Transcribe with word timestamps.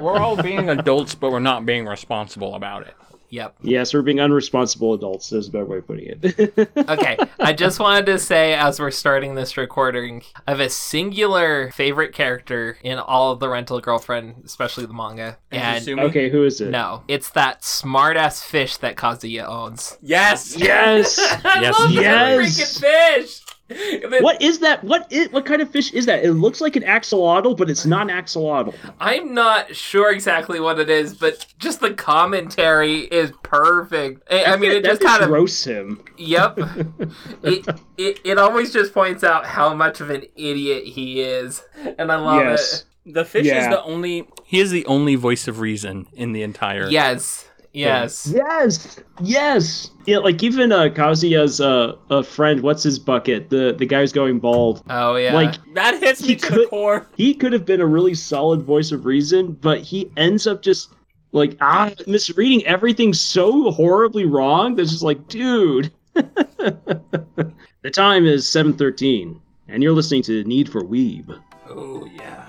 We're 0.00 0.18
all 0.18 0.40
being 0.42 0.68
adults, 0.70 1.14
but 1.14 1.30
we're 1.30 1.40
not 1.40 1.66
being 1.66 1.86
responsible 1.86 2.54
about 2.54 2.86
it. 2.86 2.94
Yep. 3.28 3.56
Yes, 3.62 3.92
we're 3.92 4.02
being 4.02 4.18
unresponsible 4.18 4.94
adults. 4.94 5.32
Is 5.32 5.48
a 5.48 5.50
better 5.50 5.64
way 5.64 5.78
of 5.78 5.86
putting 5.86 6.06
it. 6.22 6.68
Okay, 6.88 7.16
I 7.40 7.52
just 7.52 7.80
wanted 7.80 8.06
to 8.06 8.18
say 8.20 8.54
as 8.54 8.78
we're 8.78 8.92
starting 8.92 9.34
this 9.34 9.56
recording, 9.56 10.22
I 10.46 10.52
have 10.52 10.60
a 10.60 10.70
singular 10.70 11.72
favorite 11.72 12.12
character 12.14 12.78
in 12.84 12.98
all 12.98 13.32
of 13.32 13.40
the 13.40 13.48
Rental 13.48 13.80
Girlfriend, 13.80 14.42
especially 14.44 14.86
the 14.86 14.92
manga. 14.94 15.38
And 15.50 15.84
Izumi? 15.84 16.02
okay, 16.02 16.30
who 16.30 16.44
is 16.44 16.60
it? 16.60 16.70
no, 16.70 17.02
it's 17.08 17.30
that 17.30 17.64
smart 17.64 18.16
ass 18.16 18.42
fish 18.44 18.76
that 18.78 18.94
Kazuya 18.94 19.44
owns. 19.48 19.98
Yes. 20.00 20.56
Yes. 20.56 21.18
I 21.44 21.62
Yes, 21.62 21.78
love 21.80 21.90
yes. 21.90 22.58
freaking 22.58 22.80
fish. 22.80 23.40
And 23.68 24.12
then- 24.12 24.22
what 24.22 24.40
is 24.40 24.60
that? 24.60 24.84
What 24.84 25.10
is 25.10 25.30
what 25.32 25.44
kind 25.44 25.60
of 25.60 25.70
fish 25.70 25.92
is 25.92 26.06
that? 26.06 26.24
It 26.24 26.32
looks 26.32 26.60
like 26.60 26.76
an 26.76 26.84
axolotl, 26.84 27.56
but 27.56 27.68
it's 27.68 27.84
not 27.84 28.08
an 28.10 28.16
axolotl. 28.16 28.74
I'm 29.00 29.34
not 29.34 29.74
sure 29.74 30.12
exactly 30.12 30.60
what 30.60 30.78
it 30.78 30.88
is, 30.88 31.14
but 31.14 31.46
just 31.58 31.80
the 31.80 31.92
commentary 31.92 33.00
is 33.00 33.32
perfect. 33.42 34.22
I, 34.30 34.44
I 34.44 34.56
mean, 34.56 34.70
it 34.70 34.82
that 34.84 34.90
just 34.90 35.02
kind 35.02 35.22
of 35.22 35.30
roasts 35.30 35.64
him. 35.64 36.04
Yep. 36.16 36.58
it, 37.42 37.66
it 37.96 38.20
it 38.24 38.38
always 38.38 38.72
just 38.72 38.94
points 38.94 39.24
out 39.24 39.46
how 39.46 39.74
much 39.74 40.00
of 40.00 40.10
an 40.10 40.22
idiot 40.36 40.84
he 40.84 41.20
is, 41.20 41.62
and 41.98 42.12
I 42.12 42.16
love 42.16 42.44
yes. 42.44 42.84
The 43.04 43.24
fish 43.24 43.46
is 43.46 43.68
the 43.68 43.82
only. 43.84 44.28
He 44.44 44.60
is 44.60 44.70
the 44.70 44.84
only 44.86 45.14
voice 45.14 45.46
of 45.48 45.60
reason 45.60 46.06
in 46.12 46.32
the 46.32 46.42
entire. 46.42 46.84
it. 46.84 46.92
Yes. 46.92 47.45
Yes. 47.76 48.32
Yes. 48.34 49.00
Yes. 49.22 49.90
Yeah, 50.06 50.18
like 50.18 50.42
even 50.42 50.72
uh, 50.72 50.84
Kazuya's 50.84 51.60
uh, 51.60 51.96
a 52.10 52.22
friend. 52.22 52.60
What's 52.62 52.82
his 52.82 52.98
bucket? 52.98 53.50
The 53.50 53.74
the 53.78 53.84
guy 53.86 54.00
who's 54.00 54.12
going 54.12 54.38
bald. 54.38 54.82
Oh 54.88 55.16
yeah. 55.16 55.34
Like 55.34 55.56
That 55.74 56.00
hits 56.00 56.22
me 56.22 56.28
He 56.28 56.36
to 56.36 56.48
the 56.50 56.56
could- 56.56 56.70
core. 56.70 57.06
he 57.16 57.34
could 57.34 57.52
have 57.52 57.66
been 57.66 57.80
a 57.80 57.86
really 57.86 58.14
solid 58.14 58.62
voice 58.62 58.92
of 58.92 59.04
reason, 59.04 59.52
but 59.52 59.80
he 59.82 60.10
ends 60.16 60.46
up 60.46 60.62
just 60.62 60.94
like 61.32 61.56
ah 61.60 61.90
misreading 62.06 62.64
everything 62.66 63.12
so 63.12 63.70
horribly 63.72 64.24
wrong. 64.24 64.74
That's 64.74 64.90
just 64.90 65.02
like, 65.02 65.28
dude. 65.28 65.92
the 66.14 67.90
time 67.92 68.24
is 68.26 68.48
seven 68.48 68.72
thirteen, 68.72 69.40
and 69.68 69.82
you're 69.82 69.92
listening 69.92 70.22
to 70.24 70.44
Need 70.44 70.70
for 70.70 70.82
Weeb. 70.82 71.38
Oh 71.68 72.06
yeah. 72.06 72.45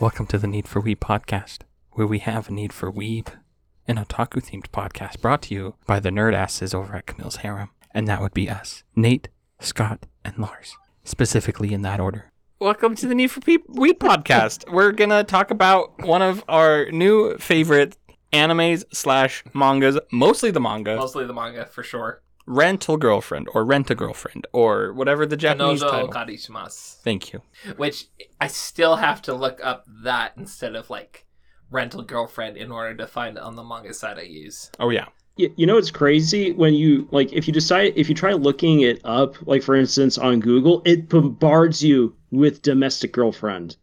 Welcome 0.00 0.26
to 0.28 0.38
the 0.38 0.46
Need 0.46 0.68
for 0.68 0.80
Weeb 0.80 0.98
podcast, 0.98 1.62
where 1.90 2.06
we 2.06 2.20
have 2.20 2.48
a 2.48 2.52
need 2.52 2.72
for 2.72 2.92
weeb, 2.92 3.28
an 3.88 3.96
otaku 3.96 4.40
themed 4.40 4.68
podcast 4.68 5.20
brought 5.20 5.42
to 5.42 5.54
you 5.54 5.74
by 5.86 5.98
the 5.98 6.10
nerd 6.10 6.34
asses 6.34 6.72
over 6.72 6.94
at 6.94 7.06
Camille's 7.06 7.36
Harem. 7.36 7.70
And 7.92 8.06
that 8.06 8.20
would 8.20 8.32
be 8.32 8.48
us 8.48 8.84
Nate, 8.94 9.28
Scott, 9.58 10.06
and 10.24 10.38
Lars, 10.38 10.76
specifically 11.02 11.72
in 11.72 11.82
that 11.82 11.98
order. 11.98 12.30
Welcome 12.60 12.94
to 12.94 13.08
the 13.08 13.14
Need 13.16 13.32
for 13.32 13.40
Pe- 13.40 13.56
Weed 13.66 13.98
podcast. 13.98 14.70
We're 14.72 14.92
going 14.92 15.10
to 15.10 15.24
talk 15.24 15.50
about 15.50 16.00
one 16.04 16.22
of 16.22 16.44
our 16.48 16.88
new 16.92 17.36
favorite 17.38 17.96
animes 18.32 18.84
slash 18.92 19.42
mangas, 19.52 19.98
mostly 20.12 20.52
the 20.52 20.60
manga, 20.60 20.94
Mostly 20.94 21.26
the 21.26 21.34
manga 21.34 21.66
for 21.66 21.82
sure. 21.82 22.22
Rental 22.48 22.96
Girlfriend 22.96 23.48
or 23.52 23.64
Rent 23.64 23.90
a 23.90 23.94
Girlfriend 23.94 24.46
or 24.52 24.92
whatever 24.94 25.26
the 25.26 25.36
Japanese 25.36 25.82
Kanojo 25.82 25.90
title. 25.90 26.08
Karishimasu. 26.08 26.94
Thank 27.02 27.32
you. 27.32 27.42
Which 27.76 28.06
I 28.40 28.46
still 28.46 28.96
have 28.96 29.20
to 29.22 29.34
look 29.34 29.60
up 29.62 29.84
that 30.02 30.32
instead 30.36 30.74
of 30.74 30.88
like 30.88 31.26
rental 31.70 32.02
girlfriend 32.02 32.56
in 32.56 32.72
order 32.72 32.94
to 32.96 33.06
find 33.06 33.36
it 33.36 33.42
on 33.42 33.54
the 33.54 33.62
manga 33.62 33.92
site 33.92 34.18
I 34.18 34.22
use. 34.22 34.70
Oh, 34.80 34.88
yeah. 34.88 35.06
You, 35.36 35.52
you 35.56 35.66
know 35.66 35.76
it's 35.76 35.90
crazy 35.90 36.52
when 36.52 36.74
you 36.74 37.06
like 37.12 37.32
if 37.32 37.46
you 37.46 37.52
decide 37.52 37.92
if 37.94 38.08
you 38.08 38.14
try 38.14 38.32
looking 38.32 38.80
it 38.80 39.00
up 39.04 39.36
like 39.46 39.62
for 39.62 39.76
instance 39.76 40.18
on 40.18 40.40
Google 40.40 40.82
it 40.84 41.08
bombards 41.08 41.80
you 41.80 42.16
with 42.32 42.62
domestic 42.62 43.12
girlfriend. 43.12 43.76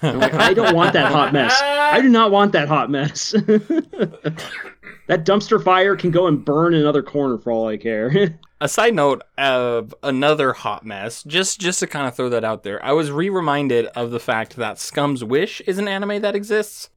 Like, 0.00 0.32
I 0.48 0.54
don't 0.54 0.74
want 0.74 0.94
that 0.94 1.12
hot 1.12 1.32
mess. 1.32 1.60
I 1.60 2.00
do 2.00 2.08
not 2.08 2.30
want 2.30 2.52
that 2.52 2.68
hot 2.68 2.88
mess. 2.90 3.34
that 5.08 5.24
dumpster 5.26 5.62
fire 5.62 5.96
can 5.96 6.10
go 6.10 6.26
and 6.26 6.44
burn 6.44 6.74
in 6.74 6.80
another 6.80 7.02
corner 7.02 7.38
for 7.38 7.50
all 7.52 7.68
I 7.68 7.76
care. 7.76 8.38
a 8.60 8.68
side 8.68 8.94
note 8.94 9.22
of 9.36 9.92
another 10.04 10.52
hot 10.52 10.86
mess 10.86 11.24
just 11.24 11.60
just 11.60 11.80
to 11.80 11.86
kind 11.88 12.06
of 12.06 12.14
throw 12.14 12.28
that 12.28 12.44
out 12.44 12.62
there 12.62 12.80
i 12.84 12.92
was 12.92 13.10
re-reminded 13.10 13.86
of 13.86 14.12
the 14.12 14.20
fact 14.20 14.54
that 14.54 14.78
scum's 14.78 15.24
wish 15.24 15.60
is 15.62 15.78
an 15.78 15.88
anime 15.88 16.22
that 16.22 16.36
exists 16.36 16.88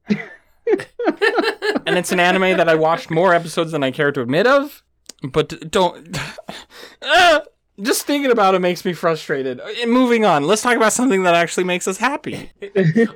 and 1.84 1.98
it's 1.98 2.12
an 2.12 2.20
anime 2.20 2.56
that 2.56 2.68
i 2.68 2.74
watched 2.76 3.10
more 3.10 3.34
episodes 3.34 3.72
than 3.72 3.82
i 3.82 3.90
care 3.90 4.12
to 4.12 4.20
admit 4.20 4.46
of 4.46 4.84
but 5.32 5.68
don't 5.68 6.16
Ah! 7.02 7.42
just 7.82 8.06
thinking 8.06 8.30
about 8.30 8.54
it 8.54 8.60
makes 8.60 8.84
me 8.84 8.92
frustrated 8.92 9.58
Uh, 9.60 9.86
moving 9.88 10.24
on 10.24 10.44
let's 10.46 10.62
talk 10.62 10.76
about 10.76 10.92
something 10.92 11.24
that 11.24 11.34
actually 11.34 11.64
makes 11.64 11.88
us 11.88 11.96
happy 11.98 12.52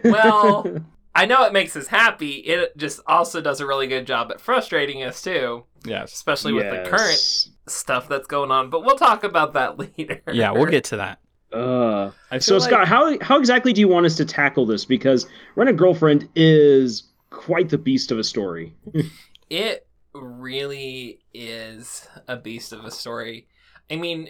Well, 0.04 0.66
I 1.14 1.26
know 1.26 1.44
it 1.44 1.52
makes 1.52 1.74
us 1.76 1.88
happy. 1.88 2.34
It 2.36 2.76
just 2.76 3.00
also 3.06 3.40
does 3.40 3.60
a 3.60 3.66
really 3.66 3.86
good 3.88 4.06
job 4.06 4.30
at 4.30 4.40
frustrating 4.40 5.02
us 5.02 5.20
too, 5.22 5.64
yes 5.84 6.12
especially 6.12 6.52
with 6.52 6.70
the 6.70 6.88
current 6.88 7.18
stuff 7.66 8.08
that's 8.08 8.26
going 8.26 8.50
on. 8.50 8.70
But 8.70 8.84
we'll 8.84 8.96
talk 8.96 9.24
about 9.24 9.52
that 9.54 9.78
later. 9.98 10.22
yeah 10.32 10.50
we'll 10.52 10.66
get 10.66 10.84
to 10.84 10.96
that 10.98 11.18
Uh, 11.52 12.10
so 12.38 12.56
like- 12.58 12.68
Scott, 12.70 12.86
how 12.88 13.18
how 13.22 13.38
exactly 13.38 13.72
do 13.72 13.80
you 13.80 13.88
want 13.88 14.06
us 14.06 14.16
to 14.16 14.24
tackle 14.24 14.66
this? 14.66 14.84
Because 14.84 15.26
Rent 15.56 15.68
a 15.70 15.72
Girlfriend 15.72 16.28
is 16.36 17.10
quite 17.30 17.68
the 17.68 17.78
beast 17.78 18.10
of 18.12 18.18
a 18.18 18.24
story. 18.24 18.74
It 19.50 19.84
really 20.14 21.22
is 21.34 22.06
a 22.28 22.36
beast 22.36 22.72
of 22.72 22.84
a 22.84 22.90
story. 22.92 23.48
I 23.90 23.96
mean, 23.96 24.28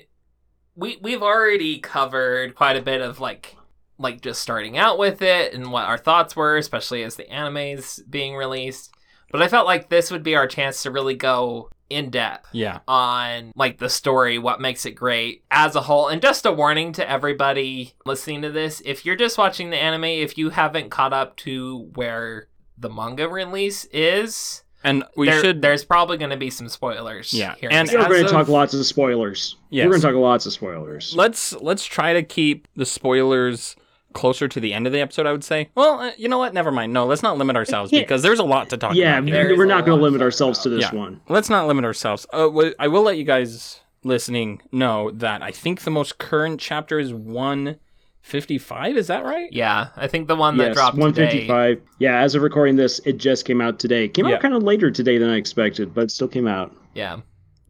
we 0.75 0.97
we've 1.03 1.23
already 1.23 1.79
covered 1.79 2.55
quite 2.55 2.77
a 2.79 2.83
bit 2.83 3.03
of 3.03 3.21
like 3.21 3.55
like 4.01 4.21
just 4.21 4.41
starting 4.43 4.79
out 4.79 4.99
with 4.99 5.23
it 5.23 5.53
and 5.55 5.71
what 5.71 5.85
our 5.87 5.99
thoughts 5.99 6.35
were, 6.35 6.57
especially 6.57 7.03
as 7.03 7.17
the 7.17 7.31
anime's 7.31 8.01
being 8.09 8.35
released. 8.35 8.93
But 9.31 9.43
I 9.43 9.49
felt 9.49 9.67
like 9.67 9.89
this 9.89 10.11
would 10.11 10.23
be 10.25 10.35
our 10.35 10.49
chance 10.49 10.83
to 10.83 10.91
really 10.91 11.15
go 11.15 11.71
in 11.89 12.09
depth 12.09 12.47
yeah 12.53 12.79
on 12.87 13.51
like 13.57 13.79
the 13.79 13.89
story, 13.89 14.39
what 14.39 14.61
makes 14.61 14.87
it 14.87 14.93
great 14.93 15.45
as 15.51 15.75
a 15.77 15.81
whole. 15.83 16.09
And 16.09 16.23
just 16.23 16.47
a 16.47 16.53
warning 16.53 16.93
to 16.95 17.09
everybody 17.09 17.95
listening 18.07 18.43
to 18.43 18.51
this, 18.51 18.81
if 18.85 19.05
you're 19.05 19.17
just 19.17 19.39
watching 19.39 19.71
the 19.71 19.77
anime, 19.77 20.05
if 20.05 20.39
you 20.39 20.51
haven't 20.51 20.91
caught 20.91 21.13
up 21.13 21.37
to 21.39 21.91
where 21.95 22.49
the 22.79 22.89
manga 22.89 23.29
release 23.29 23.85
is, 23.87 24.63
and 24.83 25.05
we 25.17 25.27
there- 25.27 25.41
should 25.41 25.63
there's 25.63 25.85
probably 25.85 26.17
going 26.17 26.31
to 26.31 26.37
be 26.37 26.49
some 26.51 26.69
spoilers. 26.69 27.35
Yeah, 27.35 27.55
here 27.57 27.69
and 27.73 27.89
We're 27.93 28.09
going 28.09 28.25
to 28.25 28.31
talk 28.31 28.49
lots 28.49 28.73
of 28.73 28.85
spoilers. 28.87 29.57
Yes. 29.69 29.85
We're 29.85 29.91
going 29.91 30.01
to 30.01 30.07
talk 30.09 30.17
lots 30.17 30.47
of 30.47 30.53
spoilers. 30.53 31.15
let's 31.15 31.53
let's 31.55 31.85
try 31.85 32.15
to 32.15 32.23
keep 32.23 32.67
the 32.77 32.87
spoilers 32.87 33.77
closer 34.13 34.49
to 34.49 34.59
the 34.61 34.73
end 34.75 34.87
of 34.87 34.93
the 34.93 35.01
episode 35.01 35.27
i 35.27 35.33
would 35.33 35.45
say 35.45 35.69
well 35.75 36.01
uh, 36.01 36.11
you 36.19 36.29
know 36.29 36.39
what 36.39 36.53
never 36.53 36.71
mind 36.73 36.93
no 36.93 37.07
let's 37.07 37.23
not 37.23 37.39
limit 37.39 37.57
ourselves 37.57 37.93
Yeah. 37.93 38.01
because 38.01 38.23
there's 38.23 38.39
a 38.41 38.45
lot 38.45 38.69
to 38.71 38.77
talk 38.77 38.95
yeah, 38.95 39.19
about 39.19 39.29
here. 39.29 39.35
There 39.37 39.53
is 39.53 39.59
we're 39.59 39.67
not 39.67 39.85
going 39.87 39.99
to 39.99 40.03
limit 40.03 40.19
to 40.19 40.25
talk 40.25 40.27
ourselves 40.27 40.59
to 40.61 40.69
this 40.69 40.83
Yeah. 40.83 40.95
one. 40.99 41.21
let's 41.29 41.49
not 41.51 41.67
limit 41.67 41.85
ourselves 41.85 42.27
uh, 42.33 42.49
wh- 42.51 42.73
i 42.79 42.89
will 42.89 43.03
let 43.03 43.17
you 43.19 43.25
guys 43.25 43.81
listening 44.05 44.61
know 44.73 45.11
that 45.13 45.43
i 45.43 45.51
think 45.51 45.83
the 45.83 45.91
most 45.91 46.19
current 46.19 46.59
chapter 46.61 46.99
is 46.99 47.13
155 47.13 48.97
is 48.97 49.07
that 49.09 49.25
right 49.25 49.53
yeah, 49.53 49.89
I 49.97 50.07
think 50.07 50.29
the 50.29 50.37
one 50.37 50.57
that 50.59 50.69
yes, 50.69 50.75
dropped 50.77 50.97
today. 50.97 51.47
155. 51.49 51.83
Yeah, 51.99 52.21
as 52.21 52.35
of 52.35 52.43
recording 52.43 52.77
this, 52.77 53.01
it 53.05 53.17
just 53.17 53.45
came 53.47 53.61
out 53.61 53.79
today. 53.79 54.09
Came 54.09 54.27
Yeah. 54.29 54.35
out 54.37 54.43
kind 54.43 54.55
of 54.55 54.63
later 54.63 54.91
today 54.91 55.19
than 55.19 55.31
I 55.31 55.37
expected, 55.37 55.95
but 55.95 56.05
it 56.05 56.11
still 56.11 56.29
came 56.29 56.47
out. 56.47 56.75
Yeah, 56.95 57.21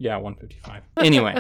yeah 0.00 0.16
155 0.16 0.83
anyway 1.05 1.37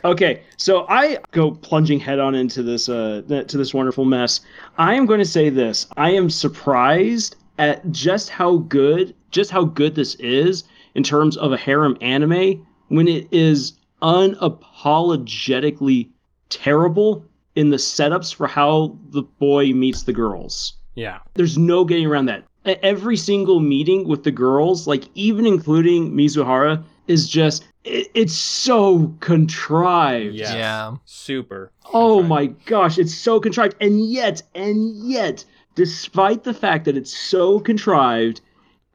okay, 0.04 0.42
so 0.56 0.86
I 0.88 1.18
go 1.32 1.50
plunging 1.50 2.00
head 2.00 2.18
on 2.20 2.34
into 2.34 2.62
this 2.62 2.88
uh 2.88 3.20
to 3.48 3.58
this 3.58 3.74
wonderful 3.74 4.06
mess. 4.06 4.40
I 4.78 4.94
am 4.94 5.04
going 5.04 5.18
to 5.18 5.26
say 5.26 5.50
this. 5.50 5.86
I 5.96 6.12
am 6.12 6.30
surprised 6.30 7.34
at 7.58 7.90
just 7.90 8.30
how 8.30 8.58
good 8.58 9.16
just 9.30 9.50
how 9.50 9.64
good 9.64 9.96
this 9.96 10.14
is 10.16 10.64
in 10.94 11.02
terms 11.02 11.36
of 11.36 11.52
a 11.52 11.56
harem 11.56 11.96
anime 12.00 12.64
when 12.88 13.08
it 13.08 13.26
is 13.32 13.72
unapologetically 14.00 16.08
terrible 16.48 17.24
in 17.56 17.70
the 17.70 17.76
setups 17.76 18.32
for 18.34 18.46
how 18.46 18.96
the 19.10 19.22
boy 19.22 19.72
meets 19.72 20.04
the 20.04 20.12
girls. 20.12 20.74
yeah 20.94 21.18
There's 21.34 21.58
no 21.58 21.84
getting 21.84 22.06
around 22.06 22.26
that. 22.26 22.44
Every 22.64 23.16
single 23.16 23.58
meeting 23.60 24.06
with 24.06 24.24
the 24.24 24.30
girls, 24.30 24.86
like 24.86 25.04
even 25.14 25.46
including 25.46 26.12
Mizuhara, 26.12 26.84
is 27.08 27.28
just 27.28 27.66
it, 27.84 28.08
it's 28.14 28.34
so 28.34 29.14
contrived. 29.20 30.34
Yes. 30.34 30.52
yeah. 30.54 30.94
super 31.04 31.72
Oh 31.92 32.20
contrived. 32.20 32.28
my 32.28 32.46
gosh, 32.66 32.98
it's 32.98 33.14
so 33.14 33.40
contrived. 33.40 33.74
And 33.80 34.08
yet, 34.10 34.42
and 34.54 34.94
yet, 35.08 35.44
despite 35.74 36.44
the 36.44 36.54
fact 36.54 36.84
that 36.84 36.96
it's 36.96 37.16
so 37.16 37.58
contrived, 37.60 38.40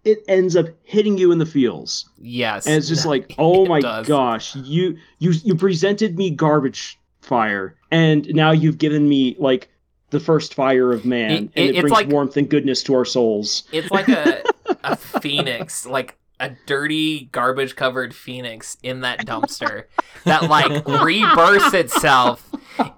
it 0.04 0.24
ends 0.28 0.56
up 0.56 0.68
hitting 0.84 1.18
you 1.18 1.32
in 1.32 1.38
the 1.40 1.46
feels. 1.46 2.08
Yes. 2.20 2.66
And 2.68 2.76
it's 2.76 2.88
just 2.88 3.06
like, 3.14 3.34
oh 3.38 3.66
my 3.66 3.80
does. 3.82 4.08
gosh, 4.08 4.56
you 4.56 4.98
you 5.20 5.32
you 5.44 5.56
presented 5.56 6.18
me 6.18 6.30
garbage 6.30 6.98
fire, 7.22 7.76
and 7.90 8.28
now 8.36 8.52
you've 8.52 8.78
given 8.78 9.08
me 9.10 9.36
like 9.40 9.70
the 10.12 10.20
first 10.20 10.54
fire 10.54 10.92
of 10.92 11.06
man, 11.06 11.32
It- 11.32 11.38
and 11.38 11.50
it- 11.56 11.62
it, 11.62 11.70
it's 11.70 11.80
brings 11.82 11.92
like- 11.94 12.10
warmth 12.10 12.38
and 12.38 12.48
goodness 12.50 12.84
to 12.84 12.94
our 12.96 13.06
souls. 13.06 13.64
It's 13.72 13.90
like 13.92 14.08
a 14.10 14.44
a 14.84 14.96
phoenix, 15.22 15.86
like 15.86 16.16
a 16.44 16.58
dirty 16.66 17.30
garbage 17.32 17.76
covered 17.76 18.14
phoenix 18.14 18.78
in 18.84 19.02
that 19.02 19.20
dumpster 19.26 19.86
that 20.26 20.50
like 20.50 20.86
rebirths 20.86 21.74
itself 21.74 22.52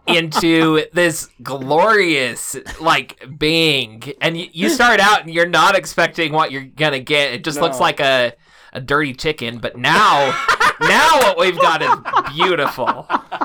into 0.07 0.83
this 0.93 1.29
glorious 1.43 2.55
like 2.81 3.23
being. 3.37 4.01
And 4.19 4.35
you, 4.35 4.47
you 4.51 4.69
start 4.69 4.99
out 4.99 5.21
and 5.21 5.29
you're 5.33 5.47
not 5.47 5.75
expecting 5.75 6.33
what 6.33 6.51
you're 6.51 6.65
gonna 6.65 6.99
get. 6.99 7.33
It 7.33 7.43
just 7.43 7.61
looks 7.61 7.79
like 7.79 7.99
a 7.99 8.33
a 8.73 8.81
dirty 8.81 9.13
chicken 9.13 9.57
but 9.57 9.77
now 9.77 10.37
now 10.81 11.19
what 11.19 11.39
we've 11.39 11.57
got 11.57 11.81
is 11.81 12.33
beautiful 12.35 13.07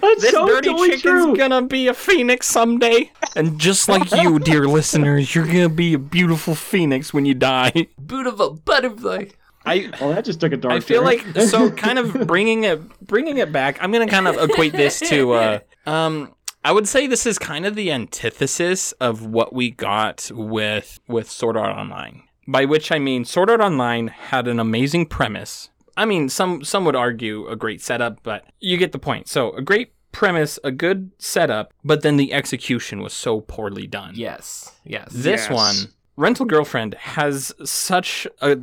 That's 0.00 0.22
This 0.22 0.30
so 0.30 0.46
dirty 0.46 0.68
totally 0.68 0.88
chicken's 0.90 1.02
true. 1.02 1.36
gonna 1.36 1.62
be 1.62 1.88
a 1.88 1.94
phoenix 1.94 2.46
someday. 2.46 3.10
And 3.36 3.58
just 3.58 3.88
like 3.88 4.10
you, 4.12 4.38
dear 4.38 4.66
listeners, 4.78 5.34
you're 5.34 5.46
gonna 5.46 5.68
be 5.68 5.94
a 5.94 5.98
beautiful 5.98 6.54
phoenix 6.54 7.12
when 7.12 7.24
you 7.26 7.34
die. 7.34 7.86
beautiful 8.06 8.54
butterfly 8.64 9.26
I 9.66 9.90
Oh, 10.00 10.10
that 10.12 10.24
just 10.26 10.40
took 10.40 10.52
a 10.52 10.56
dark. 10.58 10.74
I 10.74 10.80
feel 10.80 10.98
turn. 11.02 11.06
like 11.34 11.48
so 11.48 11.70
kind 11.86 11.98
of 11.98 12.26
bringing 12.26 12.64
it 12.64 12.80
bringing 13.06 13.38
it 13.38 13.50
back. 13.52 13.82
I'm 13.82 13.90
gonna 13.92 14.06
kind 14.06 14.28
of 14.28 14.36
equate 14.50 14.72
this 14.72 15.00
to 15.08 15.32
uh, 15.32 15.58
um. 15.86 16.34
I 16.66 16.72
would 16.72 16.88
say 16.88 17.06
this 17.06 17.26
is 17.26 17.38
kind 17.38 17.66
of 17.66 17.74
the 17.74 17.90
antithesis 17.92 18.92
of 18.92 19.26
what 19.26 19.52
we 19.52 19.70
got 19.70 20.30
with 20.34 20.98
with 21.08 21.30
Sword 21.30 21.56
Art 21.56 21.76
Online. 21.76 22.22
By 22.46 22.64
which 22.66 22.92
I 22.92 22.98
mean 22.98 23.24
Sword 23.24 23.48
Art 23.50 23.60
Online 23.62 24.08
had 24.08 24.46
an 24.48 24.58
amazing 24.60 25.06
premise. 25.06 25.70
I 25.96 26.04
mean, 26.04 26.28
some 26.28 26.64
some 26.64 26.84
would 26.84 26.96
argue 26.96 27.46
a 27.48 27.56
great 27.56 27.80
setup, 27.80 28.18
but 28.22 28.44
you 28.60 28.76
get 28.76 28.92
the 28.92 28.98
point. 28.98 29.28
So 29.28 29.52
a 29.52 29.62
great 29.62 29.92
premise, 30.12 30.58
a 30.64 30.70
good 30.70 31.10
setup, 31.18 31.72
but 31.84 32.02
then 32.02 32.16
the 32.16 32.32
execution 32.32 33.00
was 33.02 33.12
so 33.12 33.40
poorly 33.40 33.86
done. 33.86 34.12
yes 34.14 34.72
yes 34.84 35.08
This 35.12 35.48
Yes. 35.48 35.50
one, 35.50 35.76
Rental 36.16 36.46
Girlfriend, 36.46 36.94
has 36.94 37.52
such 37.64 38.26
a 38.40 38.58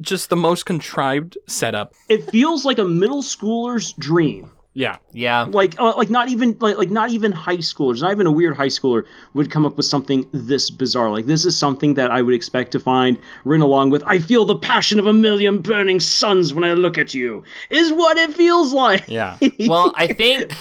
just 0.00 0.28
the 0.30 0.36
most 0.36 0.66
contrived 0.66 1.38
setup. 1.46 1.92
it 2.08 2.28
feels 2.30 2.64
like 2.64 2.78
a 2.78 2.84
middle 2.84 3.22
schooler's 3.22 3.92
dream. 3.98 4.50
Yeah. 4.74 4.96
yeah 5.12 5.42
Like, 5.42 5.80
uh, 5.80 5.96
like 5.96 6.10
not 6.10 6.28
even 6.28 6.56
like 6.60 6.76
like 6.76 6.90
not 6.90 7.10
even 7.10 7.32
high 7.32 7.58
schoolers, 7.58 8.02
not 8.02 8.10
even 8.10 8.26
a 8.26 8.32
weird 8.32 8.56
high 8.56 8.66
schooler 8.66 9.04
would 9.32 9.50
come 9.50 9.64
up 9.64 9.76
with 9.76 9.86
something 9.86 10.28
this 10.32 10.68
bizarre. 10.68 11.10
Like 11.10 11.26
this 11.26 11.44
is 11.44 11.56
something 11.56 11.94
that 11.94 12.10
I 12.10 12.22
would 12.22 12.34
expect 12.34 12.72
to 12.72 12.80
find 12.80 13.16
written 13.44 13.62
along 13.62 13.90
with 13.90 14.02
"I 14.04 14.18
feel 14.18 14.44
the 14.44 14.56
passion 14.56 14.98
of 14.98 15.06
a 15.06 15.12
million 15.12 15.62
burning 15.62 16.00
suns 16.00 16.52
when 16.52 16.64
I 16.64 16.72
look 16.74 16.98
at 16.98 17.14
you." 17.14 17.44
Is 17.70 17.92
what 17.92 18.18
it 18.18 18.34
feels 18.34 18.72
like. 18.72 19.04
Yeah. 19.08 19.38
well 19.68 19.92
i 19.96 20.06
think 20.06 20.52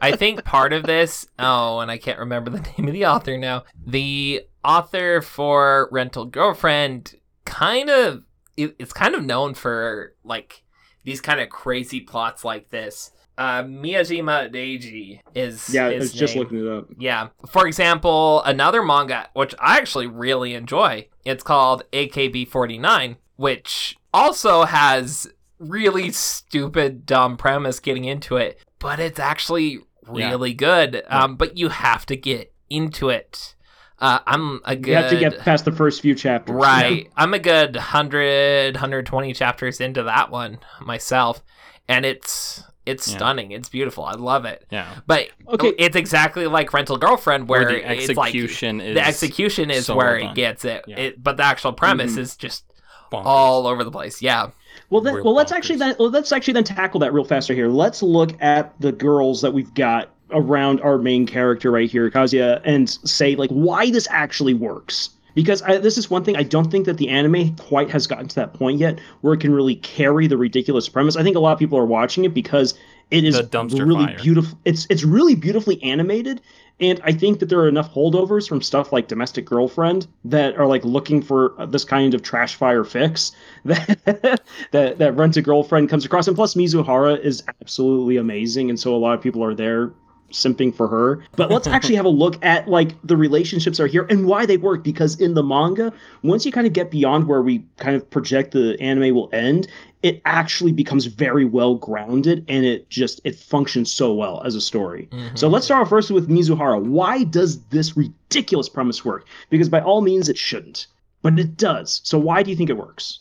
i 0.00 0.14
think 0.14 0.44
part 0.44 0.72
of 0.72 0.84
this 0.84 1.26
oh 1.38 1.80
and 1.80 1.90
i 1.90 1.98
can't 1.98 2.18
remember 2.18 2.50
the 2.50 2.60
name 2.78 2.86
of 2.86 2.92
the 2.92 3.06
author 3.06 3.36
now 3.36 3.64
the 3.86 4.42
author 4.64 5.20
for 5.20 5.88
rental 5.90 6.24
girlfriend 6.24 7.16
kind 7.44 7.90
of 7.90 8.22
it, 8.56 8.74
it's 8.78 8.92
kind 8.92 9.14
of 9.14 9.24
known 9.24 9.54
for 9.54 10.14
like 10.24 10.62
these 11.04 11.20
kind 11.20 11.40
of 11.40 11.48
crazy 11.48 12.00
plots 12.00 12.44
like 12.44 12.70
this 12.70 13.10
uh 13.38 13.62
Miyajima 13.62 14.52
Reiji 14.52 15.20
is 15.34 15.72
yeah, 15.72 15.86
I 15.86 15.94
his 15.94 16.00
was 16.00 16.12
just 16.12 16.36
looking 16.36 16.66
it 16.66 16.68
up. 16.68 16.88
Yeah. 16.98 17.28
For 17.50 17.66
example, 17.66 18.42
another 18.44 18.82
manga, 18.82 19.28
which 19.34 19.54
I 19.58 19.78
actually 19.78 20.06
really 20.06 20.54
enjoy, 20.54 21.08
it's 21.24 21.42
called 21.42 21.84
AKB 21.92 22.48
49, 22.48 23.16
which 23.36 23.96
also 24.12 24.64
has 24.64 25.28
really 25.58 26.10
stupid, 26.10 27.06
dumb 27.06 27.36
premise 27.36 27.80
getting 27.80 28.04
into 28.04 28.36
it, 28.36 28.58
but 28.78 28.98
it's 29.00 29.18
actually 29.18 29.80
really 30.06 30.52
good. 30.52 31.02
Um, 31.08 31.36
but 31.36 31.56
you 31.56 31.68
have 31.68 32.04
to 32.06 32.16
get 32.16 32.52
into 32.68 33.08
it. 33.08 33.54
Uh, 33.98 34.18
I'm 34.26 34.60
a 34.64 34.74
good. 34.74 34.88
You 34.88 34.96
have 34.96 35.10
to 35.10 35.18
get 35.18 35.38
past 35.38 35.64
the 35.64 35.72
first 35.72 36.00
few 36.00 36.14
chapters. 36.14 36.56
Right. 36.56 37.08
I'm 37.16 37.34
a 37.34 37.38
good 37.38 37.76
100, 37.76 38.74
120 38.74 39.32
chapters 39.32 39.80
into 39.80 40.02
that 40.02 40.30
one 40.30 40.58
myself, 40.80 41.42
and 41.88 42.04
it's 42.04 42.64
it's 42.86 43.08
Yeah. 43.08 43.16
stunning. 43.16 43.52
It's 43.52 43.68
beautiful. 43.68 44.04
I 44.04 44.12
love 44.14 44.44
it. 44.44 44.66
Yeah. 44.70 44.86
But 45.06 45.28
Okay. 45.48 45.72
it's 45.78 45.96
exactly 45.96 46.46
like 46.46 46.72
Rental 46.72 46.96
Girlfriend, 46.96 47.48
where, 47.48 47.60
Where 47.62 47.68
the 47.72 47.92
it's 47.92 48.08
like 48.16 48.28
execution 48.34 48.80
is 48.80 48.94
the 48.94 49.06
execution 49.06 49.70
is 49.70 49.86
so 49.86 49.94
where 49.96 50.18
well 50.20 50.30
it 50.30 50.34
gets 50.34 50.64
it. 50.64 50.84
Yeah. 50.86 50.96
it. 50.98 51.22
But 51.22 51.36
the 51.36 51.44
actual 51.44 51.72
premise 51.72 52.14
Mhm. 52.14 52.18
is 52.18 52.36
just 52.36 52.64
bonkers. 53.12 53.22
all 53.26 53.66
over 53.66 53.84
the 53.84 53.90
place. 53.90 54.20
Yeah. 54.22 54.48
Well, 54.90 55.00
then, 55.02 55.14
Real 55.16 55.24
well, 55.26 55.34
let's 55.34 55.52
actually 55.52 55.76
then 55.76 55.94
well, 55.98 56.10
let's 56.10 56.32
actually 56.32 56.54
then 56.54 56.64
tackle 56.64 56.98
that 57.00 57.12
real 57.12 57.24
fast 57.24 57.48
right 57.50 57.56
here. 57.56 57.68
Let's 57.68 58.02
look 58.02 58.30
at 58.40 58.72
the 58.80 58.90
girls 58.92 59.40
that 59.42 59.52
we've 59.52 59.72
got 59.74 60.08
around 60.32 60.80
our 60.80 60.96
main 60.98 61.26
character 61.26 61.70
right 61.70 61.90
here, 61.90 62.10
Kazuya, 62.10 62.60
and 62.64 62.88
say 62.90 63.36
like 63.36 63.50
why 63.50 63.90
this 63.90 64.08
actually 64.10 64.54
works. 64.54 65.10
Because 65.34 65.62
I, 65.62 65.78
this 65.78 65.98
is 65.98 66.10
one 66.10 66.24
thing 66.24 66.36
I 66.36 66.42
don't 66.42 66.70
think 66.70 66.86
that 66.86 66.98
the 66.98 67.08
anime 67.08 67.56
quite 67.56 67.90
has 67.90 68.06
gotten 68.06 68.28
to 68.28 68.34
that 68.36 68.54
point 68.54 68.78
yet, 68.78 68.98
where 69.20 69.34
it 69.34 69.40
can 69.40 69.54
really 69.54 69.76
carry 69.76 70.26
the 70.26 70.36
ridiculous 70.36 70.88
premise. 70.88 71.16
I 71.16 71.22
think 71.22 71.36
a 71.36 71.40
lot 71.40 71.52
of 71.52 71.58
people 71.58 71.78
are 71.78 71.86
watching 71.86 72.24
it 72.24 72.34
because 72.34 72.74
it 73.12 73.24
is 73.24 73.40
really 73.72 74.06
fire. 74.06 74.18
beautiful. 74.18 74.58
It's 74.64 74.86
it's 74.88 75.04
really 75.04 75.34
beautifully 75.34 75.82
animated, 75.82 76.40
and 76.80 76.98
I 77.04 77.12
think 77.12 77.40
that 77.40 77.50
there 77.50 77.60
are 77.60 77.68
enough 77.68 77.92
holdovers 77.92 78.48
from 78.48 78.62
stuff 78.62 78.92
like 78.92 79.06
Domestic 79.08 79.44
Girlfriend 79.44 80.06
that 80.24 80.56
are 80.56 80.66
like 80.66 80.84
looking 80.84 81.20
for 81.20 81.54
this 81.68 81.84
kind 81.84 82.14
of 82.14 82.22
trash 82.22 82.54
fire 82.54 82.84
fix 82.84 83.32
that 83.66 84.40
that 84.70 84.98
that 84.98 85.16
Rent 85.16 85.36
a 85.36 85.42
Girlfriend 85.42 85.90
comes 85.90 86.04
across. 86.06 86.26
And 86.26 86.34
plus, 86.34 86.54
Mizuhara 86.54 87.20
is 87.20 87.42
absolutely 87.60 88.16
amazing, 88.16 88.70
and 88.70 88.80
so 88.80 88.94
a 88.94 88.96
lot 88.96 89.12
of 89.14 89.20
people 89.20 89.44
are 89.44 89.54
there 89.54 89.92
simping 90.32 90.74
for 90.74 90.88
her. 90.88 91.24
But 91.36 91.50
let's 91.50 91.66
actually 91.66 91.96
have 91.96 92.04
a 92.04 92.10
look 92.10 92.44
at 92.44 92.68
like 92.68 92.94
the 93.04 93.16
relationships 93.16 93.78
are 93.78 93.86
here 93.86 94.06
and 94.10 94.26
why 94.26 94.46
they 94.46 94.56
work. 94.56 94.82
Because 94.82 95.20
in 95.20 95.34
the 95.34 95.42
manga, 95.42 95.92
once 96.22 96.44
you 96.44 96.52
kind 96.52 96.66
of 96.66 96.72
get 96.72 96.90
beyond 96.90 97.28
where 97.28 97.42
we 97.42 97.64
kind 97.78 97.94
of 97.94 98.08
project 98.10 98.52
the 98.52 98.76
anime 98.80 99.14
will 99.14 99.30
end, 99.32 99.68
it 100.02 100.20
actually 100.24 100.72
becomes 100.72 101.06
very 101.06 101.44
well 101.44 101.76
grounded 101.76 102.44
and 102.48 102.64
it 102.64 102.88
just 102.90 103.20
it 103.24 103.36
functions 103.36 103.92
so 103.92 104.12
well 104.12 104.42
as 104.44 104.54
a 104.54 104.60
story. 104.60 105.08
Mm-hmm. 105.12 105.36
So 105.36 105.48
let's 105.48 105.64
start 105.64 105.82
off 105.82 105.88
first 105.88 106.10
with 106.10 106.28
Mizuhara. 106.28 106.82
Why 106.82 107.24
does 107.24 107.62
this 107.66 107.96
ridiculous 107.96 108.68
premise 108.68 109.04
work? 109.04 109.26
Because 109.50 109.68
by 109.68 109.80
all 109.80 110.00
means 110.00 110.28
it 110.28 110.38
shouldn't, 110.38 110.88
but 111.22 111.38
it 111.38 111.56
does. 111.56 112.00
So 112.04 112.18
why 112.18 112.42
do 112.42 112.50
you 112.50 112.56
think 112.56 112.70
it 112.70 112.76
works? 112.76 113.20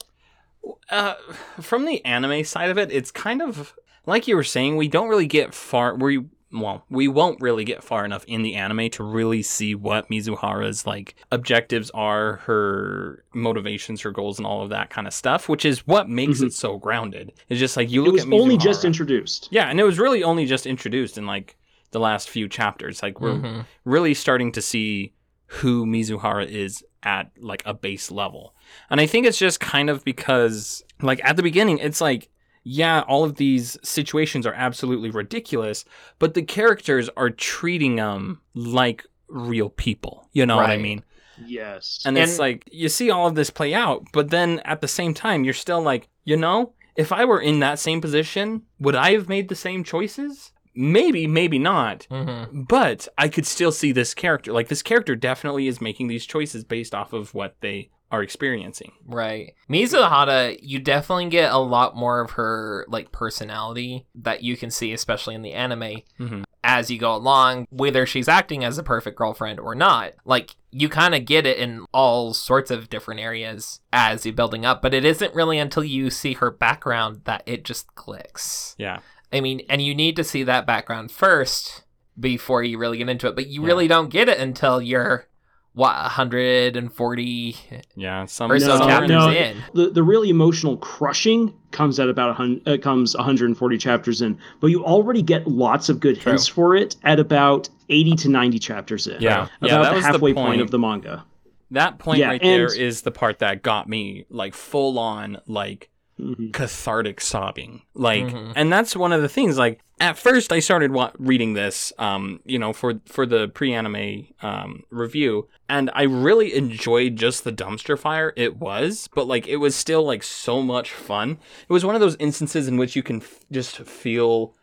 Uh, 0.90 1.16
from 1.60 1.86
the 1.86 2.04
anime 2.06 2.44
side 2.44 2.70
of 2.70 2.78
it, 2.78 2.92
it's 2.92 3.12
kind 3.12 3.42
of 3.42 3.74
like 4.06 4.28
you 4.28 4.36
were 4.36 4.44
saying. 4.44 4.78
We 4.78 4.88
don't 4.88 5.10
really 5.10 5.28
get 5.28 5.54
far. 5.54 5.96
We 5.96 6.26
well, 6.54 6.86
we 6.90 7.08
won't 7.08 7.40
really 7.42 7.64
get 7.64 7.84
far 7.84 8.04
enough 8.06 8.24
in 8.26 8.42
the 8.42 8.56
anime 8.56 8.90
to 8.92 9.04
really 9.04 9.42
see 9.42 9.74
what 9.76 10.10
Mizuhara's 10.10 10.86
like 10.86 11.16
objectives 11.32 11.90
are, 11.92 12.38
her 12.38 13.24
motivations, 13.34 14.02
her 14.02 14.12
goals, 14.12 14.38
and 14.38 14.46
all 14.46 14.62
of 14.64 14.70
that 14.70 14.90
kind 14.90 15.08
of 15.08 15.14
stuff. 15.14 15.48
Which 15.50 15.66
is 15.66 15.86
what 15.88 16.10
makes 16.10 16.40
Mhm. 16.40 16.48
it 16.48 16.54
so 16.54 16.78
grounded. 16.78 17.34
It's 17.50 17.60
just 17.60 17.78
like 17.78 17.90
you 17.90 18.02
It 18.02 18.06
look 18.06 18.14
was 18.14 18.26
at 18.26 18.34
only 18.34 18.58
just 18.58 18.86
introduced. 18.86 19.48
Yeah, 19.52 19.70
and 19.70 19.80
it 19.80 19.84
was 19.84 20.00
really 20.00 20.24
only 20.24 20.46
just 20.46 20.66
introduced 20.66 21.18
in 21.18 21.26
like 21.26 21.56
the 21.92 22.00
last 22.00 22.30
few 22.30 22.48
chapters. 22.48 23.02
Like 23.04 23.20
we're 23.20 23.36
Mhm. 23.40 23.66
really 23.86 24.14
starting 24.14 24.52
to 24.54 24.62
see 24.62 25.14
who 25.48 25.86
Mizuhara 25.86 26.48
is 26.48 26.84
at 27.04 27.32
like 27.38 27.62
a 27.66 27.74
base 27.74 28.10
level. 28.12 28.56
And 28.90 29.02
I 29.02 29.06
think 29.06 29.26
it's 29.26 29.38
just 29.40 29.60
kind 29.60 29.90
of 29.90 30.04
because 30.06 30.84
like 31.02 31.20
at 31.24 31.36
the 31.36 31.44
beginning 31.44 31.80
it's 31.80 32.00
like 32.00 32.30
yeah, 32.64 33.02
all 33.02 33.24
of 33.24 33.36
these 33.36 33.78
situations 33.84 34.46
are 34.46 34.54
absolutely 34.54 35.10
ridiculous, 35.10 35.86
but 36.20 36.34
the 36.34 36.44
characters 36.44 37.10
are 37.18 37.30
treating 37.30 37.96
them 37.96 38.42
like 38.54 39.06
real 39.28 39.70
people. 39.70 40.30
You 40.34 40.46
know 40.46 40.58
what 40.58 40.70
I 40.70 40.78
mean? 40.78 41.04
Yes. 41.46 42.04
And, 42.06 42.18
it's 42.18 42.38
like 42.38 42.70
you 42.72 42.90
see 42.90 43.10
all 43.10 43.28
of 43.28 43.36
this 43.36 43.50
play 43.50 43.74
out, 43.74 44.06
but 44.14 44.30
then 44.30 44.60
at 44.60 44.82
the 44.82 44.88
same 44.88 45.14
time 45.14 45.44
you're 45.44 45.54
still 45.54 45.82
like, 45.82 46.08
you 46.24 46.38
know, 46.38 46.74
if 46.96 47.12
I 47.12 47.26
were 47.26 47.42
in 47.42 47.60
that 47.62 47.80
same 47.80 48.02
position, 48.02 48.64
would 48.80 48.96
I 48.96 49.14
have 49.14 49.30
made 49.30 49.50
the 49.50 49.56
same 49.56 49.84
choices? 49.84 50.52
Maybe, 50.76 51.26
maybe 51.28 51.58
not. 51.58 52.06
Mhm. 52.12 52.68
But 52.68 53.08
I 53.18 53.28
could 53.28 53.46
still 53.46 53.72
see 53.72 53.92
this 53.92 54.14
character. 54.14 54.54
Like 54.54 54.68
this 54.68 54.84
character 54.84 55.16
definitely 55.16 55.68
is 55.68 55.82
making 55.82 56.08
these 56.08 56.26
choices 56.26 56.64
based 56.64 56.94
off 56.94 57.12
of 57.14 57.34
what 57.34 57.56
they 57.62 57.90
are 58.12 58.22
experiencing. 58.22 58.92
Right. 59.06 59.54
Mizuhara, 59.70 60.58
you 60.62 60.80
definitely 60.80 61.30
get 61.30 61.52
a 61.52 61.58
lot 61.58 61.96
more 61.96 62.20
of 62.22 62.32
her 62.32 62.86
like 62.90 63.12
personality 63.12 64.06
that 64.16 64.44
you 64.44 64.58
can 64.58 64.70
see, 64.70 64.92
especially 64.94 65.36
in 65.36 65.42
the 65.42 65.54
anime, 65.54 66.02
Mhm. 66.20 66.44
as 66.64 66.92
you 66.92 66.98
go 67.00 67.16
along, 67.16 67.68
whether 67.70 68.06
she's 68.06 68.28
acting 68.28 68.64
as 68.64 68.78
a 68.78 68.84
perfect 68.84 69.18
girlfriend 69.18 69.60
or 69.60 69.74
not. 69.76 70.14
Like 70.26 70.56
you 70.72 70.90
kind 70.90 71.16
of 71.16 71.26
get 71.26 71.46
it 71.46 71.58
in 71.58 71.86
all 71.94 72.34
sorts 72.34 72.70
of 72.72 72.90
different 72.90 73.20
areas 73.20 73.80
as 73.92 74.26
you're 74.26 74.36
building 74.36 74.66
up, 74.66 74.82
but 74.82 74.94
it 74.94 75.04
isn't 75.06 75.34
really 75.36 75.58
until 75.58 75.84
you 75.84 76.10
see 76.10 76.34
her 76.34 76.52
background 76.52 77.22
that 77.26 77.44
it 77.46 77.64
just 77.64 77.96
clicks. 77.96 78.76
Yeah. 78.78 79.00
I 79.34 79.40
mean, 79.42 79.62
and 79.70 79.82
you 79.82 79.96
need 79.96 80.16
to 80.18 80.24
see 80.24 80.44
that 80.44 80.68
background 80.68 81.12
first 81.12 81.84
before 82.20 82.62
you 82.64 82.78
really 82.78 82.98
get 82.98 83.08
into 83.10 83.28
it, 83.28 83.36
but 83.36 83.48
you 83.48 83.62
Yeah. 83.62 83.68
really 83.68 83.88
don't 83.88 84.10
get 84.10 84.28
it 84.30 84.38
until 84.38 84.82
you're 84.82 85.28
what 85.74 85.96
140 85.96 87.56
Yeah, 87.96 88.26
some 88.26 88.52
or 88.52 88.60
so 88.60 88.78
No, 88.78 88.86
chapters 88.86 89.10
no. 89.10 89.30
in. 89.32 89.58
the 89.74 89.90
the 89.90 90.04
really 90.04 90.30
emotional 90.30 90.78
crushing 90.78 91.54
comes 91.72 92.00
at 92.00 92.10
about 92.10 92.30
a 92.32 92.34
hundred 92.34 92.68
uh, 92.68 92.78
comes 92.78 93.16
140 93.16 93.78
chapters 93.78 94.22
in, 94.22 94.38
but 94.60 94.68
you 94.68 94.84
already 94.84 95.22
get 95.22 95.48
lots 95.48 95.90
of 95.90 96.00
good 96.00 96.20
True. 96.20 96.32
hints 96.34 96.48
for 96.48 96.76
it 96.76 96.96
at 97.04 97.20
about 97.20 97.70
80 97.90 98.16
to 98.18 98.30
90 98.30 98.60
chapters 98.60 99.08
in. 99.08 99.22
Yeah, 99.22 99.44
about 99.44 99.50
yeah, 99.62 99.78
that 99.82 99.90
the 99.90 99.96
was 99.96 100.06
halfway 100.06 100.32
the 100.32 100.36
point. 100.36 100.48
point 100.48 100.62
of 100.62 100.72
the 100.72 100.80
manga. 100.80 101.26
That 101.72 102.00
point 102.00 102.20
Yeah, 102.20 102.28
right 102.28 102.42
there 102.42 102.66
and- 102.66 102.76
is 102.78 103.02
the 103.04 103.12
part 103.12 103.40
that 103.40 103.62
got 103.64 103.88
me 103.88 104.26
like 104.30 104.54
full 104.54 105.00
on 105.00 105.38
like 105.48 105.90
Mhm. 106.20 106.52
cathartic 106.54 107.22
sobbing. 107.22 107.82
Like 107.96 108.26
Mhm. 108.26 108.54
and 108.56 108.72
that's 108.72 108.96
one 108.96 109.14
of 109.14 109.22
the 109.22 109.30
things 109.30 109.58
like 109.58 109.80
at 110.02 110.18
first 110.18 110.52
I 110.52 110.60
started 110.60 110.92
wa- 110.92 111.12
reading 111.18 111.54
this 111.54 111.94
um 111.98 112.42
you 112.44 112.60
know 112.60 112.74
for 112.74 113.00
for 113.06 113.26
the 113.26 113.48
pre-anime 113.50 114.28
um 114.42 114.84
review 114.90 115.48
and 115.70 115.90
I 115.94 116.04
really 116.04 116.54
enjoyed 116.54 117.16
just 117.16 117.46
the 117.46 117.54
dumpster 117.54 117.98
fire 117.98 118.34
it 118.36 118.58
was, 118.58 119.08
but 119.16 119.28
like 119.28 119.48
it 119.48 119.58
was 119.58 119.74
still 119.76 120.04
like 120.04 120.24
so 120.24 120.62
much 120.62 120.92
fun. 120.92 121.38
It 121.70 121.72
was 121.72 121.86
one 121.86 121.96
of 121.96 122.02
those 122.02 122.18
instances 122.20 122.68
in 122.68 122.76
which 122.76 122.96
you 122.98 123.04
can 123.04 123.22
f- 123.22 123.40
just 123.52 123.78
feel 123.78 124.54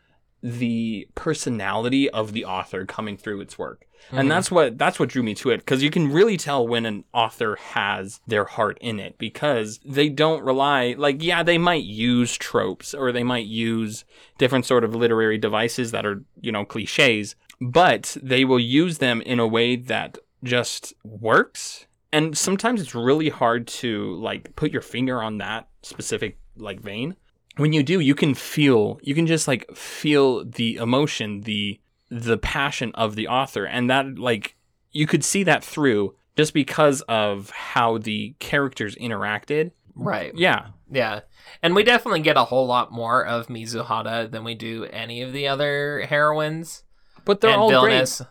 the 0.43 1.09
personality 1.15 2.11
of 2.11 2.33
the 2.33 2.45
author 2.45 2.85
coming 2.85 3.17
through 3.17 3.41
its 3.41 3.59
work 3.59 3.87
Mhm. 4.11 4.19
and 4.21 4.31
that's 4.31 4.51
what 4.51 4.79
that's 4.79 4.99
what 4.99 5.09
drew 5.09 5.23
me 5.23 5.35
to 5.35 5.51
it 5.51 5.59
because 5.59 5.83
you 5.83 5.91
can 5.91 6.11
really 6.11 6.37
tell 6.37 6.67
when 6.67 6.87
an 6.87 7.05
author 7.13 7.57
has 7.57 8.21
their 8.27 8.45
heart 8.45 8.79
in 8.81 8.99
it 8.99 9.19
because 9.19 9.81
they 9.85 10.09
don't 10.09 10.43
rely 10.43 10.95
like 10.97 11.23
yeah 11.23 11.43
they 11.43 11.59
might 11.59 11.85
use 11.85 12.37
tropes 12.37 12.95
or 12.95 13.13
they 13.13 13.23
might 13.25 13.47
use 13.47 14.05
different 14.39 14.65
sort 14.65 14.85
of 14.85 14.95
literary 14.95 15.37
devices 15.39 15.91
that 15.91 16.07
are 16.07 16.23
you 16.41 16.51
know 16.53 16.65
cliches 16.65 17.37
but 17.61 18.17
they 18.23 18.45
will 18.45 18.61
use 18.61 18.99
them 18.99 19.21
in 19.23 19.39
a 19.41 19.47
way 19.47 19.77
that 19.77 20.17
just 20.45 20.95
works 21.05 21.87
and 22.13 22.39
sometimes 22.39 22.81
it's 22.81 22.95
really 22.95 23.29
hard 23.29 23.67
to 23.67 24.15
like 24.15 24.55
put 24.57 24.73
your 24.73 24.81
finger 24.83 25.23
on 25.23 25.39
that 25.39 25.69
specific 25.83 26.39
like 26.57 26.81
vein 26.81 27.15
when 27.57 27.73
you 27.73 27.83
do 27.83 28.01
you 28.01 28.15
can 28.15 28.35
feel 28.35 28.99
you 29.03 29.15
can 29.15 29.27
just 29.27 29.47
like 29.49 29.69
feel 29.75 30.45
the 30.45 30.77
emotion 30.77 31.41
the 31.43 31.79
the 32.11 32.39
passion 32.39 32.91
of 32.95 33.15
the 33.17 33.29
author 33.29 33.65
and 33.67 33.91
that 33.91 34.19
like 34.19 34.57
you 34.93 35.07
could 35.07 35.23
see 35.25 35.43
that 35.43 35.63
through 35.63 36.15
just 36.37 36.55
because 36.55 37.03
of 37.03 37.51
how 37.51 37.99
the 37.99 38.35
characters 38.39 38.95
interacted 38.97 39.73
right 39.95 40.33
yeah 40.35 40.69
Yeah. 40.91 41.21
And 41.63 41.75
we 41.75 41.83
definitely 41.83 42.21
get 42.21 42.37
a 42.37 42.45
whole 42.45 42.67
lot 42.67 42.93
more 42.93 43.25
of 43.27 43.49
Mizuhara 43.49 44.31
than 44.31 44.45
we 44.45 44.55
do 44.55 44.85
any 44.85 45.23
of 45.23 45.33
the 45.33 45.49
other 45.49 46.07
heroines 46.09 46.83
but 47.25 47.41
they're 47.41 47.51
and 47.51 47.61
all 47.61 47.69
villainous. 47.71 48.19
great 48.19 48.29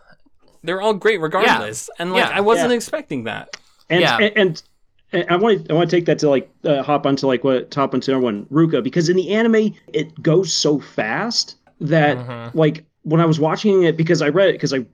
they're 0.64 0.80
all 0.80 0.94
great 0.94 1.20
regardless 1.20 1.88
and 2.00 2.12
like 2.12 2.24
Yeah. 2.28 2.36
i 2.36 2.40
wasn't 2.40 2.70
Yeah. 2.70 2.76
expecting 2.76 3.24
that 3.24 3.56
And, 3.90 4.00
Yeah. 4.00 4.16
and 4.18 4.32
and 4.36 4.62
and 5.12 5.24
I 5.30 5.36
want 5.36 5.66
to 5.66 5.72
I 5.72 5.76
want 5.76 5.88
to 5.88 5.96
take 5.96 6.04
that 6.06 6.18
to 6.18 6.28
like 6.28 6.50
uh, 6.64 6.82
hop 6.82 7.06
onto 7.06 7.26
like 7.26 7.44
what 7.44 7.70
top 7.70 7.94
onto 7.94 8.10
another 8.10 8.24
one 8.24 8.44
Ruka 8.46 8.82
because 8.82 9.08
in 9.08 9.16
the 9.16 9.30
anime 9.30 9.74
it 9.94 10.20
goes 10.22 10.52
so 10.52 10.78
fast 10.80 11.56
that 11.80 12.16
Mhm. 12.18 12.54
like 12.54 12.84
when 13.08 13.20
I 13.20 13.26
was 13.26 13.40
watching 13.40 13.84
it 13.84 13.96
because 13.96 14.22
I 14.22 14.28
read 14.28 14.50
it 14.50 14.52
because 14.52 14.74
I 14.74 14.84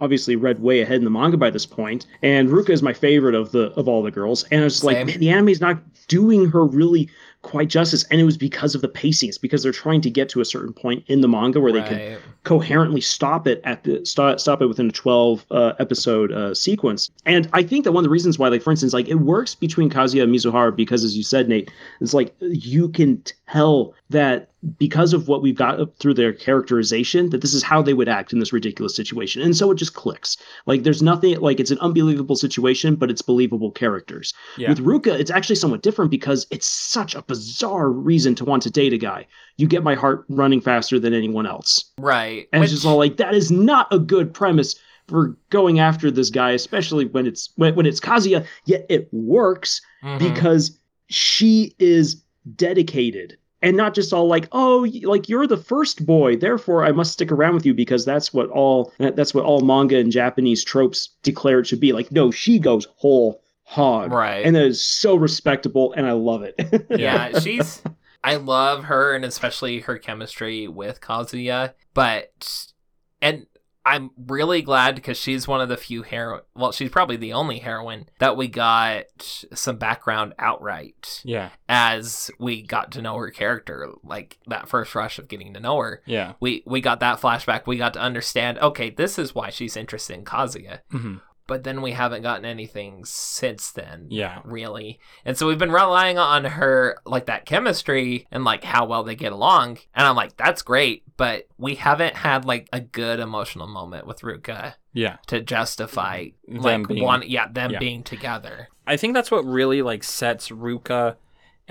obviously 0.00 0.36
read 0.36 0.60
way 0.60 0.80
ahead 0.80 0.96
in 0.96 1.04
the 1.04 1.10
manga 1.10 1.36
by 1.36 1.50
this 1.50 1.66
point 1.66 2.06
and 2.22 2.48
Ruka 2.48 2.70
is 2.70 2.82
my 2.82 2.92
favorite 2.92 3.34
of 3.34 3.52
the 3.52 3.72
of 3.72 3.88
all 3.88 4.02
the 4.02 4.10
girls 4.10 4.44
and 4.44 4.60
I 4.60 4.64
was 4.64 4.84
like 4.84 5.06
man 5.06 5.18
the 5.18 5.30
anime 5.30 5.48
is 5.48 5.60
not 5.60 5.78
doing 6.08 6.48
her 6.50 6.64
really 6.64 7.08
quite 7.42 7.68
justice 7.68 8.04
and 8.10 8.20
it 8.20 8.24
was 8.24 8.36
because 8.36 8.74
of 8.74 8.82
the 8.82 8.88
pacing. 8.88 9.28
It's 9.28 9.38
because 9.38 9.62
they're 9.62 9.72
trying 9.72 10.00
to 10.02 10.10
get 10.10 10.28
to 10.30 10.40
a 10.40 10.44
certain 10.44 10.72
point 10.72 11.04
in 11.08 11.20
the 11.20 11.28
manga 11.28 11.60
where 11.60 11.72
they 11.72 11.82
can 11.82 12.18
coherently 12.44 13.00
stop 13.00 13.46
it 13.46 13.60
at 13.64 13.82
the 13.84 14.04
stop, 14.06 14.38
stop 14.38 14.62
it 14.62 14.66
within 14.66 14.88
a 14.88 14.92
12 14.92 15.44
uh, 15.50 15.72
episode 15.80 16.32
uh, 16.32 16.54
sequence. 16.54 17.10
And 17.26 17.48
i 17.52 17.62
think 17.62 17.84
that 17.84 17.92
one 17.92 18.02
of 18.02 18.04
the 18.04 18.10
reasons 18.10 18.38
why 18.38 18.48
like 18.48 18.62
for 18.62 18.70
instance 18.70 18.92
like 18.92 19.08
it 19.08 19.16
works 19.16 19.54
between 19.54 19.90
kazuya 19.90 20.22
and 20.22 20.34
mizuhara 20.34 20.74
because 20.74 21.04
as 21.04 21.16
you 21.16 21.22
said 21.22 21.48
nate 21.48 21.70
it's 22.00 22.14
like 22.14 22.34
you 22.40 22.88
can 22.88 23.22
tell 23.52 23.94
that 24.10 24.50
because 24.78 25.12
of 25.12 25.28
what 25.28 25.42
we've 25.42 25.56
got 25.56 25.78
through 25.98 26.14
their 26.14 26.32
characterization 26.32 27.30
that 27.30 27.40
this 27.40 27.52
is 27.52 27.62
how 27.62 27.82
they 27.82 27.94
would 27.94 28.08
act 28.08 28.32
in 28.32 28.38
this 28.38 28.52
ridiculous 28.52 28.94
situation 28.94 29.42
and 29.42 29.56
so 29.56 29.70
it 29.70 29.74
just 29.74 29.94
clicks 29.94 30.36
like 30.66 30.84
there's 30.84 31.02
nothing 31.02 31.38
like 31.40 31.58
it's 31.58 31.70
an 31.72 31.78
unbelievable 31.80 32.36
situation 32.36 32.94
but 32.94 33.10
it's 33.10 33.22
believable 33.22 33.70
characters 33.72 34.32
Yeah. 34.56 34.68
with 34.68 34.78
ruka 34.78 35.18
it's 35.18 35.30
actually 35.30 35.56
somewhat 35.56 35.82
different 35.82 36.10
because 36.10 36.46
it's 36.50 36.66
such 36.66 37.14
a 37.14 37.22
bizarre 37.22 37.90
reason 37.90 38.34
to 38.36 38.44
want 38.44 38.62
to 38.62 38.70
date 38.70 38.92
a 38.92 38.98
guy 38.98 39.26
you 39.56 39.66
get 39.66 39.82
my 39.82 39.94
heart 39.94 40.24
running 40.28 40.60
faster 40.60 40.98
than 41.00 41.12
anyone 41.12 41.46
else 41.46 41.84
Right. 41.98 42.48
and 42.52 42.60
Which- 42.60 42.68
it's 42.72 42.82
just 42.82 42.86
all 42.86 42.98
like 42.98 43.16
that 43.16 43.34
is 43.34 43.50
not 43.50 43.88
a 43.90 43.98
good 43.98 44.32
premise 44.32 44.76
for 45.08 45.36
going 45.50 45.80
after 45.80 46.12
this 46.12 46.30
guy, 46.30 46.52
especially 46.52 47.06
when 47.06 47.26
it's 47.26 47.50
when, 47.56 47.74
when 47.74 47.86
it's 47.86 47.98
Kazuya. 47.98 48.46
Yet 48.66 48.86
it 48.88 49.08
works 49.12 49.80
Mhm. 50.04 50.20
because 50.20 50.78
she 51.08 51.74
is 51.80 52.22
dedicated 52.56 53.36
and 53.62 53.76
not 53.76 53.94
just 53.94 54.12
all 54.12 54.26
like, 54.26 54.48
oh, 54.52 54.86
like 55.04 55.28
you're 55.28 55.46
the 55.46 55.56
first 55.56 56.04
boy, 56.04 56.36
therefore 56.36 56.84
I 56.84 56.92
must 56.92 57.12
stick 57.12 57.30
around 57.32 57.54
with 57.54 57.64
you 57.64 57.72
because 57.74 58.04
that's 58.04 58.34
what 58.34 58.48
all 58.50 58.92
that's 58.98 59.32
what 59.34 59.44
all 59.44 59.60
manga 59.60 59.96
and 59.98 60.10
Japanese 60.12 60.64
tropes 60.64 61.10
declare 61.22 61.60
it 61.60 61.66
should 61.66 61.80
be. 61.80 61.92
Like, 61.92 62.10
no, 62.12 62.30
she 62.30 62.58
goes 62.58 62.86
whole 62.96 63.40
hog, 63.64 64.12
Right. 64.12 64.44
and 64.44 64.54
that 64.56 64.64
is 64.64 64.84
so 64.84 65.14
respectable, 65.14 65.92
and 65.94 66.06
I 66.06 66.12
love 66.12 66.42
it. 66.42 66.54
yeah, 66.90 67.38
she's. 67.38 67.80
I 68.24 68.36
love 68.36 68.84
her 68.84 69.14
and 69.14 69.24
especially 69.24 69.80
her 69.80 69.98
chemistry 69.98 70.68
with 70.68 71.00
Kazuya. 71.00 71.72
But 71.94 72.72
and 73.20 73.46
I'm 73.84 74.10
really 74.16 74.62
glad 74.62 74.94
because 74.94 75.16
she's 75.16 75.48
one 75.48 75.60
of 75.60 75.68
the 75.68 75.76
few 75.76 76.02
hero. 76.02 76.42
Well, 76.54 76.72
she's 76.72 76.90
probably 76.90 77.16
the 77.16 77.32
only 77.32 77.58
heroine 77.58 78.08
that 78.18 78.36
we 78.36 78.48
got 78.48 79.04
some 79.52 79.76
background 79.76 80.34
outright 80.38 81.20
yeah 81.24 81.50
as 81.68 82.30
we 82.38 82.62
got 82.62 82.92
to 82.92 83.02
know 83.02 83.16
her 83.16 83.30
character. 83.30 83.88
Like 84.04 84.38
that 84.46 84.68
first 84.68 84.94
rush 84.94 85.18
of 85.18 85.28
getting 85.28 85.54
to 85.54 85.60
know 85.60 85.78
her, 85.78 86.02
yeah 86.06 86.34
we 86.40 86.62
we 86.66 86.80
got 86.80 87.00
that 87.00 87.20
flashback. 87.20 87.66
We 87.66 87.76
got 87.76 87.94
to 87.94 88.00
understand. 88.00 88.58
Okay, 88.58 88.90
this 88.90 89.18
is 89.18 89.34
why 89.34 89.50
she's 89.50 89.76
interested 89.76 90.14
in 90.14 90.24
Kazuya. 90.24 90.80
hmm 90.90 91.16
But 91.46 91.64
then 91.64 91.82
we 91.82 91.92
haven't 91.92 92.22
gotten 92.22 92.44
anything 92.44 93.04
since 93.04 93.72
then 93.72 94.06
yeah 94.10 94.40
really. 94.44 95.00
And 95.24 95.36
so 95.36 95.46
we've 95.46 95.58
been 95.58 95.72
relying 95.72 96.18
on 96.18 96.44
her 96.44 96.98
like 97.04 97.26
that 97.26 97.46
chemistry 97.46 98.26
and 98.30 98.44
like 98.44 98.64
how 98.64 98.86
well 98.86 99.02
they 99.04 99.14
get 99.16 99.32
along. 99.32 99.78
And 99.94 100.06
I'm 100.06 100.16
like, 100.16 100.36
that's 100.36 100.62
great, 100.62 101.02
but 101.16 101.46
we 101.58 101.74
haven't 101.74 102.14
had 102.16 102.44
like 102.44 102.68
a 102.72 102.80
good 102.80 103.20
emotional 103.20 103.66
moment 103.66 104.06
with 104.06 104.20
Ruka 104.20 104.74
yeah 104.94 105.16
to 105.26 105.40
justify 105.40 106.26
Them 106.46 106.60
like 106.62 106.88
being- 106.88 107.02
one 107.02 107.22
yeah, 107.26 107.48
them 107.50 107.72
yeah. 107.72 107.78
being 107.78 108.02
together. 108.02 108.68
I 108.86 108.96
think 108.96 109.14
that's 109.14 109.30
what 109.30 109.44
really 109.44 109.80
like 109.82 110.04
sets 110.04 110.48
Ruka 110.50 111.16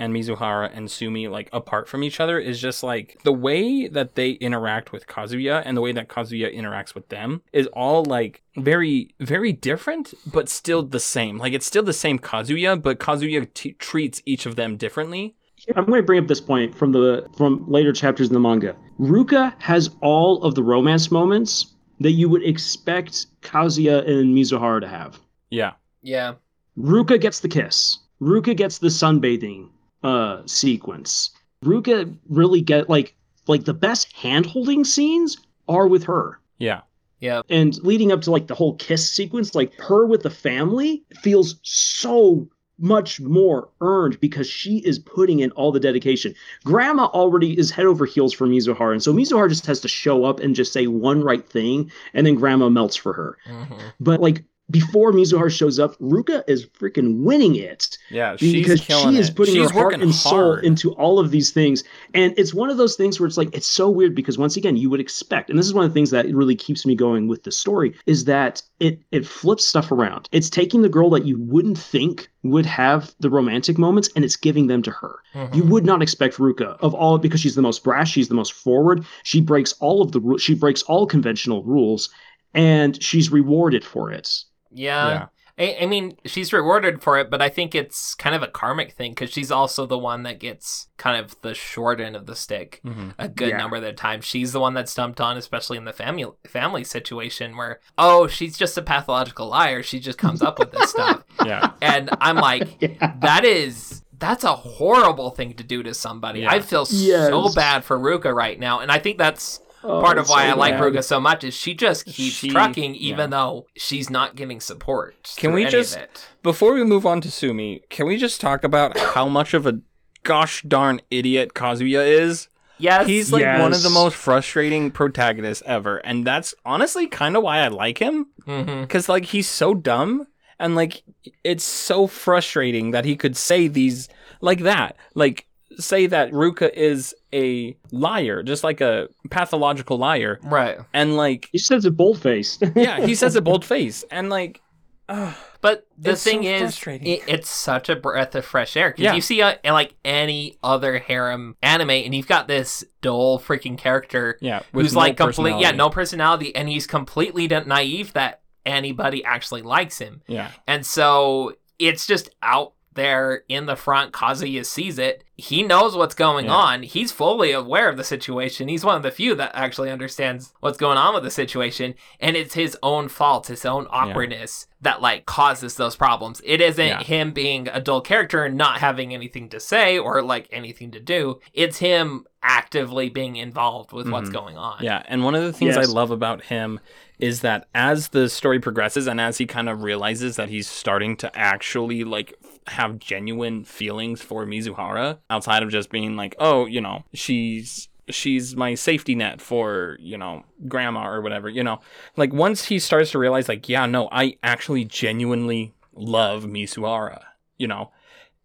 and 0.02 0.12
Mizuhara 0.12 0.68
and 0.74 0.90
Sumi 0.90 1.28
like 1.28 1.48
apart 1.52 1.88
from 1.88 2.02
each 2.02 2.18
other 2.18 2.36
is 2.36 2.60
just 2.60 2.82
like 2.82 3.20
the 3.22 3.32
way 3.32 3.86
that 3.86 4.16
they 4.16 4.32
interact 4.32 4.90
with 4.90 5.06
Kazuya 5.06 5.62
and 5.64 5.76
the 5.76 5.80
way 5.80 5.92
that 5.92 6.08
Kazuya 6.08 6.52
interacts 6.52 6.92
with 6.92 7.08
them 7.08 7.40
is 7.52 7.68
all 7.68 8.04
like 8.04 8.42
very 8.56 9.14
very 9.20 9.52
different 9.52 10.12
but 10.26 10.48
still 10.48 10.82
the 10.82 10.98
same. 10.98 11.38
Like 11.38 11.52
it's 11.52 11.66
still 11.66 11.84
the 11.84 11.92
same 11.92 12.18
Kazuya, 12.18 12.82
but 12.82 12.98
Kazuya 12.98 13.46
t- 13.54 13.74
treats 13.74 14.20
each 14.26 14.44
of 14.44 14.56
them 14.56 14.76
differently. 14.76 15.36
I'm 15.76 15.86
going 15.86 16.00
to 16.00 16.02
bring 16.02 16.18
up 16.18 16.26
this 16.26 16.40
point 16.40 16.76
from 16.76 16.90
the 16.90 17.28
from 17.36 17.64
later 17.70 17.92
chapters 17.92 18.26
in 18.26 18.34
the 18.34 18.40
manga. 18.40 18.74
Ruka 18.98 19.54
has 19.60 19.90
all 20.00 20.42
of 20.42 20.56
the 20.56 20.64
romance 20.64 21.12
moments 21.12 21.74
that 22.00 22.10
you 22.10 22.28
would 22.28 22.42
expect 22.42 23.26
Kazuya 23.42 24.04
and 24.08 24.36
Mizuhara 24.36 24.80
to 24.80 24.88
have. 24.88 25.20
Yeah. 25.50 25.74
Yeah. 26.02 26.34
Ruka 26.76 27.20
gets 27.20 27.38
the 27.38 27.48
kiss. 27.48 27.98
Ruka 28.20 28.56
gets 28.56 28.78
the 28.78 28.88
sunbathing 28.88 29.68
uh 30.02 30.42
sequence. 30.46 31.30
Ruka 31.64 32.14
really 32.28 32.60
get 32.60 32.88
like 32.88 33.14
like 33.46 33.64
the 33.64 33.74
best 33.74 34.12
hand 34.12 34.46
holding 34.46 34.84
scenes 34.84 35.36
are 35.68 35.86
with 35.86 36.04
her. 36.04 36.38
Yeah. 36.58 36.80
Yeah. 37.20 37.42
And 37.48 37.76
leading 37.84 38.10
up 38.10 38.20
to 38.22 38.30
like 38.30 38.48
the 38.48 38.54
whole 38.54 38.74
kiss 38.76 39.08
sequence, 39.08 39.54
like 39.54 39.72
her 39.80 40.06
with 40.06 40.22
the 40.22 40.30
family 40.30 41.04
feels 41.22 41.56
so 41.62 42.48
much 42.78 43.20
more 43.20 43.68
earned 43.80 44.18
because 44.18 44.48
she 44.48 44.78
is 44.78 44.98
putting 44.98 45.38
in 45.38 45.52
all 45.52 45.70
the 45.70 45.78
dedication. 45.78 46.34
Grandma 46.64 47.04
already 47.06 47.56
is 47.56 47.70
head 47.70 47.86
over 47.86 48.06
heels 48.06 48.32
for 48.32 48.48
Mizuhara, 48.48 48.92
and 48.92 49.02
so 49.02 49.12
Mizuhara 49.12 49.48
just 49.48 49.66
has 49.66 49.80
to 49.80 49.88
show 49.88 50.24
up 50.24 50.40
and 50.40 50.56
just 50.56 50.72
say 50.72 50.88
one 50.88 51.22
right 51.22 51.48
thing, 51.48 51.92
and 52.12 52.26
then 52.26 52.34
Grandma 52.34 52.68
melts 52.68 52.96
for 52.96 53.12
her. 53.12 53.38
Mhm. 53.48 53.78
But 54.00 54.20
like 54.20 54.42
before 54.70 55.12
Mizuhara 55.12 55.50
shows 55.50 55.78
up, 55.78 55.98
Ruka 55.98 56.42
is 56.48 56.66
freaking 56.66 57.22
winning 57.22 57.56
it 57.56 57.98
Yeah, 58.10 58.36
she's 58.36 58.52
because 58.52 58.80
killing 58.80 59.14
she 59.14 59.20
is 59.20 59.30
putting 59.30 59.62
her 59.62 59.68
heart 59.68 60.00
and 60.00 60.14
soul 60.14 60.54
into 60.54 60.92
all 60.92 61.18
of 61.18 61.30
these 61.30 61.50
things. 61.50 61.84
And 62.14 62.32
it's 62.38 62.54
one 62.54 62.70
of 62.70 62.78
those 62.78 62.96
things 62.96 63.20
where 63.20 63.26
it's 63.26 63.36
like 63.36 63.54
it's 63.54 63.66
so 63.66 63.90
weird 63.90 64.14
because 64.14 64.38
once 64.38 64.56
again, 64.56 64.76
you 64.76 64.88
would 64.88 65.00
expect, 65.00 65.50
and 65.50 65.58
this 65.58 65.66
is 65.66 65.74
one 65.74 65.84
of 65.84 65.90
the 65.90 65.94
things 65.94 66.10
that 66.10 66.26
really 66.34 66.56
keeps 66.56 66.86
me 66.86 66.94
going 66.94 67.28
with 67.28 67.42
the 67.42 67.52
story, 67.52 67.94
is 68.06 68.24
that 68.24 68.62
it 68.80 69.00
it 69.10 69.26
flips 69.26 69.66
stuff 69.66 69.92
around. 69.92 70.28
It's 70.32 70.48
taking 70.48 70.82
the 70.82 70.88
girl 70.88 71.10
that 71.10 71.26
you 71.26 71.38
wouldn't 71.38 71.78
think 71.78 72.30
would 72.42 72.66
have 72.66 73.14
the 73.20 73.30
romantic 73.30 73.78
moments 73.78 74.08
and 74.16 74.24
it's 74.24 74.36
giving 74.36 74.66
them 74.66 74.82
to 74.82 74.90
her. 74.90 75.16
Mhm. 75.34 75.54
You 75.54 75.64
would 75.64 75.84
not 75.84 76.02
expect 76.02 76.38
Ruka 76.38 76.76
of 76.80 76.94
all 76.94 77.18
because 77.18 77.40
she's 77.40 77.54
the 77.54 77.62
most 77.62 77.84
brash, 77.84 78.12
she's 78.12 78.28
the 78.28 78.34
most 78.34 78.52
forward. 78.52 79.04
She 79.22 79.40
breaks 79.40 79.74
all 79.80 80.02
of 80.02 80.12
the 80.12 80.38
she 80.38 80.54
breaks 80.54 80.82
all 80.82 81.06
conventional 81.06 81.62
rules 81.62 82.08
and 82.54 83.00
she's 83.02 83.30
rewarded 83.30 83.84
for 83.84 84.10
it. 84.10 84.44
Yeah. 84.72 85.08
yeah. 85.08 85.26
I, 85.58 85.76
I 85.82 85.86
mean, 85.86 86.16
she's 86.24 86.50
rewarded 86.50 87.02
for 87.02 87.18
it, 87.18 87.30
but 87.30 87.42
I 87.42 87.50
think 87.50 87.74
it's 87.74 88.14
kind 88.14 88.34
of 88.34 88.42
a 88.42 88.46
karmic 88.46 88.92
thing 88.92 89.12
because 89.12 89.30
she's 89.30 89.50
also 89.50 89.84
the 89.84 89.98
one 89.98 90.22
that 90.22 90.40
gets 90.40 90.88
kind 90.96 91.22
of 91.22 91.36
the 91.42 91.52
short 91.52 92.00
end 92.00 92.16
of 92.16 92.24
the 92.24 92.34
stick 92.34 92.80
Mm-hmm. 92.86 93.10
a 93.18 93.28
good 93.28 93.50
Yeah. 93.50 93.58
number 93.58 93.76
of 93.76 93.82
the 93.82 93.92
time. 93.92 94.22
She's 94.22 94.52
the 94.52 94.60
one 94.60 94.72
that's 94.72 94.94
dumped 94.94 95.20
on, 95.20 95.36
especially 95.36 95.76
in 95.76 95.84
the 95.84 95.92
family 95.92 96.24
family 96.46 96.84
situation 96.84 97.54
where, 97.58 97.80
oh, 97.98 98.26
she's 98.28 98.56
just 98.56 98.78
a 98.78 98.82
pathological 98.82 99.46
liar. 99.48 99.82
She 99.82 100.00
just 100.00 100.16
comes 100.16 100.40
up 100.40 100.58
with 100.58 100.72
this 100.72 100.88
stuff, 100.88 101.22
Yeah. 101.44 101.72
and 101.82 102.08
I'm 102.22 102.36
like, 102.36 102.76
Yeah. 102.80 103.12
that 103.20 103.44
is 103.44 104.02
that's 104.18 104.44
a 104.44 104.54
horrible 104.56 105.30
thing 105.30 105.52
to 105.54 105.64
do 105.64 105.82
to 105.82 105.92
somebody. 105.92 106.40
Yeah. 106.40 106.50
I 106.52 106.60
feel 106.60 106.86
so 106.86 107.52
bad 107.54 107.84
for 107.84 107.98
Ruka 107.98 108.32
right 108.34 108.58
now, 108.58 108.80
and 108.80 108.90
I 108.90 108.98
think 109.00 109.18
that's 109.18 109.60
Oh, 109.84 110.00
part 110.00 110.18
of 110.18 110.28
why 110.28 110.46
so 110.46 110.52
I 110.52 110.54
like 110.54 110.74
bad. 110.74 110.82
Ruka 110.82 111.02
so 111.04 111.18
much 111.20 111.44
is 111.44 111.54
she 111.54 111.74
just 111.74 112.04
keeps 112.06 112.36
She- 112.36 112.50
trucking 112.50 112.94
even 112.94 113.18
yeah. 113.30 113.36
though 113.38 113.66
she's 113.76 114.08
not 114.10 114.36
getting 114.36 114.60
support. 114.60 115.34
Can 115.36 115.52
we 115.52 115.62
any 115.62 115.70
just- 115.70 115.96
of 115.96 116.02
it. 116.02 116.28
Before 116.42 116.72
we 116.74 116.84
move 116.84 117.04
on 117.06 117.20
to 117.22 117.30
Sumi, 117.30 117.82
can 117.90 118.06
we 118.06 118.16
just 118.16 118.40
talk 118.40 118.64
about 118.64 118.96
how 118.98 119.28
much 119.28 119.54
of 119.54 119.66
a 119.66 119.80
gosh 120.22 120.62
darn 120.62 121.00
idiot 121.10 121.54
Kazuya 121.54 122.06
is? 122.06 122.48
Yes, 122.78 123.06
He's 123.06 123.32
like 123.32 123.60
one 123.60 123.72
of 123.72 123.82
the 123.84 123.90
most 123.90 124.16
frustrating 124.16 124.90
protagonists 124.90 125.62
ever, 125.66 125.98
and 125.98 126.26
that's 126.26 126.52
honestly 126.64 127.06
kind 127.06 127.36
of 127.36 127.42
why 127.44 127.58
I 127.58 127.68
like 127.68 127.98
him. 127.98 128.26
Mm-hmm. 128.46 128.80
Because 128.82 129.08
like 129.08 129.26
he's 129.26 129.48
so 129.48 129.72
dumb, 129.74 130.26
and 130.58 130.74
like 130.74 131.04
it's 131.44 131.62
so 131.62 132.08
frustrating 132.08 132.90
that 132.90 133.04
he 133.04 133.14
could 133.14 133.36
say 133.36 133.68
these 133.68 134.08
like 134.40 134.60
that, 134.60 134.96
like 135.14 135.46
say 135.78 136.06
that 136.06 136.32
Ruka 136.32 136.72
is 136.74 137.14
a 137.34 137.76
liar, 137.90 138.42
just 138.42 138.64
like 138.64 138.80
a 138.80 139.08
pathological 139.30 139.98
liar, 139.98 140.38
right. 140.42 140.78
and 140.92 141.16
like 141.16 141.48
He 141.52 141.58
says 141.58 141.84
it 141.84 141.96
bold 141.96 142.20
faced. 142.20 142.62
yeah, 142.76 143.04
he 143.04 143.14
says 143.14 143.36
it 143.36 143.44
bold 143.50 143.64
face, 143.64 144.04
and 144.10 144.28
like. 144.30 144.60
ugh. 145.08 145.34
But 145.60 145.86
the 145.96 146.10
It's 146.12 146.22
so 146.22 146.30
thing 146.30 146.42
is, 146.42 146.82
it, 146.86 147.22
it's 147.28 147.48
such 147.48 147.88
a 147.88 147.94
breath 147.94 148.34
of 148.34 148.44
fresh 148.44 148.76
air 148.76 148.90
because 148.90 149.04
Yeah. 149.04 149.14
you 149.14 149.20
see 149.20 149.40
uh, 149.42 149.54
like 149.64 149.94
any 150.04 150.58
other 150.60 150.98
harem 150.98 151.56
anime, 151.62 151.90
and 151.90 152.12
you've 152.12 152.26
got 152.26 152.48
this 152.48 152.82
dull 153.00 153.38
freaking 153.38 153.78
character 153.78 154.38
Yeah, 154.40 154.62
who's 154.72 154.92
no 154.92 154.98
like 154.98 155.16
complete, 155.16 155.60
yeah, 155.60 155.70
no 155.70 155.88
personality, 155.88 156.54
and 156.56 156.68
he's 156.68 156.88
completely 156.88 157.46
naive 157.46 158.12
that 158.14 158.40
anybody 158.66 159.24
actually 159.24 159.62
likes 159.62 159.98
him, 159.98 160.22
Yeah, 160.26 160.50
and 160.66 160.84
so 160.84 161.54
it's 161.78 162.06
just 162.08 162.30
out 162.42 162.72
there 162.94 163.42
in 163.48 163.66
the 163.66 163.76
front. 163.76 164.12
Kazuya 164.12 164.64
sees 164.66 164.98
it. 164.98 165.24
He 165.36 165.62
knows 165.62 165.96
what's 165.96 166.14
going 166.14 166.46
Yeah. 166.46 166.52
on. 166.54 166.82
He's 166.84 167.10
fully 167.10 167.50
aware 167.52 167.88
of 167.88 167.96
the 167.96 168.04
situation. 168.04 168.68
He's 168.68 168.84
one 168.84 168.96
of 168.96 169.02
the 169.02 169.10
few 169.10 169.34
that 169.34 169.50
actually 169.54 169.90
understands 169.90 170.52
what's 170.60 170.78
going 170.78 170.98
on 170.98 171.14
with 171.14 171.24
the 171.24 171.30
situation, 171.30 171.94
and 172.20 172.36
it's 172.36 172.54
his 172.54 172.76
own 172.82 173.08
fault, 173.08 173.48
his 173.48 173.64
own 173.64 173.86
awkwardness 173.90 174.66
that 174.80 175.00
like 175.02 175.26
causes 175.26 175.76
those 175.76 175.96
problems. 175.96 176.40
It 176.44 176.60
isn't 176.60 176.86
Yeah. 176.86 177.02
him 177.02 177.32
being 177.32 177.68
a 177.68 177.80
dull 177.80 178.00
character 178.02 178.44
and 178.44 178.56
not 178.56 178.78
having 178.78 179.14
anything 179.14 179.48
to 179.50 179.58
say 179.60 179.98
or 179.98 180.22
like 180.22 180.48
anything 180.52 180.90
to 180.92 181.00
do. 181.00 181.40
It's 181.54 181.78
him 181.78 182.26
actively 182.42 183.08
being 183.08 183.36
involved 183.36 183.92
with 183.92 184.08
what's 184.08 184.28
Mhm. 184.28 184.32
going 184.32 184.58
on. 184.58 184.78
yeah. 184.80 185.02
And 185.06 185.22
one 185.24 185.34
of 185.36 185.42
the 185.44 185.52
things 185.52 185.76
Yes. 185.76 185.88
I 185.88 185.92
love 185.92 186.10
about 186.10 186.44
him 186.44 186.80
is 187.20 187.40
that 187.40 187.68
as 187.72 188.08
the 188.08 188.28
story 188.28 188.58
progresses 188.58 189.06
and 189.06 189.20
as 189.20 189.38
he 189.38 189.46
kind 189.46 189.68
of 189.68 189.84
realizes 189.84 190.34
that 190.36 190.48
he's 190.48 190.68
starting 190.68 191.16
to 191.18 191.30
actually 191.38 192.02
like 192.02 192.34
have 192.68 192.98
genuine 192.98 193.64
feelings 193.64 194.22
for 194.22 194.46
Mizuhara 194.46 195.18
outside 195.30 195.62
of 195.62 195.70
just 195.70 195.90
being 195.90 196.16
like, 196.16 196.34
oh, 196.38 196.66
you 196.66 196.80
know, 196.80 197.04
she's 197.12 197.88
she's 198.08 198.56
my 198.56 198.74
safety 198.74 199.14
net 199.14 199.40
for 199.40 199.96
you 200.00 200.18
know 200.18 200.44
grandma 200.68 201.08
or 201.08 201.20
whatever 201.20 201.48
you 201.48 201.62
know. 201.62 201.80
Like 202.16 202.32
once 202.32 202.66
he 202.66 202.78
starts 202.78 203.12
to 203.12 203.18
realize 203.18 203.48
like 203.48 203.68
yeah 203.68 203.86
no 203.86 204.08
i 204.10 204.36
actually 204.42 204.84
genuinely 204.84 205.72
love 205.94 206.44
Mizuhara 206.44 207.22
you 207.58 207.68
know. 207.68 207.92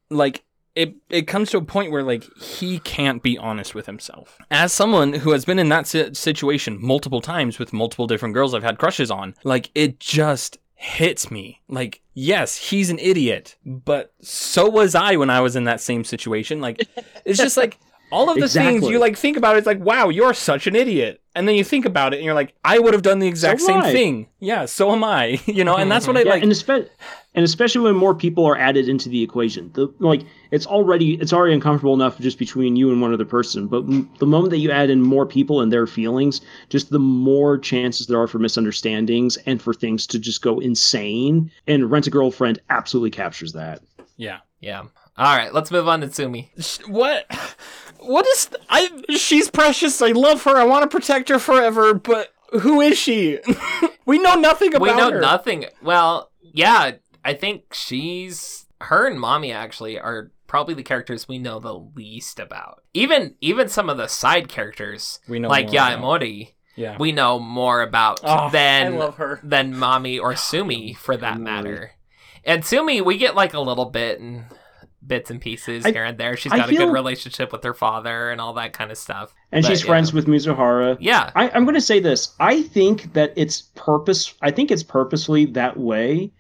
Like 0.10 0.44
it 0.76 0.96
it 1.10 1.24
comes 1.24 1.50
to 1.50 1.58
a 1.58 1.64
point 1.64 1.92
where 1.92 2.04
like 2.04 2.24
he 2.36 2.80
can't 2.80 3.24
be 3.24 3.38
honest 3.38 3.74
with 3.74 3.88
himself. 3.88 4.38
As 4.52 4.72
someone 4.72 5.14
who 5.14 5.32
has 5.32 5.44
been 5.44 5.60
in 5.60 5.70
that 5.70 5.88
si- 5.88 6.14
situation 6.14 6.78
multiple 6.80 7.22
times 7.22 7.58
with 7.58 7.74
multiple 7.74 8.08
different 8.08 8.36
girls 8.36 8.54
i've 8.54 8.64
had 8.64 8.78
crushes 8.78 9.10
on 9.10 9.34
like 9.44 9.72
it 9.74 10.00
just 10.00 10.60
hits 10.78 11.30
me. 11.30 11.62
Like 11.68 12.02
yes 12.14 12.56
he's 12.56 12.90
an 12.90 12.98
idiot 12.98 13.58
but 13.64 14.12
so 14.22 14.68
was 14.68 14.96
i 14.96 15.16
when 15.18 15.30
i 15.30 15.40
was 15.40 15.56
in 15.56 15.66
that 15.66 15.82
same 15.82 16.04
situation. 16.04 16.62
Like 16.62 16.88
it's 17.26 17.38
just 17.38 17.58
like 17.58 17.78
all 18.12 18.30
of 18.30 18.40
the 18.40 18.48
things 18.48 18.84
you 18.88 19.00
like 19.00 19.18
think 19.18 19.38
about 19.38 19.56
it, 19.56 19.60
it's 19.60 19.68
like 19.68 19.80
wow 19.80 20.10
you're 20.10 20.34
such 20.34 20.68
an 20.68 20.76
idiot 20.76 21.22
and 21.36 21.48
then 21.48 21.56
you 21.56 21.64
think 21.64 21.86
about 21.86 22.14
it 22.14 22.18
and 22.18 22.26
you're 22.26 22.34
like 22.34 22.54
i 22.64 22.80
would 22.80 22.94
have 22.94 23.04
done 23.04 23.20
the 23.20 23.28
exact 23.28 23.60
So 23.62 23.68
same 23.68 23.82
I. 23.82 23.92
thing 23.92 24.28
yeah 24.40 24.66
so 24.66 24.92
am 24.92 25.04
i 25.04 25.40
you 25.46 25.64
know 25.64 25.76
and 25.76 25.92
that's 25.92 26.08
what 26.08 26.16
i 26.18 26.22
yeah, 26.22 26.30
like 26.32 26.44
and 26.44 26.52
especially 26.52 26.90
and 27.36 27.44
especially 27.44 27.82
when 27.82 27.96
more 27.96 28.16
people 28.16 28.46
are 28.48 28.58
added 28.58 28.90
into 28.90 29.10
the 29.10 29.22
equation. 29.22 29.70
The 29.74 29.94
like 30.00 30.24
it's 30.50 30.66
already 30.66 31.16
it's 31.22 31.32
already 31.32 31.54
uncomfortable 31.54 31.94
enough 31.94 32.18
just 32.18 32.40
between 32.40 32.76
you 32.76 32.90
and 32.92 33.00
one 33.00 33.14
other 33.14 33.26
person, 33.26 33.68
but 33.68 33.84
m- 33.84 34.10
the 34.18 34.26
moment 34.26 34.50
that 34.50 34.58
you 34.58 34.72
add 34.72 34.90
in 34.90 35.04
more 35.04 35.24
people 35.28 35.62
and 35.62 35.72
their 35.72 35.86
feelings, 35.86 36.42
just 36.70 36.90
the 36.90 36.98
more 36.98 37.60
chances 37.60 38.08
there 38.08 38.20
are 38.20 38.26
for 38.26 38.40
misunderstandings 38.40 39.38
and 39.46 39.62
for 39.62 39.72
things 39.72 40.08
to 40.08 40.18
just 40.18 40.42
go 40.42 40.58
insane. 40.60 41.52
And 41.68 41.92
Rent 41.92 42.08
a 42.08 42.10
Girlfriend 42.10 42.60
absolutely 42.72 43.12
captures 43.12 43.54
that. 43.54 43.84
yeah 44.16 44.40
Yeah. 44.60 44.86
All 45.20 45.36
right, 45.38 45.54
let's 45.54 45.70
move 45.70 45.88
on 45.88 46.02
to 46.02 46.12
sumi 46.12 46.52
what 46.88 47.28
what 48.00 48.26
is 48.28 48.48
th- 48.48 48.64
i 48.70 48.90
she's 49.16 49.50
precious 49.50 50.02
i 50.02 50.12
love 50.12 50.44
her 50.44 50.56
i 50.58 50.64
want 50.64 50.84
to 50.84 50.98
protect 50.98 51.30
her 51.30 51.40
forever 51.40 51.94
but 51.94 52.34
who 52.62 52.82
is 52.82 52.98
she 52.98 53.40
we 54.08 54.18
know 54.18 54.36
nothing 54.36 54.74
about 54.74 54.88
her. 54.88 54.96
we 54.96 55.00
know 55.00 55.12
her 55.12 55.22
nothing. 55.22 55.66
Well, 55.84 56.32
yeah, 56.42 56.94
I 57.24 57.34
think 57.34 57.74
she's 57.74 58.66
her 58.82 59.06
and 59.06 59.20
Mami 59.20 59.54
actually 59.54 60.00
are 60.00 60.32
probably 60.48 60.74
the 60.74 60.84
characters 60.84 61.28
we 61.28 61.38
know 61.38 61.60
the 61.60 61.78
least 61.78 62.40
about. 62.40 62.84
Even 62.94 63.36
even 63.42 63.68
some 63.68 63.90
of 63.90 63.98
the 63.98 64.08
side 64.08 64.48
characters 64.48 65.20
we 65.28 65.40
know 65.40 65.50
like 65.50 65.66
about- 65.66 65.74
yeah 66.76 66.96
we 67.00 67.12
know 67.12 67.40
more 67.40 67.82
about 67.82 68.22
oh, 68.24 68.50
than 68.50 68.94
i 68.94 68.98
love 68.98 69.18
her 69.18 69.40
than 69.44 69.74
Mami 69.74 70.20
or 70.20 70.36
Sumi 70.36 70.94
for 71.00 71.18
that 71.18 71.40
matter. 71.40 71.92
And 72.46 72.64
Sumi, 72.64 73.02
we 73.02 73.18
get 73.18 73.36
like 73.36 73.54
a 73.54 73.60
little 73.60 73.86
bit 73.86 74.22
and 74.22 74.46
bits 75.06 75.30
and 75.30 75.40
pieces 75.40 75.86
I- 75.86 75.92
here 75.92 76.04
and 76.04 76.18
there. 76.18 76.36
She's 76.36 76.52
got 76.52 76.70
a 76.70 76.76
good 76.76 76.92
relationship 76.92 77.52
with 77.52 77.64
her 77.64 77.74
father 77.74 78.32
and 78.32 78.42
all 78.42 78.54
that 78.54 78.74
kind 78.74 78.92
of 78.92 78.98
stuff. 78.98 79.34
And 79.52 79.64
But, 79.64 79.70
she's 79.70 79.82
yeah. 79.82 79.88
friends 79.88 80.14
with 80.14 80.28
Mizuhara. 80.28 80.98
Yeah. 81.00 81.32
I, 81.36 81.50
I'm 81.50 81.64
going 81.64 81.76
to 81.76 81.82
say 81.82 82.00
this. 82.00 82.36
I 82.40 82.64
think 82.64 83.14
that 83.14 83.34
it's 83.36 83.64
purpose. 83.76 84.34
I 84.42 84.52
think 84.52 84.72
it's 84.72 84.84
purposely 84.84 85.46
that 85.48 85.78
way, 85.78 86.32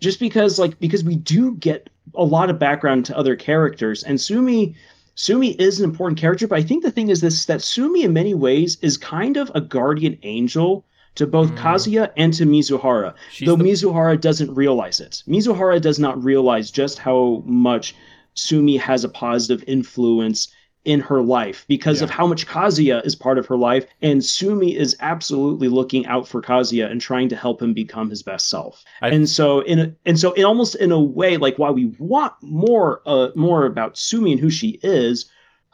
just 0.00 0.20
because 0.20 0.58
like 0.58 0.78
because 0.78 1.04
we 1.04 1.16
do 1.16 1.54
get 1.56 1.90
a 2.14 2.24
lot 2.24 2.50
of 2.50 2.58
background 2.58 3.04
to 3.06 3.16
other 3.16 3.36
characters, 3.36 4.02
and 4.02 4.20
Sumi. 4.20 4.74
Sumi 5.18 5.52
is 5.52 5.80
an 5.80 5.84
important 5.88 6.20
character, 6.20 6.46
but 6.46 6.58
I 6.58 6.62
think 6.62 6.82
the 6.84 6.90
thing 6.90 7.08
is 7.08 7.22
this 7.22 7.46
that 7.46 7.62
Sumi 7.62 8.02
in 8.04 8.12
many 8.12 8.34
ways 8.34 8.76
is 8.82 8.98
kind 8.98 9.38
of 9.38 9.50
a 9.54 9.62
guardian 9.62 10.18
angel 10.24 10.84
to 11.16 11.26
both 11.26 11.50
Mm. 11.50 11.58
Kazuya 11.58 12.10
and 12.16 12.32
to 12.34 12.46
Mizuhara. 12.46 13.14
she's 13.32 13.46
though 13.46 13.56
the- 13.56 13.64
Mizuhara 13.64 14.20
doesn't 14.20 14.54
realize 14.54 15.00
it. 15.00 15.22
Mizuhara 15.28 15.80
does 15.80 15.98
not 15.98 16.22
realize 16.22 16.70
just 16.70 16.98
how 16.98 17.42
much 17.46 17.94
Sumi 18.34 18.76
has 18.76 19.02
a 19.02 19.08
positive 19.08 19.64
influence 19.66 20.48
in 20.84 21.00
her 21.00 21.20
life 21.20 21.64
because 21.68 22.00
of 22.00 22.10
how 22.10 22.28
much 22.28 22.46
Kazuya 22.46 23.04
is 23.04 23.16
part 23.16 23.38
of 23.38 23.46
her 23.46 23.56
life, 23.56 23.86
and 24.02 24.24
Sumi 24.24 24.76
is 24.76 24.94
absolutely 25.00 25.66
looking 25.66 26.06
out 26.06 26.28
for 26.28 26.40
Kazuya 26.40 26.88
and 26.88 27.00
trying 27.00 27.28
to 27.30 27.34
help 27.34 27.60
him 27.60 27.72
become 27.74 28.08
his 28.08 28.22
best 28.22 28.48
self. 28.48 28.84
I- 29.02 29.08
and 29.08 29.28
so 29.28 29.60
in 29.60 29.78
a, 29.80 29.92
and 30.04 30.16
so 30.16 30.30
in 30.34 30.44
almost 30.44 30.76
in 30.76 30.92
a 30.92 31.00
way, 31.00 31.38
like 31.38 31.58
why 31.58 31.70
we 31.70 31.86
want 31.98 32.34
more 32.40 33.00
uh, 33.04 33.30
more 33.34 33.66
about 33.66 33.98
Sumi 33.98 34.30
and 34.32 34.40
who 34.40 34.50
she 34.50 34.78
is, 34.84 35.28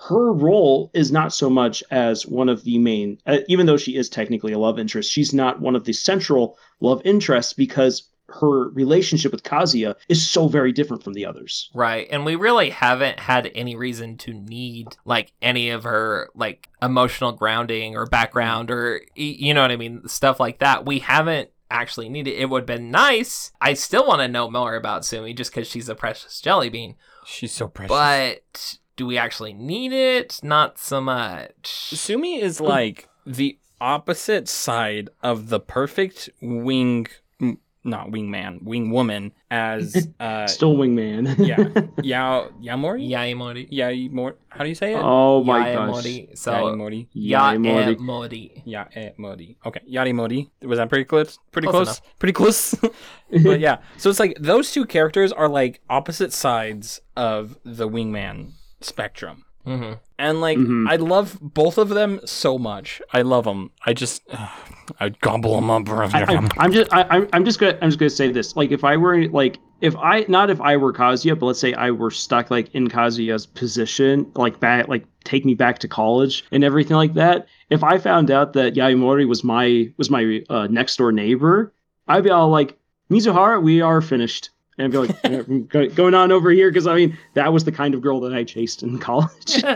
her 0.08 0.32
role 0.32 0.90
is 0.94 1.12
not 1.12 1.32
so 1.32 1.48
much 1.48 1.82
as 1.90 2.26
one 2.26 2.48
of 2.48 2.64
the 2.64 2.78
main, 2.78 3.18
uh, 3.26 3.38
even 3.48 3.66
though 3.66 3.76
she 3.76 3.96
is 3.96 4.08
technically 4.08 4.52
a 4.52 4.58
love 4.58 4.78
interest, 4.78 5.10
she's 5.10 5.32
not 5.32 5.60
one 5.60 5.76
of 5.76 5.84
the 5.84 5.92
central 5.92 6.58
love 6.80 7.00
interests 7.04 7.52
because 7.52 8.08
her 8.28 8.70
relationship 8.70 9.30
with 9.30 9.42
Kazuya 9.42 9.94
is 10.08 10.26
so 10.28 10.48
very 10.48 10.72
different 10.72 11.04
from 11.04 11.12
the 11.12 11.26
others. 11.26 11.70
Right. 11.74 12.08
And 12.10 12.24
we 12.24 12.34
really 12.34 12.70
haven't 12.70 13.20
had 13.20 13.50
any 13.54 13.76
reason 13.76 14.16
to 14.18 14.32
need 14.32 14.88
like 15.04 15.32
any 15.42 15.70
of 15.70 15.84
her 15.84 16.30
like 16.34 16.68
emotional 16.80 17.32
grounding 17.32 17.94
or 17.96 18.06
background 18.06 18.70
or 18.70 19.02
you 19.14 19.52
know 19.52 19.62
what 19.62 19.70
I 19.70 19.76
mean, 19.76 20.08
stuff 20.08 20.40
like 20.40 20.60
that. 20.60 20.86
We 20.86 21.00
haven't 21.00 21.50
actually 21.70 22.08
needed 22.08 22.32
it 22.32 22.50
would 22.50 22.62
have 22.62 22.66
been 22.66 22.90
nice. 22.90 23.52
I 23.60 23.74
still 23.74 24.06
want 24.06 24.20
to 24.20 24.28
know 24.28 24.50
more 24.50 24.74
about 24.76 25.04
Sumi 25.04 25.32
just 25.32 25.52
cuz 25.52 25.68
she's 25.68 25.88
a 25.88 25.94
precious 25.94 26.40
jelly 26.40 26.68
bean. 26.70 26.96
she's 27.24 27.52
so 27.52 27.68
precious 27.68 27.90
But 27.90 28.78
do 29.02 29.06
we 29.06 29.18
actually 29.18 29.52
need 29.52 29.92
it? 29.92 30.38
Not 30.44 30.78
so 30.78 31.00
much. 31.00 31.88
Sumi 31.92 32.40
is 32.40 32.60
like 32.60 33.08
the 33.26 33.58
opposite 33.80 34.48
side 34.48 35.10
of 35.24 35.48
the 35.48 35.58
perfect 35.58 36.30
wing 36.40 37.08
m- 37.40 37.58
not 37.82 38.12
wingman, 38.12 38.62
wing 38.62 38.92
woman 38.92 39.32
as 39.50 40.06
uh 40.20 40.46
Still 40.46 40.76
wingman. 40.76 41.34
yeah, 41.36 41.82
Yao 42.00 42.50
Yamori? 42.62 43.10
Yaimori. 43.10 43.68
Yaimori. 43.72 44.34
How 44.50 44.62
do 44.62 44.68
you 44.68 44.76
say 44.76 44.92
it? 44.94 45.00
oh 45.02 45.42
my 45.42 45.72
gosh. 45.74 46.04
Yaimori. 46.04 46.38
So 46.38 46.52
Yaimori. 46.52 47.08
Yaimori. 47.12 47.96
Yaimori. 47.98 48.64
Yaimori. 48.64 49.56
Okay, 49.66 49.80
Yarimori. 49.92 50.48
Was 50.62 50.78
that 50.78 50.88
pretty 50.88 51.06
close? 51.06 51.40
Pretty 51.50 51.66
Close 51.66 51.98
close. 51.98 52.02
Pretty 52.20 52.34
close. 52.34 52.76
but 53.42 53.58
yeah, 53.58 53.78
so 53.96 54.10
it's 54.10 54.20
like 54.20 54.36
those 54.38 54.70
two 54.70 54.86
characters 54.86 55.32
are 55.32 55.48
like 55.48 55.80
opposite 55.90 56.32
sides 56.32 57.00
of 57.16 57.58
the 57.64 57.88
wingman 57.88 58.52
spectrum. 58.84 59.44
Mm-hmm. 59.66 59.92
And 60.18 60.40
like 60.40 60.58
Mhm. 60.58 60.88
I 60.90 60.96
love 60.96 61.38
both 61.40 61.78
of 61.78 61.88
them 61.90 62.18
so 62.24 62.58
much. 62.58 63.00
I 63.12 63.22
love 63.22 63.44
them. 63.44 63.70
I 63.86 63.92
just 63.92 64.22
I 65.00 65.10
gobble 65.20 65.54
them 65.54 65.70
up. 65.70 65.88
I, 65.88 66.22
I, 66.24 66.48
I'm 66.58 66.72
just 66.72 66.92
I, 66.92 67.02
I'm- 67.02 67.28
I'm 67.32 67.44
just 67.44 67.58
gonna 67.60 67.78
I'm 67.80 67.88
just 67.90 67.98
gonna 68.00 68.10
say 68.10 68.32
this. 68.32 68.56
Like 68.56 68.72
if 68.72 68.82
I 68.82 68.96
were 68.96 69.28
like 69.28 69.58
if 69.80 69.94
I 69.96 70.24
not 70.28 70.50
if 70.50 70.60
I 70.60 70.76
were 70.76 70.92
Kazuya, 70.92 71.38
but 71.38 71.46
let's 71.46 71.60
say 71.60 71.74
I 71.74 71.92
were 71.92 72.10
stuck 72.10 72.50
like 72.50 72.74
in 72.74 72.88
Kazuya's 72.88 73.46
position, 73.46 74.30
like 74.34 74.58
back 74.58 74.88
like 74.88 75.04
take 75.24 75.44
me 75.44 75.54
back 75.54 75.78
to 75.80 75.88
college 75.88 76.44
and 76.50 76.64
everything 76.64 76.96
like 76.96 77.14
that. 77.14 77.46
If 77.70 77.84
I 77.84 77.98
found 77.98 78.30
out 78.32 78.52
that 78.54 78.74
Yaimori 78.74 79.28
was 79.28 79.44
my 79.44 79.92
was 79.96 80.10
my 80.10 80.42
uh, 80.50 80.66
next 80.68 80.96
door 80.96 81.12
neighbor, 81.12 81.72
I'd 82.08 82.24
be 82.24 82.30
all 82.30 82.48
like 82.48 82.76
Mizuhara, 83.10 83.62
we 83.62 83.80
are 83.80 84.00
finished. 84.00 84.50
And 84.78 84.86
I'd 84.86 84.90
be 84.90 84.98
like, 84.98 85.16
"Yeah, 85.24 85.42
I'm 85.46 85.66
go- 85.66 85.88
going 85.88 86.14
on 86.14 86.32
over 86.32 86.50
here 86.50 86.70
because 86.70 86.86
I 86.86 86.94
mean 86.94 87.18
that 87.34 87.52
was 87.52 87.64
the 87.64 87.72
kind 87.72 87.94
of 87.94 88.00
girl 88.00 88.20
that 88.20 88.32
I 88.34 88.44
chased 88.44 88.82
in 88.82 88.98
college. 88.98 89.62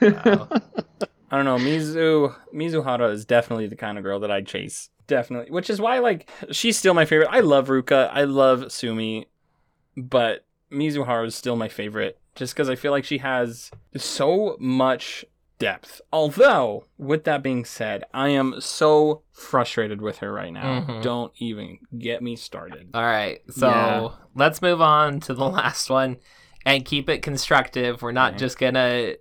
Wow. 0.00 0.48
I 1.30 1.36
don't 1.36 1.44
know. 1.44 1.56
Mizu 1.58 2.34
Mizuhara 2.54 3.12
is 3.12 3.24
definitely 3.24 3.66
the 3.66 3.76
kind 3.76 3.98
of 3.98 4.04
girl 4.04 4.20
that 4.20 4.30
I'd 4.30 4.46
chase. 4.46 4.90
Definitely. 5.06 5.50
Which 5.50 5.68
is 5.70 5.80
why 5.80 5.98
like 5.98 6.30
she's 6.52 6.78
still 6.78 6.94
my 6.94 7.04
favorite. 7.04 7.28
I 7.30 7.40
love 7.40 7.66
Ruka. 7.68 8.08
I 8.12 8.24
love 8.24 8.70
Sumi, 8.72 9.26
but 9.96 10.44
Mizuhara 10.72 11.26
is 11.26 11.34
still 11.34 11.56
my 11.56 11.68
favorite 11.68 12.18
just 12.36 12.54
because 12.54 12.68
I 12.68 12.76
feel 12.76 12.92
like 12.92 13.04
she 13.04 13.18
has 13.18 13.70
so 13.96 14.56
much 14.60 15.24
depth. 15.58 16.00
Although, 16.12 16.84
with 16.98 17.24
that 17.24 17.42
being 17.42 17.64
said, 17.64 18.04
I 18.12 18.28
am 18.28 18.56
so 18.60 19.22
frustrated 19.32 20.00
with 20.00 20.18
her 20.18 20.32
right 20.32 20.52
now. 20.52 20.80
Mhm. 20.82 21.02
Don't 21.02 21.32
even 21.38 21.78
get 21.98 22.22
me 22.22 22.36
started. 22.36 22.88
All 22.94 23.02
right. 23.02 23.40
So 23.50 23.68
Yeah. 23.68 24.08
let's 24.34 24.60
move 24.62 24.80
on 24.80 25.20
to 25.20 25.34
the 25.34 25.48
last 25.48 25.88
one 25.90 26.16
and 26.64 26.84
keep 26.84 27.08
it 27.08 27.22
constructive. 27.22 28.02
We're 28.02 28.12
not 28.12 28.32
Okay. 28.32 28.38
just 28.38 28.58
going 28.58 28.74
to 28.74 29.18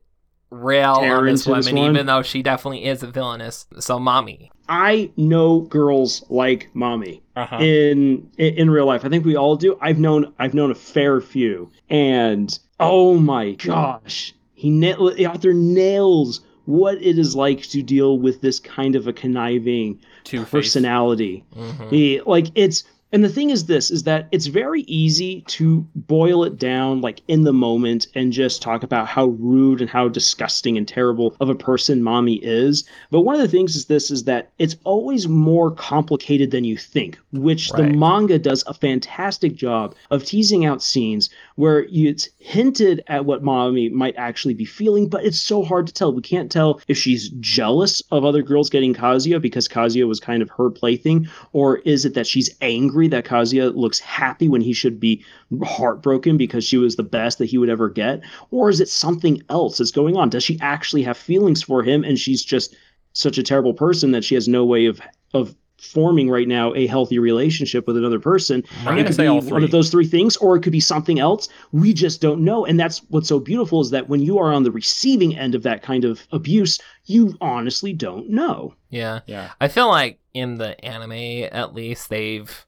rail 0.51 0.99
Tear 0.99 1.17
on 1.17 1.25
this 1.25 1.45
into 1.45 1.55
this 1.57 1.71
woman, 1.71 1.89
even 1.91 2.05
though 2.05 2.21
she 2.21 2.41
definitely 2.43 2.85
is 2.85 3.03
a 3.03 3.07
villainess. 3.07 3.65
So, 3.79 3.99
Mami. 3.99 4.49
I 4.69 5.11
know 5.17 5.61
girls 5.61 6.23
like 6.29 6.69
Mami. 6.75 7.21
Uh-huh. 7.35 7.57
in 7.59 8.29
in 8.37 8.53
in 8.55 8.69
real 8.69 8.85
life. 8.85 9.03
I 9.03 9.09
think 9.09 9.25
we 9.25 9.35
all 9.35 9.57
do. 9.57 9.77
I've 9.81 9.99
known 9.99 10.33
I've 10.39 10.53
known 10.53 10.71
a 10.71 10.75
fair 10.75 11.19
few, 11.19 11.69
and 11.89 12.57
oh 12.79 13.15
my 13.17 13.51
gosh, 13.51 14.33
he 14.65 14.71
na- 14.71 15.09
the 15.11 15.27
author 15.27 15.53
nails 15.53 16.41
what 16.65 16.95
it 16.99 17.19
is 17.19 17.35
like 17.35 17.61
to 17.69 17.83
deal 17.83 18.17
with 18.17 18.41
this 18.41 18.59
kind 18.59 18.95
of 18.95 19.07
a 19.07 19.13
conniving 19.13 19.99
Two-Face. 20.23 20.49
personality. 20.49 21.43
Mhm. 21.55 21.91
He, 21.91 22.21
like 22.25 22.47
it's 22.55 22.83
and 23.15 23.23
the 23.23 23.29
thing 23.29 23.49
is 23.49 23.67
this 23.67 23.89
is 23.91 24.03
that 24.03 24.27
it's 24.33 24.47
very 24.47 24.81
easy 24.81 25.39
to 25.47 25.87
boil 25.95 26.43
it 26.43 26.59
down 26.59 26.99
like 26.99 27.21
in 27.29 27.43
the 27.45 27.53
moment 27.53 28.07
and 28.13 28.33
just 28.33 28.61
talk 28.61 28.83
about 28.83 29.07
how 29.07 29.27
rude 29.39 29.79
and 29.79 29.89
how 29.89 30.09
disgusting 30.09 30.77
and 30.77 30.85
terrible 30.85 31.33
of 31.39 31.47
a 31.47 31.55
person 31.55 32.01
Mami 32.01 32.41
is 32.43 32.83
but 33.11 33.21
one 33.21 33.35
of 33.35 33.41
the 33.41 33.47
things 33.47 33.73
is 33.77 33.85
this 33.85 34.11
is 34.11 34.25
that 34.25 34.51
it's 34.59 34.75
always 34.83 35.29
more 35.29 35.71
complicated 35.71 36.51
than 36.51 36.65
you 36.65 36.75
think 36.75 37.17
which 37.31 37.71
Right. 37.71 37.89
the 37.89 37.97
manga 37.97 38.37
does 38.37 38.65
a 38.67 38.73
fantastic 38.73 39.55
job 39.55 39.95
of 40.11 40.25
teasing 40.25 40.65
out 40.65 40.83
scenes 40.83 41.29
where 41.55 41.87
it's 41.89 42.27
hinted 42.39 43.01
at 43.07 43.23
what 43.23 43.43
Mami 43.43 43.89
might 43.93 44.15
actually 44.17 44.55
be 44.55 44.65
feeling 44.65 45.07
but 45.07 45.23
it's 45.23 45.39
so 45.39 45.63
hard 45.63 45.87
to 45.87 45.93
tell 45.93 46.11
we 46.11 46.21
can't 46.21 46.51
tell 46.51 46.81
if 46.89 46.97
she's 46.97 47.29
jealous 47.39 48.01
of 48.11 48.25
other 48.25 48.41
girls 48.41 48.69
getting 48.69 48.93
kazuya 48.93 49.41
because 49.41 49.69
kazuya 49.69 50.05
was 50.05 50.19
kind 50.19 50.41
of 50.41 50.49
her 50.49 50.69
plaything 50.69 51.25
or 51.53 51.77
is 51.77 52.03
it 52.03 52.13
that 52.13 52.27
she's 52.27 52.53
angry 52.59 53.04
that 53.07 53.25
Kazuya 53.25 53.75
looks 53.75 53.99
happy 53.99 54.47
when 54.47 54.61
he 54.61 54.73
should 54.73 54.99
be 54.99 55.23
heartbroken 55.63 56.37
because 56.37 56.63
she 56.63 56.77
was 56.77 56.95
the 56.95 57.03
best 57.03 57.37
that 57.37 57.45
he 57.45 57.57
would 57.57 57.69
ever 57.69 57.89
get? 57.89 58.21
Or 58.51 58.69
is 58.69 58.79
it 58.79 58.89
something 58.89 59.41
else 59.49 59.77
that's 59.77 59.91
going 59.91 60.15
on? 60.15 60.29
Does 60.29 60.43
she 60.43 60.59
actually 60.61 61.03
have 61.03 61.17
feelings 61.17 61.61
for 61.61 61.83
him 61.83 62.03
and 62.03 62.19
she's 62.19 62.43
just 62.43 62.75
such 63.13 63.37
a 63.37 63.43
terrible 63.43 63.73
person 63.73 64.11
that 64.11 64.23
she 64.23 64.35
has 64.35 64.47
no 64.47 64.65
way 64.65 64.85
of 64.85 65.01
of 65.33 65.55
forming 65.77 66.29
right 66.29 66.47
now 66.47 66.73
a 66.73 66.87
healthy 66.87 67.19
relationship 67.19 67.85
with 67.87 67.97
another 67.97 68.19
person? 68.19 68.63
I'm 68.85 68.97
it 68.97 69.05
could 69.05 69.15
say 69.15 69.23
be 69.23 69.27
all 69.27 69.41
one 69.41 69.47
three. 69.47 69.63
of 69.65 69.71
those 69.71 69.89
three 69.89 70.07
things, 70.07 70.37
or 70.37 70.55
it 70.55 70.63
could 70.63 70.71
be 70.71 70.79
something 70.79 71.19
else. 71.19 71.49
We 71.71 71.93
just 71.93 72.21
don't 72.21 72.41
know. 72.41 72.65
And 72.65 72.79
that's 72.79 72.99
what's 73.09 73.27
so 73.27 73.39
beautiful 73.39 73.81
is 73.81 73.89
that 73.91 74.09
when 74.09 74.21
you 74.21 74.37
are 74.39 74.53
on 74.53 74.63
the 74.63 74.71
receiving 74.71 75.37
end 75.37 75.55
of 75.55 75.63
that 75.63 75.83
kind 75.83 76.05
of 76.05 76.25
abuse, 76.31 76.79
you 77.05 77.35
honestly 77.41 77.93
don't 77.93 78.29
know. 78.29 78.73
Yeah. 78.89 79.19
Yeah. 79.27 79.51
I 79.61 79.67
feel 79.67 79.87
like 79.87 80.19
in 80.33 80.55
the 80.55 80.83
anime, 80.83 81.47
at 81.51 81.73
least, 81.73 82.09
they've 82.09 82.64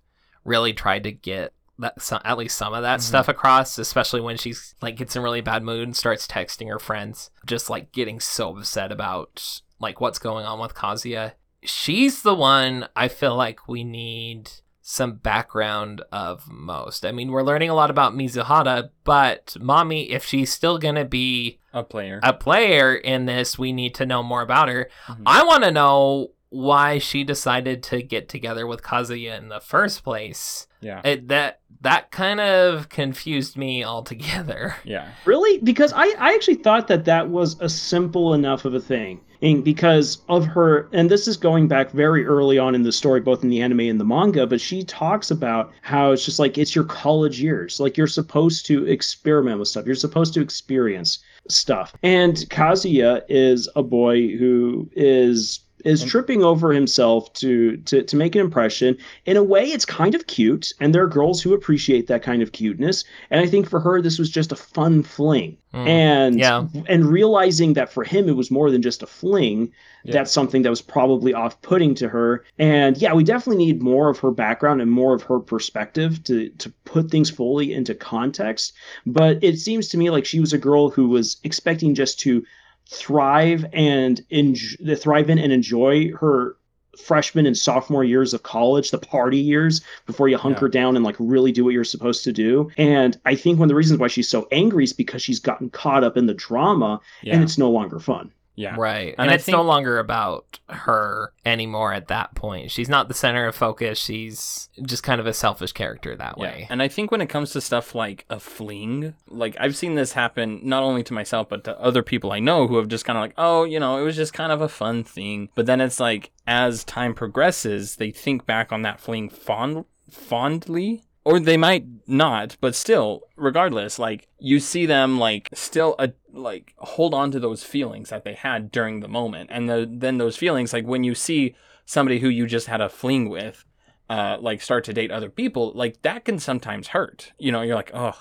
really 0.47 0.73
tried 0.73 1.03
to 1.03 1.11
get 1.11 1.53
that 1.79 2.01
some, 2.01 2.19
at 2.25 2.37
least 2.39 2.57
some 2.57 2.73
of 2.73 2.81
that 2.81 2.99
Mhm. 2.99 3.03
stuff 3.03 3.27
across, 3.27 3.77
especially 3.77 4.19
when 4.21 4.35
she's 4.37 4.73
like 4.81 4.95
gets 4.95 5.15
in 5.15 5.21
really 5.21 5.41
bad 5.41 5.61
mood 5.61 5.83
and 5.83 5.95
starts 5.95 6.25
texting 6.25 6.69
her 6.69 6.79
friends, 6.79 7.29
just 7.45 7.69
like 7.69 7.91
getting 7.91 8.19
so 8.19 8.57
upset 8.57 8.91
about 8.91 9.61
like 9.79 10.01
what's 10.01 10.17
going 10.17 10.43
on 10.45 10.57
with 10.59 10.73
Kazuya. 10.73 11.33
She's 11.61 12.23
the 12.23 12.33
one 12.33 12.87
I 12.95 13.07
feel 13.07 13.35
like 13.35 13.67
we 13.67 13.83
need 13.83 14.49
some 14.81 15.13
background 15.17 16.01
of 16.11 16.49
most. 16.49 17.05
I 17.05 17.11
mean, 17.11 17.29
we're 17.31 17.43
learning 17.43 17.69
a 17.69 17.75
lot 17.75 17.89
about 17.91 18.15
Mizuhara, 18.15 18.89
but 19.03 19.47
Mami, 19.59 20.09
if 20.09 20.23
she's 20.25 20.51
still 20.51 20.77
gonna 20.79 21.03
be 21.05 21.59
A 21.73 21.83
player. 21.83 22.21
a 22.23 22.31
player 22.33 22.95
in 22.95 23.25
this, 23.25 23.59
we 23.59 23.71
need 23.73 23.93
to 23.95 24.05
know 24.05 24.23
more 24.23 24.41
about 24.41 24.69
her. 24.69 24.89
Mhm. 25.07 25.23
I 25.25 25.43
want 25.43 25.63
to 25.65 25.71
know 25.71 26.29
why 26.49 26.97
she 26.97 27.23
decided 27.23 27.83
to 27.83 28.01
get 28.01 28.29
together 28.29 28.65
with 28.65 28.81
Kazuya 28.81 29.37
in 29.37 29.49
the 29.49 29.59
first 29.59 30.03
place. 30.03 30.67
yeah. 30.81 31.01
It, 31.03 31.27
that 31.27 31.59
that 31.81 32.09
kind 32.11 32.39
of 32.39 32.89
confused 32.89 33.57
me 33.57 33.83
altogether. 33.83 34.75
Yeah. 34.83 35.09
Really? 35.25 35.59
Because 35.59 35.91
I, 35.93 36.05
I 36.17 36.33
actually 36.33 36.55
thought 36.55 36.87
that 36.87 37.05
that 37.05 37.29
was 37.29 37.59
a 37.59 37.67
simple 37.67 38.33
enough 38.33 38.63
of 38.65 38.73
a 38.73 38.79
thing. 38.79 39.19
And 39.41 39.63
because 39.63 40.19
of 40.29 40.45
her, 40.45 40.89
and 40.93 41.11
this 41.11 41.27
is 41.27 41.35
going 41.37 41.67
back 41.67 41.91
very 41.91 42.25
early 42.25 42.57
on 42.57 42.73
in 42.73 42.83
the 42.83 42.91
story, 42.91 43.19
both 43.19 43.43
in 43.43 43.49
the 43.49 43.61
anime 43.61 43.81
and 43.81 43.99
the 43.99 44.05
manga, 44.05 44.47
but 44.47 44.61
she 44.61 44.83
talks 44.83 45.29
about 45.29 45.71
how 45.81 46.11
it's 46.11 46.25
just 46.25 46.39
like 46.39 46.57
it's 46.57 46.73
your 46.73 46.85
college 46.85 47.39
years. 47.41 47.79
Like 47.79 47.97
you're 47.97 48.07
supposed 48.07 48.65
to 48.67 48.85
experiment 48.87 49.59
with 49.59 49.67
stuff, 49.67 49.85
you're 49.85 49.95
supposed 49.95 50.33
to 50.35 50.41
experience 50.41 51.19
stuff. 51.49 51.93
And 52.01 52.35
Kazuya 52.49 53.21
is 53.29 53.69
a 53.75 53.83
boy 53.83 54.35
who 54.37 54.89
is 54.95 55.59
is 55.87 56.03
tripping 56.03 56.43
over 56.43 56.71
himself 56.73 57.31
to, 57.33 57.77
to 57.77 58.03
to 58.03 58.15
make 58.15 58.35
an 58.35 58.41
impression 58.41 58.97
in 59.25 59.37
a 59.37 59.43
way 59.43 59.65
it's 59.65 59.85
kind 59.85 60.13
of 60.15 60.27
cute 60.27 60.73
and 60.79 60.93
there 60.93 61.03
are 61.03 61.07
girls 61.07 61.41
who 61.41 61.53
appreciate 61.53 62.07
that 62.07 62.21
kind 62.21 62.41
of 62.41 62.51
cuteness 62.51 63.03
and 63.31 63.39
i 63.41 63.47
think 63.47 63.67
for 63.69 63.79
her 63.79 64.01
this 64.01 64.19
was 64.19 64.29
just 64.29 64.51
a 64.51 64.55
fun 64.55 65.01
fling 65.03 65.57
Mm. 65.73 65.87
and 65.87 66.39
Yeah. 66.39 66.65
and 66.87 67.05
realizing 67.05 67.73
that 67.73 67.91
for 67.91 68.05
him 68.05 68.29
it 68.29 68.37
was 68.37 68.49
more 68.49 68.71
than 68.71 68.81
just 68.81 69.03
a 69.03 69.05
fling 69.07 69.69
Yeah. 70.05 70.13
that's 70.13 70.31
something 70.31 70.61
that 70.61 70.69
was 70.69 70.81
probably 70.81 71.33
off-putting 71.33 71.93
to 71.95 72.07
her 72.07 72.45
and 72.57 72.97
yeah 72.97 73.13
we 73.13 73.25
definitely 73.25 73.65
need 73.65 73.81
more 73.81 74.09
of 74.09 74.17
her 74.19 74.31
background 74.31 74.81
and 74.81 74.89
more 74.89 75.13
of 75.13 75.23
her 75.23 75.39
perspective 75.39 76.23
to 76.23 76.49
to 76.49 76.71
put 76.85 77.11
things 77.11 77.29
fully 77.29 77.73
into 77.73 77.93
context 77.93 78.71
but 79.05 79.43
it 79.43 79.59
seems 79.59 79.89
to 79.89 79.97
me 79.97 80.09
like 80.09 80.25
she 80.25 80.39
was 80.39 80.53
a 80.53 80.57
girl 80.57 80.89
who 80.89 81.09
was 81.09 81.35
expecting 81.43 81.93
just 81.93 82.17
to 82.21 82.43
thrive 82.89 83.65
and 83.73 84.23
enjoy, 84.29 84.95
thrive 84.95 85.29
in 85.29 85.37
and 85.37 85.51
enjoy 85.51 86.11
her 86.13 86.55
freshman 86.97 87.45
and 87.45 87.55
sophomore 87.55 88.03
years 88.03 88.33
of 88.33 88.41
college, 88.43 88.89
the 88.89 88.97
party 88.97 89.37
years 89.37 89.81
before 90.07 90.27
you 90.29 90.37
hunker 90.37 90.67
down 90.67 90.95
and 90.95 91.05
like 91.05 91.15
really 91.19 91.51
do 91.51 91.63
what 91.63 91.73
you're 91.73 91.83
supposed 91.83 92.23
to 92.23 92.33
do. 92.33 92.71
And 92.77 93.19
I 93.25 93.35
think 93.35 93.59
one 93.59 93.67
of 93.67 93.69
the 93.69 93.75
reasons 93.75 93.99
why 93.99 94.07
she's 94.07 94.27
so 94.29 94.47
angry 94.51 94.83
is 94.83 94.93
because 94.93 95.21
she's 95.21 95.39
gotten 95.39 95.69
caught 95.69 96.03
up 96.03 96.17
in 96.17 96.25
the 96.25 96.33
drama 96.33 96.99
Yeah. 97.21 97.35
and 97.35 97.43
it's 97.43 97.57
no 97.57 97.69
longer 97.69 97.99
fun. 97.99 98.31
Yeah. 98.57 98.75
Right. 98.75 99.13
And 99.19 99.29
And, 99.29 99.31
it's 99.31 99.47
no 99.47 99.61
longer 99.61 99.99
about 99.99 100.59
her 100.67 101.31
anymore 101.45 101.93
at 101.93 102.07
that 102.07 102.33
point. 102.33 102.71
She's 102.71 102.89
not 102.89 103.07
the 103.07 103.13
center 103.13 103.47
of 103.47 103.55
focus. 103.55 103.99
She's 103.99 104.69
just 104.81 105.03
kind 105.03 105.21
of 105.21 105.27
a 105.27 105.33
selfish 105.33 105.71
character 105.73 106.15
that 106.15 106.39
way. 106.39 106.65
And 106.71 106.81
I 106.81 106.87
think 106.87 107.11
when 107.11 107.21
it 107.21 107.27
comes 107.27 107.51
to 107.51 107.61
stuff 107.61 107.93
like 107.93 108.25
a 108.31 108.39
fling, 108.39 109.13
like 109.29 109.55
I've 109.59 109.77
seen 109.77 109.93
this 109.93 110.13
happen 110.13 110.59
not 110.63 110.81
only 110.81 111.03
to 111.03 111.13
myself 111.13 111.47
but 111.49 111.63
to 111.65 111.79
other 111.79 112.01
people 112.01 112.31
I 112.31 112.39
know 112.39 112.67
who 112.67 112.77
have 112.77 112.87
just 112.87 113.05
kind 113.05 113.15
of 113.15 113.21
like, 113.21 113.35
oh, 113.37 113.63
you 113.63 113.79
know, 113.79 113.99
it 113.99 114.03
was 114.03 114.15
just 114.15 114.33
kind 114.33 114.51
of 114.51 114.59
a 114.59 114.67
fun 114.67 115.03
thing. 115.03 115.49
But 115.53 115.67
then 115.67 115.79
it's 115.79 115.99
like 115.99 116.31
as 116.47 116.83
time 116.83 117.13
progresses, 117.13 117.97
they 117.97 118.09
think 118.09 118.47
back 118.47 118.71
on 118.71 118.81
that 118.81 118.99
fling 118.99 119.29
fond 119.29 119.85
fondly. 120.09 121.03
Or 121.27 121.41
they 121.41 121.57
might 121.57 121.85
not, 122.07 122.55
but 122.61 122.73
still, 122.73 123.23
regardless, 123.35 123.99
like 123.99 124.29
you 124.39 124.61
see 124.61 124.85
them 124.85 125.19
like 125.19 125.49
still 125.53 125.93
uh, 125.99 126.07
like 126.31 126.73
hold 126.77 127.13
on 127.13 127.31
to 127.31 127.39
those 127.41 127.65
feelings 127.65 128.11
that 128.11 128.23
they 128.23 128.33
had 128.33 128.71
during 128.71 129.01
the 129.01 129.09
moment, 129.09 129.49
and 129.51 129.69
the, 129.69 129.85
then 129.91 130.19
those 130.19 130.37
feelings, 130.37 130.71
like 130.71 130.85
when 130.85 131.03
you 131.03 131.13
see 131.13 131.53
somebody 131.85 132.19
who 132.19 132.29
you 132.29 132.47
just 132.47 132.67
had 132.67 132.79
a 132.79 132.87
fling 132.87 133.27
with, 133.27 133.65
uh, 134.09 134.37
like 134.39 134.61
start 134.61 134.85
to 134.85 134.93
date 134.93 135.11
other 135.11 135.29
people, 135.29 135.73
like 135.75 136.01
that 136.03 136.23
can 136.23 136.39
sometimes 136.39 136.87
hurt. 136.87 137.33
You 137.37 137.51
know, 137.51 137.61
you're 137.61 137.75
like, 137.75 137.91
oh, 137.93 138.17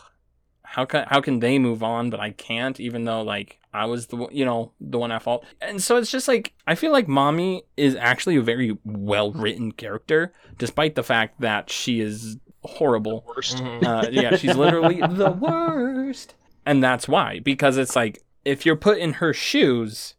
how 0.65 0.85
can 0.85 1.07
how 1.07 1.21
can 1.21 1.39
they 1.39 1.61
move 1.61 1.85
on, 1.85 2.11
but 2.11 2.19
I 2.19 2.33
can't, 2.33 2.81
even 2.81 3.05
though 3.05 3.23
like 3.23 3.61
I 3.73 3.85
was 3.85 4.09
the 4.09 4.27
you 4.33 4.45
know 4.45 4.73
the 4.81 4.99
one 4.99 5.13
at 5.13 5.23
fault. 5.23 5.45
And 5.61 5.81
so 5.81 5.97
it's 5.97 6.11
just 6.11 6.27
like 6.27 6.55
I 6.67 6.75
feel 6.75 6.91
like 6.91 7.07
Mami 7.07 7.63
is 7.77 7.95
actually 7.95 8.35
a 8.35 8.43
very 8.43 8.77
well 8.85 9.31
written 9.31 9.71
character, 9.71 10.33
despite 10.59 10.97
the 10.97 11.05
fact 11.05 11.41
that 11.41 11.71
she 11.71 12.01
is 12.01 12.39
horrible. 12.67 13.25
Worst. 13.27 13.59
Mhm. 13.59 13.85
Uh, 13.85 14.09
yeah, 14.11 14.37
she's 14.37 14.57
literally 14.57 15.01
the 15.01 15.31
worst. 15.31 16.35
And 16.65 16.83
that's 16.83 17.07
why, 17.09 17.39
because 17.41 17.77
it's 17.77 17.95
like, 17.97 18.23
if 18.45 18.67
you're 18.67 18.77
put 18.77 18.99
in 18.99 19.15
her 19.15 19.33
shoes, 19.33 20.15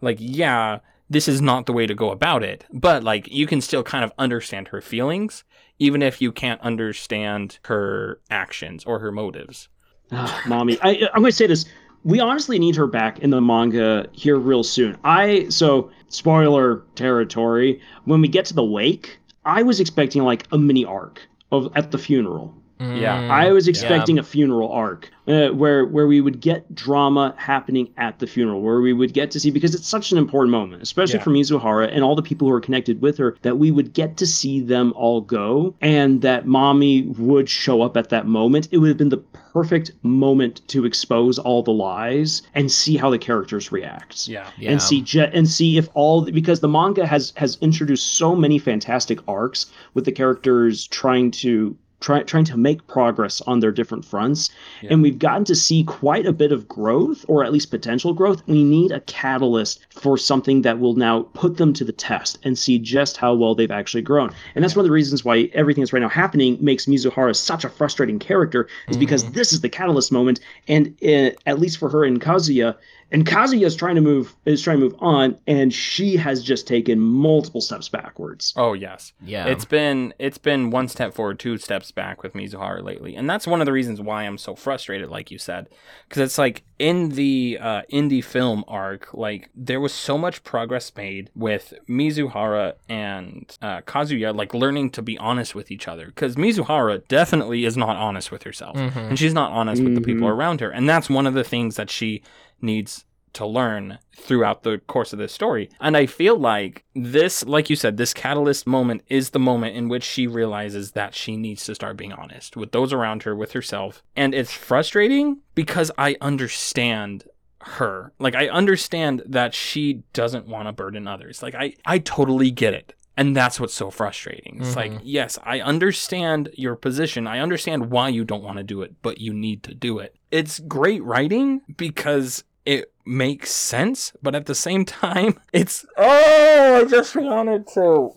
like, 0.00 0.16
yeah, 0.20 0.80
this 1.08 1.28
is 1.28 1.40
not 1.40 1.66
the 1.66 1.72
way 1.72 1.86
to 1.86 1.94
go 1.94 2.10
about 2.10 2.42
it. 2.42 2.64
But, 2.72 3.04
like, 3.04 3.30
you 3.30 3.46
can 3.46 3.60
still 3.60 3.82
kind 3.82 4.04
of 4.04 4.12
understand 4.18 4.68
her 4.68 4.80
feelings, 4.80 5.44
even 5.78 6.02
if 6.02 6.20
you 6.20 6.32
can't 6.32 6.60
understand 6.62 7.58
her 7.66 8.20
actions 8.30 8.84
or 8.84 8.98
her 9.00 9.12
motives. 9.12 9.68
Ah, 10.12 10.42
Mami. 10.44 10.78
I, 10.82 11.08
I'm 11.14 11.20
going 11.22 11.30
to 11.30 11.32
say 11.32 11.46
this. 11.46 11.64
We 12.04 12.20
honestly 12.20 12.58
need 12.58 12.76
her 12.76 12.86
back 12.86 13.20
in 13.20 13.30
the 13.30 13.40
manga 13.40 14.06
here 14.12 14.36
real 14.36 14.62
soon. 14.62 14.98
I 15.04 15.48
so 15.48 15.90
spoiler 16.08 16.82
territory. 16.96 17.80
When 18.04 18.20
we 18.20 18.28
get 18.28 18.44
to 18.46 18.54
the 18.54 18.62
wake, 18.64 19.18
I 19.46 19.62
was 19.62 19.80
expecting 19.80 20.22
like 20.22 20.46
a 20.52 20.58
mini 20.58 20.84
arc 20.84 21.22
of 21.54 21.72
at 21.74 21.90
the 21.90 21.98
funeral. 21.98 22.54
Yeah, 22.80 23.22
Mm. 23.22 23.30
I 23.30 23.52
was 23.52 23.68
expecting 23.68 24.18
a 24.18 24.22
funeral 24.24 24.70
arc 24.70 25.08
uh, 25.28 25.48
where 25.50 25.86
where 25.86 26.08
we 26.08 26.20
would 26.20 26.40
get 26.40 26.74
drama 26.74 27.32
happening 27.38 27.88
at 27.96 28.18
the 28.18 28.26
funeral, 28.26 28.60
where 28.62 28.80
we 28.80 28.92
would 28.92 29.14
get 29.14 29.30
to 29.30 29.40
see 29.40 29.50
because 29.52 29.76
it's 29.76 29.86
such 29.86 30.10
an 30.10 30.18
important 30.18 30.50
moment, 30.50 30.82
especially 30.82 31.14
Yeah. 31.18 31.22
for 31.22 31.30
Mizuhara 31.30 31.88
and 31.94 32.02
all 32.02 32.16
the 32.16 32.22
people 32.22 32.48
who 32.48 32.52
are 32.54 32.60
connected 32.60 33.00
with 33.00 33.16
her, 33.18 33.36
that 33.42 33.58
we 33.58 33.70
would 33.70 33.92
get 33.94 34.16
to 34.18 34.26
see 34.26 34.60
them 34.60 34.92
all 34.96 35.20
go, 35.20 35.74
and 35.80 36.20
that 36.22 36.46
Mami 36.46 37.16
would 37.16 37.48
show 37.48 37.80
up 37.80 37.96
at 37.96 38.08
that 38.08 38.26
moment. 38.26 38.68
It 38.72 38.78
would 38.78 38.88
have 38.88 38.98
been 38.98 39.10
the 39.10 39.22
perfect 39.54 39.92
moment 40.02 40.60
to 40.66 40.84
expose 40.84 41.38
all 41.38 41.62
the 41.62 41.70
lies 41.72 42.42
and 42.56 42.70
see 42.72 42.96
how 42.96 43.08
the 43.08 43.18
characters 43.18 43.70
react 43.70 44.26
yeah, 44.26 44.50
Yeah. 44.58 44.72
and 44.72 44.82
see 44.82 45.00
je- 45.00 45.30
and 45.32 45.48
see 45.48 45.78
if 45.78 45.88
all 45.94 46.24
because 46.24 46.58
the 46.58 46.68
manga 46.68 47.06
has 47.06 47.32
has 47.36 47.56
introduced 47.60 48.16
so 48.18 48.34
many 48.34 48.58
fantastic 48.58 49.20
arcs 49.28 49.66
with 49.94 50.04
the 50.06 50.12
characters 50.12 50.88
trying 50.88 51.30
to 51.30 51.76
try, 52.04 52.22
trying 52.22 52.44
to 52.44 52.56
make 52.56 52.86
progress 52.86 53.40
on 53.42 53.60
their 53.60 53.72
different 53.72 54.04
fronts. 54.04 54.50
Yeah. 54.82 54.92
and 54.92 55.02
we've 55.02 55.18
gotten 55.18 55.44
to 55.46 55.54
see 55.54 55.84
quite 55.84 56.26
a 56.26 56.32
bit 56.32 56.52
of 56.52 56.68
growth 56.68 57.24
or 57.28 57.44
at 57.44 57.52
least 57.52 57.70
potential 57.70 58.12
growth. 58.12 58.42
We 58.46 58.62
need 58.62 58.92
a 58.92 59.00
catalyst 59.00 59.86
for 59.90 60.18
something 60.18 60.62
that 60.62 60.78
will 60.78 60.94
now 60.94 61.22
put 61.32 61.56
them 61.56 61.72
to 61.72 61.84
the 61.84 61.92
test 61.92 62.38
and 62.44 62.58
see 62.58 62.78
just 62.78 63.16
how 63.16 63.34
well 63.34 63.54
they've 63.54 63.70
actually 63.70 64.02
grown. 64.02 64.30
And 64.54 64.62
that's 64.62 64.76
one 64.76 64.84
of 64.84 64.88
the 64.88 64.92
reasons 64.92 65.24
why 65.24 65.50
everything 65.54 65.82
that's 65.82 65.92
right 65.92 66.02
now 66.02 66.08
happening 66.08 66.58
makes 66.60 66.84
mizuhara 66.86 67.34
such 67.34 67.64
a 67.64 67.70
frustrating 67.70 68.18
character 68.18 68.68
is 68.88 68.98
because 68.98 69.30
this 69.32 69.52
is 69.52 69.62
the 69.62 69.68
catalyst 69.70 70.12
moment. 70.12 70.40
And 70.68 70.94
uh, 71.02 71.30
at 71.46 71.58
least 71.58 71.78
for 71.78 71.88
her 71.88 72.04
and 72.04 72.20
kazuya 72.20 72.76
and 73.14 73.24
Kazuya 73.24 73.64
is 73.64 73.74
trying 73.76 73.94
to 73.94 74.00
move 74.02 74.34
is 74.44 74.60
trying 74.60 74.78
to 74.80 74.84
move 74.84 74.96
on, 74.98 75.38
and 75.46 75.72
she 75.72 76.16
has 76.16 76.42
just 76.42 76.66
taken 76.66 77.00
multiple 77.00 77.60
steps 77.62 77.88
backwards. 77.88 78.52
Oh 78.56 78.72
yes. 78.74 79.12
yeah. 79.24 79.46
It's 79.46 79.64
been 79.64 80.12
it's 80.18 80.36
been 80.38 80.70
one 80.70 80.88
step 80.88 81.14
forward, 81.14 81.38
two 81.38 81.56
steps 81.56 81.90
back 81.92 82.22
with 82.22 82.34
Mizuhara 82.34 82.82
lately, 82.82 83.14
and 83.16 83.30
that's 83.30 83.46
one 83.46 83.60
of 83.62 83.66
the 83.66 83.72
reasons 83.72 84.00
why 84.00 84.24
I'm 84.24 84.36
so 84.36 84.54
frustrated, 84.54 85.08
like 85.08 85.30
you 85.30 85.38
said, 85.38 85.68
because 86.08 86.20
it's 86.22 86.38
like 86.38 86.64
in 86.78 87.10
the 87.10 87.56
uh, 87.60 87.82
indie 87.92 88.22
film 88.22 88.64
arc, 88.66 89.14
like 89.14 89.48
there 89.54 89.80
was 89.80 89.92
so 89.94 90.18
much 90.18 90.42
progress 90.42 90.90
made 90.96 91.30
with 91.36 91.72
Mizuhara 91.88 92.74
and 92.88 93.56
uh, 93.62 93.80
Kazuya, 93.82 94.34
like 94.34 94.52
learning 94.54 94.90
to 94.90 95.02
be 95.02 95.16
honest 95.18 95.54
with 95.54 95.70
each 95.70 95.86
other, 95.88 96.06
because 96.06 96.34
Mizuhara 96.36 97.06
definitely 97.06 97.64
is 97.64 97.76
not 97.76 97.96
honest 97.96 98.32
with 98.32 98.42
herself, 98.42 98.76
Mhm. 98.76 99.10
and 99.10 99.18
she's 99.18 99.34
not 99.34 99.52
honest 99.52 99.82
with 99.84 99.94
the 99.94 100.00
people 100.00 100.26
Mhm. 100.28 100.32
around 100.36 100.60
her, 100.60 100.70
and 100.70 100.88
that's 100.88 101.08
one 101.08 101.26
of 101.28 101.34
the 101.34 101.44
things 101.44 101.76
that 101.76 101.90
she 101.90 102.22
needs 102.64 103.04
to 103.34 103.44
learn 103.46 103.98
throughout 104.16 104.62
the 104.62 104.78
course 104.86 105.12
of 105.12 105.18
this 105.18 105.32
story. 105.32 105.68
And 105.80 105.96
I 105.96 106.06
feel 106.06 106.36
like 106.38 106.84
this, 106.94 107.44
like 107.44 107.68
you 107.68 107.74
said, 107.74 107.96
this 107.96 108.14
catalyst 108.14 108.64
moment 108.64 109.02
is 109.08 109.30
the 109.30 109.40
moment 109.40 109.74
in 109.76 109.88
which 109.88 110.04
she 110.04 110.28
realizes 110.28 110.92
that 110.92 111.16
she 111.16 111.36
needs 111.36 111.64
to 111.64 111.74
start 111.74 111.96
being 111.96 112.12
honest 112.12 112.56
with 112.56 112.70
those 112.70 112.92
around 112.92 113.24
her, 113.24 113.34
with 113.34 113.50
herself. 113.52 114.02
And 114.14 114.34
it's 114.34 114.52
frustrating 114.52 115.38
because 115.56 115.90
I 115.98 116.16
understand 116.20 117.24
her. 117.62 118.12
Like 118.20 118.36
I 118.36 118.48
understand 118.48 119.22
that 119.26 119.52
she 119.54 120.02
doesn't 120.12 120.46
want 120.46 120.68
to 120.68 120.72
burden 120.72 121.08
others. 121.08 121.42
Like 121.42 121.54
I 121.56 121.74
I 121.84 121.98
totally 121.98 122.50
get 122.52 122.72
it. 122.74 122.94
And 123.16 123.34
that's 123.36 123.58
what's 123.60 123.74
so 123.74 123.90
frustrating. 123.90 124.58
It's 124.60 124.74
like, 124.76 124.90
Mhm. 124.92 125.00
yes, 125.04 125.38
I 125.44 125.60
understand 125.60 126.50
your 126.54 126.74
position. 126.76 127.26
I 127.28 127.38
understand 127.38 127.90
why 127.90 128.08
you 128.08 128.24
don't 128.24 128.42
want 128.42 128.58
to 128.58 128.64
do 128.64 128.82
it, 128.82 128.94
but 129.02 129.20
you 129.20 129.32
need 129.32 129.62
to 129.64 129.74
do 129.74 130.00
it. 130.00 130.16
It's 130.32 130.58
great 130.60 131.02
writing 131.04 131.60
because 131.76 132.42
it 132.64 132.92
makes 133.04 133.50
sense, 133.50 134.12
but 134.22 134.34
at 134.34 134.46
the 134.46 134.54
same 134.54 134.84
time, 134.84 135.40
it's 135.52 135.84
oh, 135.96 136.80
I 136.80 136.84
just 136.84 137.14
wanted 137.16 137.66
to 137.74 138.12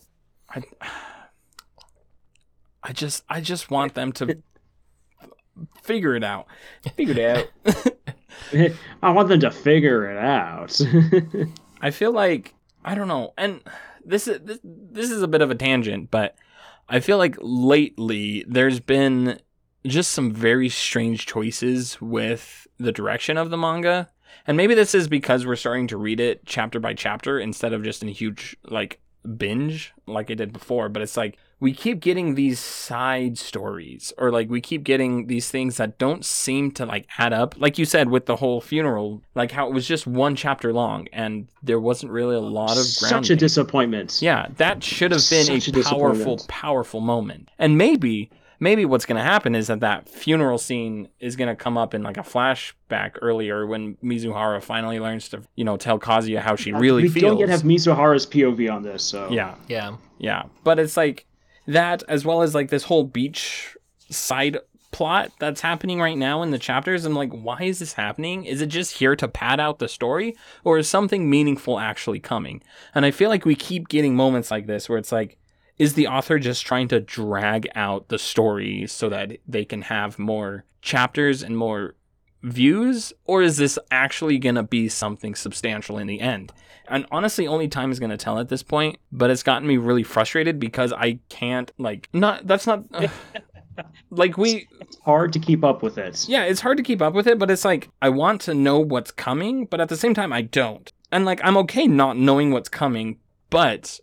I 0.50 0.62
I 2.84 2.94
just 2.94 3.24
I 3.30 3.42
just 3.42 3.70
want 3.70 3.94
them 3.94 4.12
to 4.14 4.42
figure 5.82 6.16
it 6.16 6.24
out. 6.24 6.48
Figure 6.96 7.16
it 7.18 7.48
out. 7.66 7.88
I 9.04 9.12
want 9.12 9.30
them 9.30 9.40
to 9.42 9.52
figure 9.52 10.10
it 10.10 10.18
out. 10.18 10.80
I 11.82 11.92
feel 11.92 12.12
like 12.12 12.54
I 12.84 12.96
don't 12.96 13.08
know, 13.08 13.34
and 13.38 13.62
this 14.06 14.28
is 14.28 14.40
this, 14.44 14.60
this 14.64 15.12
is 15.12 15.22
a 15.22 15.28
bit 15.28 15.42
of 15.42 15.52
a 15.52 15.56
tangent, 15.56 16.10
but 16.12 16.36
I 16.88 17.00
feel 17.02 17.18
like 17.18 17.36
lately 17.40 18.46
there's 18.48 18.80
been 18.80 19.40
just 19.86 20.12
some 20.12 20.32
very 20.32 20.70
strange 20.70 21.26
choices 21.26 22.02
with 22.02 22.68
the 22.78 22.92
direction 22.92 23.38
of 23.38 23.50
the 23.50 23.58
manga. 23.58 24.10
And 24.46 24.58
maybe 24.58 24.74
this 24.74 24.94
is 24.94 25.08
because 25.08 25.46
we're 25.46 25.56
starting 25.56 25.88
to 25.88 25.98
read 25.98 26.20
it 26.20 26.46
chapter 26.46 26.80
by 26.80 26.94
chapter 26.94 27.40
instead 27.40 27.74
of 27.74 27.84
just 27.84 28.04
in 28.04 28.10
a 28.10 28.14
huge 28.14 28.56
like 28.66 29.00
binge 29.38 29.94
like 30.06 30.32
I 30.32 30.36
did 30.36 30.54
before, 30.54 30.90
but 30.90 31.02
it's 31.02 31.18
like 31.18 31.38
we 31.60 31.74
keep 31.74 32.00
getting 32.00 32.36
these 32.36 32.60
side 32.60 33.38
stories 33.38 34.14
or 34.18 34.32
like 34.32 34.50
we 34.50 34.62
keep 34.62 34.84
getting 34.84 35.28
these 35.28 35.50
things 35.50 35.78
that 35.78 35.98
don't 35.98 36.24
seem 36.24 36.72
to 36.72 36.86
like 36.86 37.08
add 37.18 37.34
up. 37.34 37.56
Like 37.58 37.78
you 37.78 37.86
said 37.86 38.10
with 38.10 38.28
the 38.28 38.36
whole 38.36 38.62
funeral, 38.62 39.22
like 39.34 39.52
how 39.52 39.68
it 39.68 39.74
was 39.74 39.88
just 39.88 40.06
one 40.06 40.36
chapter 40.36 40.72
long 40.72 41.08
and 41.12 41.48
there 41.64 41.80
wasn't 41.80 42.12
really 42.12 42.36
a 42.36 42.40
lot 42.40 42.78
of 42.78 42.86
Such 42.86 43.30
a 43.32 43.36
disappointment. 43.36 44.22
Yeah, 44.22 44.48
that 44.58 44.84
should 44.84 45.12
have 45.12 45.28
been 45.30 45.46
Such 45.46 45.68
a 45.70 45.80
a 45.80 45.84
powerful, 45.84 46.40
powerful 46.48 47.02
moment. 47.02 47.50
And 47.58 47.78
maybe, 47.78 48.30
maybe 48.60 48.86
what's 48.86 49.06
going 49.06 49.18
to 49.18 49.24
happen 49.24 49.56
is 49.56 49.68
that 49.68 49.80
that 49.82 50.10
funeral 50.10 50.58
scene 50.58 51.10
is 51.20 51.36
going 51.36 51.48
to 51.48 51.56
come 51.56 51.78
up 51.78 51.94
in 51.94 52.04
like 52.04 52.18
a 52.18 52.22
flashback 52.22 53.18
earlier 53.22 53.66
when 53.66 53.96
Mizuhara 54.04 54.62
finally 54.62 55.00
learns 55.00 55.30
to, 55.30 55.44
you 55.56 55.64
know, 55.64 55.78
tell 55.78 56.00
Kazuya 56.00 56.40
how 56.40 56.56
she 56.56 56.72
really 56.72 57.04
we 57.04 57.10
feels. 57.10 57.24
We 57.24 57.30
don't 57.30 57.40
yet 57.40 57.50
have 57.50 57.62
Mizuhara's 57.62 58.26
POV 58.26 58.74
on 58.74 58.84
this, 58.84 59.04
so 59.04 59.30
yeah, 59.30 59.56
yeah. 59.68 59.98
yeah. 60.18 60.44
But 60.64 60.80
it's 60.80 60.98
like 60.98 61.26
that 61.68 62.04
as 62.08 62.26
well 62.26 62.42
as 62.42 62.56
like 62.56 62.70
this 62.70 62.84
whole 62.84 63.04
beach 63.04 63.76
side 64.10 64.58
plot 64.92 65.32
that's 65.40 65.62
happening 65.62 66.00
right 66.00 66.18
now 66.18 66.42
in 66.42 66.52
the 66.52 66.58
chapters. 66.58 67.06
I'm 67.06 67.14
like, 67.14 67.32
why 67.32 67.62
is 67.64 67.80
this 67.80 67.94
happening? 67.94 68.46
Is 68.46 68.62
it 68.62 68.68
just 68.68 68.98
here 68.98 69.16
to 69.16 69.28
pad 69.28 69.60
out 69.60 69.80
the 69.80 69.88
story 69.88 70.36
or 70.64 70.80
is 70.80 70.90
something 70.90 71.30
meaningful 71.30 71.80
actually 71.80 72.20
coming? 72.20 72.64
And 72.96 73.06
I 73.06 73.12
feel 73.12 73.30
like 73.30 73.46
we 73.46 73.56
keep 73.56 73.90
getting 73.90 74.16
moments 74.16 74.50
like 74.50 74.66
this 74.66 74.90
where 74.90 74.98
it's 74.98 75.12
like, 75.12 75.38
is 75.80 75.94
the 75.94 76.08
author 76.08 76.40
just 76.40 76.66
trying 76.66 76.88
to 76.90 77.00
drag 77.00 77.68
out 77.76 78.10
the 78.10 78.20
story 78.20 78.86
so 78.88 79.10
that 79.10 79.38
they 79.48 79.66
can 79.66 79.84
have 79.84 80.18
more 80.18 80.66
chapters 80.82 81.44
and 81.44 81.58
more 81.58 81.96
views? 82.44 83.14
Or 83.26 83.42
is 83.42 83.58
this 83.58 83.78
actually 83.92 84.40
going 84.40 84.56
to 84.56 84.64
be 84.64 84.90
something 84.90 85.36
substantial 85.36 85.98
in 85.98 86.08
the 86.08 86.20
end? 86.20 86.52
And 86.88 87.06
honestly 87.12 87.48
only 87.48 87.68
time 87.68 87.92
is 87.92 88.00
going 88.00 88.12
to 88.12 88.18
tell 88.18 88.40
at 88.40 88.50
this 88.50 88.64
point 88.64 88.98
but 89.12 89.30
it's 89.30 89.44
gotten 89.44 89.68
me 89.68 89.78
really 89.78 90.04
frustrated 90.04 90.60
because 90.60 90.94
i 90.94 91.20
can't 91.30 91.72
like 91.78 92.08
not 92.14 92.48
that's 92.48 92.66
not 92.66 92.84
like 94.10 94.38
we 94.38 94.68
it's 94.80 94.98
hard 95.00 95.34
to 95.34 95.40
keep 95.40 95.64
up 95.64 95.84
with 95.84 95.98
it. 95.98 96.26
yeah 96.28 96.44
it's 96.44 96.62
hard 96.62 96.78
to 96.78 96.84
keep 96.84 97.02
up 97.02 97.14
with 97.14 97.28
it 97.28 97.38
but 97.38 97.52
it's 97.52 97.66
like 97.66 97.90
i 98.02 98.10
want 98.10 98.42
to 98.42 98.54
know 98.54 98.80
what's 98.80 99.12
coming 99.12 99.66
but 99.66 99.82
at 99.82 99.90
the 99.90 99.98
same 99.98 100.14
time 100.14 100.32
i 100.32 100.42
don't. 100.42 100.92
And 101.12 101.26
like 101.26 101.42
i'm 101.44 101.58
okay 101.58 101.88
not 101.88 102.18
knowing 102.18 102.52
what's 102.52 102.70
coming 102.70 103.20
but 103.50 104.00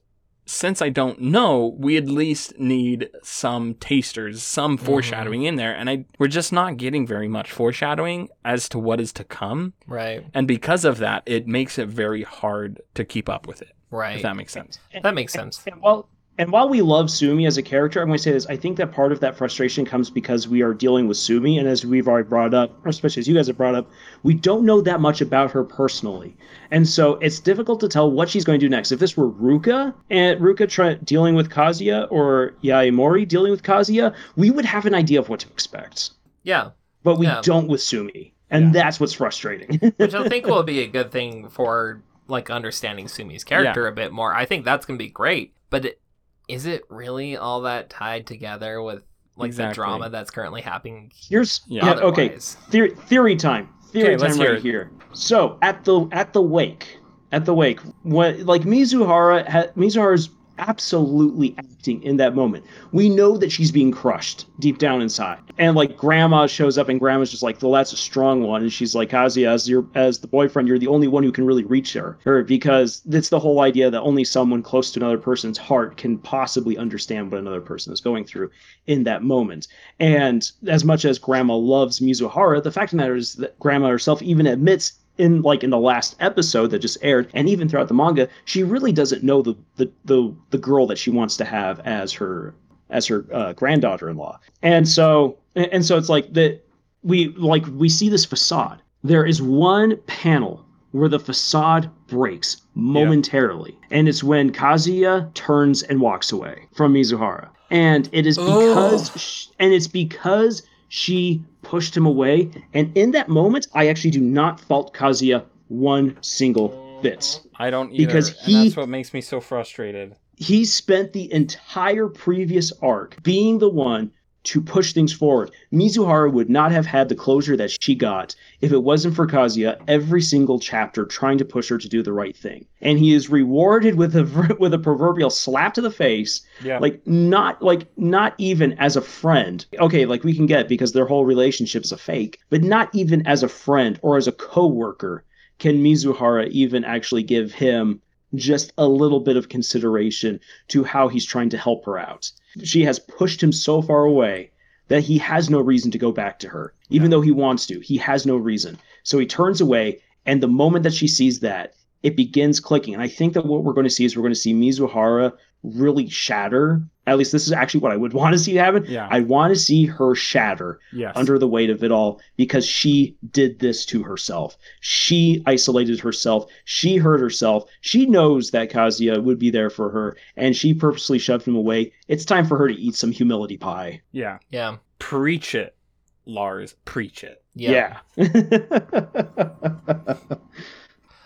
since 0.46 0.82
I 0.82 0.88
don't 0.90 1.20
know, 1.20 1.74
we 1.78 1.96
at 1.96 2.06
least 2.06 2.58
need 2.58 3.08
some 3.22 3.74
tasters, 3.74 4.42
some 4.42 4.76
mm-hmm. 4.76 4.86
foreshadowing 4.86 5.42
in 5.44 5.56
there, 5.56 5.74
and 5.74 5.88
I 5.88 6.04
we're 6.18 6.28
just 6.28 6.52
not 6.52 6.76
getting 6.76 7.06
very 7.06 7.28
much 7.28 7.50
foreshadowing 7.50 8.28
as 8.44 8.68
to 8.70 8.78
what 8.78 9.00
is 9.00 9.12
to 9.14 9.24
come, 9.24 9.74
Right. 9.86 10.24
and 10.34 10.46
because 10.46 10.84
of 10.84 10.98
that, 10.98 11.22
it 11.26 11.46
makes 11.46 11.78
it 11.78 11.88
very 11.88 12.22
hard 12.22 12.80
to 12.94 13.04
keep 13.04 13.28
up 13.28 13.46
with 13.46 13.62
it. 13.62 13.72
Right. 13.90 14.16
If 14.16 14.22
that 14.22 14.36
makes 14.36 14.52
sense. 14.52 14.78
that 15.02 15.14
makes 15.14 15.32
sense. 15.32 15.62
And 15.66 15.80
while 15.80 16.08
and 16.38 16.50
while 16.50 16.68
we 16.68 16.82
love 16.82 17.10
Sumi 17.10 17.46
as 17.46 17.56
a 17.58 17.62
character, 17.62 18.00
I'm 18.00 18.08
going 18.08 18.16
to 18.16 18.22
say 18.22 18.32
this. 18.32 18.46
I 18.46 18.56
think 18.56 18.76
that 18.78 18.90
part 18.92 19.12
of 19.12 19.20
that 19.20 19.36
frustration 19.36 19.84
comes 19.84 20.10
because 20.10 20.48
we 20.48 20.62
are 20.62 20.74
dealing 20.74 21.06
with 21.06 21.16
Sumi, 21.16 21.58
and 21.58 21.68
as 21.68 21.86
we've 21.86 22.08
already 22.08 22.28
brought 22.28 22.54
up, 22.54 22.84
especially 22.86 23.20
as 23.20 23.28
you 23.28 23.34
guys 23.34 23.46
have 23.46 23.56
brought 23.56 23.74
up, 23.74 23.88
we 24.24 24.34
don't 24.34 24.64
know 24.64 24.80
that 24.80 25.00
much 25.00 25.20
about 25.20 25.50
her 25.52 25.62
personally, 25.62 26.36
and 26.70 26.88
so 26.88 27.14
it's 27.16 27.38
difficult 27.40 27.78
to 27.80 27.88
tell 27.88 28.10
what 28.10 28.28
she's 28.28 28.44
going 28.44 28.58
to 28.58 28.66
do 28.66 28.70
next. 28.70 28.90
If 28.92 28.98
this 28.98 29.16
were 29.16 29.30
Ruka 29.30 29.94
and 30.10 30.40
Ruka 30.40 30.68
try, 30.68 30.94
dealing 30.94 31.34
with 31.34 31.50
Kazuya 31.50 32.08
or 32.10 32.54
Yaemori 32.62 33.28
dealing 33.28 33.50
with 33.50 33.62
Kazuya, 33.62 34.14
we 34.36 34.50
would 34.50 34.64
have 34.64 34.86
an 34.86 34.94
idea 34.94 35.20
of 35.20 35.28
what 35.28 35.40
to 35.40 35.48
expect, 35.48 36.10
Yeah, 36.42 36.70
but 37.02 37.16
we 37.18 37.26
Yeah. 37.26 37.40
don't 37.42 37.68
with 37.68 37.80
Sumi, 37.80 38.34
and 38.50 38.66
Yeah. 38.66 38.82
that's 38.82 38.98
what's 38.98 39.12
frustrating. 39.12 39.78
which 39.98 40.14
I 40.14 40.28
think 40.28 40.46
will 40.46 40.62
be 40.62 40.80
a 40.80 40.86
good 40.86 41.10
thing 41.12 41.48
for 41.48 42.02
like 42.26 42.50
understanding 42.50 43.06
Sumi's 43.06 43.44
character 43.44 43.86
a 43.86 43.92
bit 43.92 44.10
more. 44.12 44.34
I 44.34 44.46
think 44.46 44.64
that's 44.64 44.86
gonna 44.86 44.96
be 44.98 45.08
great. 45.08 45.52
But 45.70 45.84
it, 45.86 46.00
is 46.48 46.66
it 46.66 46.82
really 46.88 47.36
all 47.36 47.62
that 47.62 47.90
tied 47.90 48.26
together 48.26 48.82
with 48.82 49.02
like 49.36 49.48
Exactly. 49.48 49.70
the 49.70 49.74
drama 49.74 50.10
that's 50.10 50.30
currently 50.30 50.60
happening? 50.60 51.10
Here's 51.14 51.62
Yeah. 51.66 51.86
yeah, 51.86 51.92
okay. 51.94 52.28
Theory, 52.70 52.90
theory 52.90 53.36
time. 53.36 53.68
Theory 53.92 54.14
Okay, 54.14 54.16
let's 54.16 54.36
time 54.36 54.44
hear 54.46 54.54
right 54.54 54.62
here. 54.62 54.90
So 55.12 55.58
at 55.62 55.84
the 55.84 56.08
at 56.12 56.32
the 56.32 56.42
wake, 56.42 56.98
at 57.32 57.44
the 57.44 57.54
wake, 57.54 57.80
what 58.02 58.40
like 58.40 58.62
Mizuhara 58.62 59.48
ha, 59.48 59.64
Mizuhara's 59.76 60.28
absolutely 60.58 61.54
acting 61.58 62.02
in 62.02 62.16
that 62.18 62.34
moment. 62.34 62.64
We 62.92 63.08
know 63.08 63.36
that 63.36 63.52
she's 63.52 63.72
being 63.72 63.90
crushed 63.90 64.46
deep 64.60 64.78
down 64.78 65.02
inside, 65.02 65.40
and 65.58 65.76
like 65.76 65.96
Grandma 65.96 66.46
shows 66.46 66.78
up, 66.78 66.88
and 66.88 67.00
Grandma's 67.00 67.30
just 67.30 67.42
like, 67.42 67.62
"Well, 67.62 67.72
that's 67.72 67.92
a 67.92 67.96
strong 67.96 68.42
one," 68.42 68.62
and 68.62 68.72
she's 68.72 68.94
like, 68.94 69.10
"Kazuya, 69.10 69.48
as 69.48 69.68
your 69.68 69.84
as 69.94 70.18
the 70.18 70.26
boyfriend, 70.26 70.68
you're 70.68 70.78
the 70.78 70.86
only 70.86 71.08
one 71.08 71.22
who 71.22 71.32
can 71.32 71.46
really 71.46 71.64
reach 71.64 71.92
her, 71.94 72.18
her 72.24 72.42
because 72.42 73.02
it's 73.10 73.28
the 73.28 73.40
whole 73.40 73.60
idea 73.60 73.90
that 73.90 74.00
only 74.00 74.24
someone 74.24 74.62
close 74.62 74.90
to 74.92 75.00
another 75.00 75.18
person's 75.18 75.58
heart 75.58 75.96
can 75.96 76.18
possibly 76.18 76.76
understand 76.76 77.30
what 77.30 77.40
another 77.40 77.60
person 77.60 77.92
is 77.92 78.00
going 78.00 78.24
through 78.24 78.50
in 78.86 79.04
that 79.04 79.22
moment." 79.22 79.68
And 80.00 80.50
as 80.66 80.84
much 80.84 81.04
as 81.04 81.18
Grandma 81.18 81.56
loves 81.56 82.00
Mizuhara, 82.00 82.62
the 82.62 82.70
fact 82.70 82.92
of 82.92 82.98
the 82.98 83.02
matter 83.02 83.16
is 83.16 83.34
that 83.34 83.58
Grandma 83.58 83.88
herself 83.88 84.22
even 84.22 84.46
admits 84.46 84.92
in 85.18 85.42
like 85.42 85.62
in 85.62 85.70
the 85.70 85.78
last 85.78 86.16
episode 86.20 86.70
that 86.70 86.80
just 86.80 86.98
aired, 87.02 87.30
and 87.34 87.48
even 87.48 87.68
throughout 87.68 87.88
the 87.88 87.94
manga, 87.94 88.28
she 88.44 88.62
really 88.62 88.92
doesn't 88.92 89.22
know 89.22 89.42
the 89.42 89.56
the 89.76 89.90
the, 90.04 90.34
the 90.50 90.58
girl 90.58 90.86
that 90.86 90.98
she 90.98 91.10
wants 91.10 91.36
to 91.36 91.44
have 91.44 91.80
as 91.80 92.12
her 92.12 92.54
as 92.90 93.06
her 93.06 93.26
uh, 93.32 93.52
granddaughter-in-law. 93.52 94.38
And 94.62 94.88
so 94.88 95.38
and 95.54 95.84
so 95.84 95.96
it's 95.96 96.08
like 96.08 96.32
that 96.34 96.64
we 97.02 97.28
like 97.28 97.64
we 97.74 97.88
see 97.88 98.08
this 98.08 98.24
facade. 98.24 98.82
There 99.02 99.26
is 99.26 99.40
one 99.42 99.96
panel 100.06 100.64
where 100.92 101.08
the 101.08 101.18
facade 101.18 101.90
breaks 102.06 102.62
momentarily, 102.74 103.76
and 103.90 104.08
it's 104.08 104.22
when 104.22 104.52
Kazuya 104.52 105.32
turns 105.34 105.82
and 105.82 106.00
walks 106.00 106.32
away 106.32 106.66
from 106.72 106.94
Mizuhara. 106.94 107.48
And 107.70 108.08
it 108.12 108.26
is 108.26 108.38
because 108.38 109.10
sh- 109.16 109.46
and 109.58 109.72
it's 109.72 109.88
because 109.88 110.62
she 110.94 111.42
pushed 111.62 111.96
him 111.96 112.06
away. 112.06 112.48
And 112.72 112.96
in 112.96 113.10
that 113.10 113.28
moment, 113.28 113.66
I 113.74 113.88
actually 113.88 114.12
do 114.12 114.20
not 114.20 114.60
fault 114.60 114.94
Kazuya 114.94 115.42
one 115.66 116.16
single 116.20 117.00
bit. 117.02 117.40
I 117.56 117.68
don't 117.70 117.92
either, 117.92 118.06
Because 118.06 118.28
he- 118.42 118.64
that's 118.64 118.76
what 118.76 118.88
makes 118.88 119.12
me 119.12 119.20
so 119.20 119.40
frustrated. 119.40 120.14
He 120.36 120.64
spent 120.64 121.12
the 121.12 121.32
entire 121.32 122.06
previous 122.06 122.72
arc 122.80 123.20
being 123.24 123.58
the 123.58 123.68
one 123.68 124.12
to 124.44 124.60
push 124.60 124.92
things 124.92 125.12
forward. 125.12 125.50
Mizuhara 125.72 126.30
would 126.32 126.50
not 126.50 126.70
have 126.70 126.86
had 126.86 127.08
the 127.08 127.14
closure 127.14 127.56
that 127.56 127.70
she 127.82 127.94
got 127.94 128.34
if 128.60 128.72
it 128.72 128.82
wasn't 128.82 129.16
for 129.16 129.26
Kazuya 129.26 129.80
every 129.88 130.20
single 130.22 130.58
chapter 130.58 131.04
trying 131.06 131.38
to 131.38 131.44
push 131.44 131.68
her 131.70 131.78
to 131.78 131.88
do 131.88 132.02
the 132.02 132.12
right 132.12 132.36
thing. 132.36 132.66
And 132.82 132.98
he 132.98 133.14
is 133.14 133.30
rewarded 133.30 133.94
with 133.96 134.14
a 134.14 134.56
with 134.60 134.74
a 134.74 134.78
proverbial 134.78 135.30
slap 135.30 135.74
to 135.74 135.80
the 135.80 135.90
face 135.90 136.42
Yeah. 136.62 136.78
like 136.78 137.04
not 137.06 137.62
like 137.62 137.86
not 137.96 138.34
even 138.38 138.74
as 138.74 138.96
a 138.96 139.00
friend 139.02 139.64
okay 139.78 140.04
like 140.06 140.24
we 140.24 140.34
can 140.34 140.46
get 140.46 140.68
because 140.68 140.92
their 140.92 141.06
whole 141.06 141.24
relationship 141.24 141.82
is 141.84 141.92
a 141.92 141.96
fake 141.96 142.38
but 142.50 142.62
not 142.62 142.90
even 142.94 143.26
as 143.26 143.42
a 143.42 143.48
friend 143.48 143.98
or 144.02 144.16
as 144.16 144.26
a 144.28 144.32
co-worker 144.32 145.24
can 145.58 145.82
mizuhara 145.82 146.48
even 146.50 146.84
actually 146.84 147.22
give 147.22 147.52
him 147.52 148.00
just 148.34 148.72
a 148.78 148.86
little 148.86 149.20
bit 149.20 149.36
of 149.36 149.48
consideration 149.48 150.40
to 150.68 150.82
how 150.84 151.08
he's 151.08 151.24
trying 151.24 151.48
to 151.50 151.56
help 151.56 151.84
her 151.86 151.98
out 151.98 152.30
she 152.62 152.82
has 152.84 152.98
pushed 152.98 153.42
him 153.42 153.52
so 153.52 153.82
far 153.82 154.04
away 154.04 154.50
that 154.88 155.02
he 155.02 155.18
has 155.18 155.50
no 155.50 155.60
reason 155.60 155.90
to 155.90 155.98
go 155.98 156.12
back 156.12 156.38
to 156.38 156.48
her 156.48 156.74
even 156.90 157.10
though 157.10 157.20
he 157.20 157.30
wants 157.30 157.66
to. 157.66 157.80
He 157.80 157.96
has 157.98 158.26
no 158.26 158.36
reason. 158.36 158.78
So 159.02 159.18
he 159.18 159.26
turns 159.26 159.60
away 159.60 160.00
and 160.26 160.42
the 160.42 160.48
moment 160.48 160.84
that 160.84 160.94
she 160.94 161.08
sees 161.08 161.40
that 161.40 161.74
it 162.02 162.16
begins 162.16 162.60
clicking. 162.60 162.94
And 162.94 163.02
i 163.02 163.08
think 163.08 163.32
that 163.34 163.46
what 163.46 163.64
we're 163.64 163.72
going 163.72 163.84
to 163.84 163.90
see 163.90 164.04
is 164.04 164.16
we're 164.16 164.22
going 164.22 164.32
to 164.32 164.38
see 164.38 164.54
mizuhara 164.54 165.32
really 165.62 166.08
shatter. 166.08 166.82
At 167.06 167.18
least 167.18 167.32
this 167.32 167.46
is 167.46 167.52
actually 167.52 167.80
what 167.80 167.92
I 167.92 167.96
would 167.96 168.12
want 168.14 168.32
to 168.32 168.38
see 168.38 168.54
happen. 168.54 168.84
Yeah. 168.88 169.08
I 169.10 169.20
want 169.20 169.54
to 169.54 169.60
see 169.60 169.86
her 169.86 170.14
shatter 170.14 170.80
yes. 170.92 171.12
under 171.16 171.38
the 171.38 171.48
weight 171.48 171.70
of 171.70 171.82
it 171.84 171.92
all 171.92 172.20
because 172.36 172.66
she 172.66 173.16
did 173.30 173.58
this 173.58 173.84
to 173.86 174.02
herself. 174.02 174.56
She 174.80 175.42
isolated 175.46 176.00
herself. 176.00 176.50
She 176.64 176.96
hurt 176.96 177.20
herself. 177.20 177.68
She 177.80 178.06
knows 178.06 178.50
that 178.52 178.70
Kazuya 178.70 179.22
would 179.22 179.38
be 179.38 179.50
there 179.50 179.70
for 179.70 179.90
her, 179.90 180.16
and 180.36 180.56
she 180.56 180.74
purposely 180.74 181.18
shoved 181.18 181.46
him 181.46 181.56
away. 181.56 181.92
It's 182.08 182.24
time 182.24 182.46
for 182.46 182.56
her 182.58 182.68
to 182.68 182.74
eat 182.74 182.94
some 182.94 183.12
humility 183.12 183.56
pie. 183.56 184.02
yeah. 184.12 184.38
Yeah. 184.50 184.76
Preach 184.98 185.54
it, 185.54 185.76
Lars. 186.24 186.76
Preach 186.86 187.24
it. 187.24 187.42
Yeah. 187.54 187.98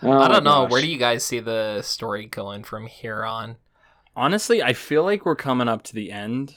Oh 0.01 0.11
I 0.11 0.27
don't 0.29 0.43
know. 0.43 0.65
Where 0.67 0.81
do 0.81 0.87
you 0.87 0.97
guys 0.97 1.25
see 1.25 1.39
the 1.39 1.81
story 1.81 2.25
going 2.25 2.63
from 2.63 2.87
here 2.87 3.25
on? 3.25 3.57
Honestly, 4.19 4.61
I 4.61 4.73
feel 4.73 5.03
like 5.03 5.25
we're 5.25 5.35
coming 5.35 5.67
up 5.69 5.83
to 5.83 5.93
the 5.95 6.11
end. 6.11 6.55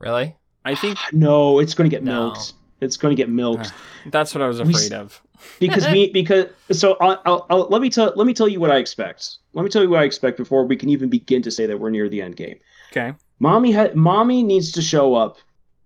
Really? 0.00 0.36
I 0.64 0.74
think 0.74 0.98
No, 1.12 1.60
it's 1.60 1.74
going 1.74 1.88
to 1.88 1.94
get 1.96 2.02
No. 2.02 2.12
milked. 2.30 2.54
It's 2.80 2.96
going 2.96 3.14
to 3.16 3.20
get 3.20 3.28
milked. 3.30 3.70
Ah, 3.72 3.76
that's 4.10 4.34
what 4.34 4.42
I 4.42 4.48
was 4.48 4.58
afraid 4.60 4.92
s- 4.92 4.92
of. 4.92 5.22
because 5.60 5.88
me 5.92 6.10
because 6.12 6.46
so 6.72 6.96
I'll, 7.00 7.22
I'll, 7.24 7.46
I'll, 7.50 7.68
let 7.70 7.80
me 7.80 7.90
tell 7.90 8.12
let 8.16 8.26
me 8.26 8.34
tell 8.34 8.48
you 8.48 8.58
what 8.58 8.72
I 8.72 8.78
expect. 8.78 9.36
Let 9.52 9.62
me 9.62 9.68
tell 9.70 9.82
you 9.82 9.88
what 9.90 10.00
I 10.00 10.04
expect 10.04 10.36
before 10.36 10.64
we 10.66 10.76
can 10.76 10.88
even 10.88 11.08
begin 11.08 11.42
to 11.42 11.50
say 11.52 11.66
that 11.66 11.78
we're 11.78 11.90
near 11.90 12.08
the 12.08 12.20
end 12.20 12.34
game. 12.36 12.58
Okay. 12.90 13.14
Mami 13.40 13.72
had 13.72 13.94
Mami 13.94 14.44
needs 14.44 14.72
to 14.72 14.82
show 14.82 15.14
up 15.14 15.38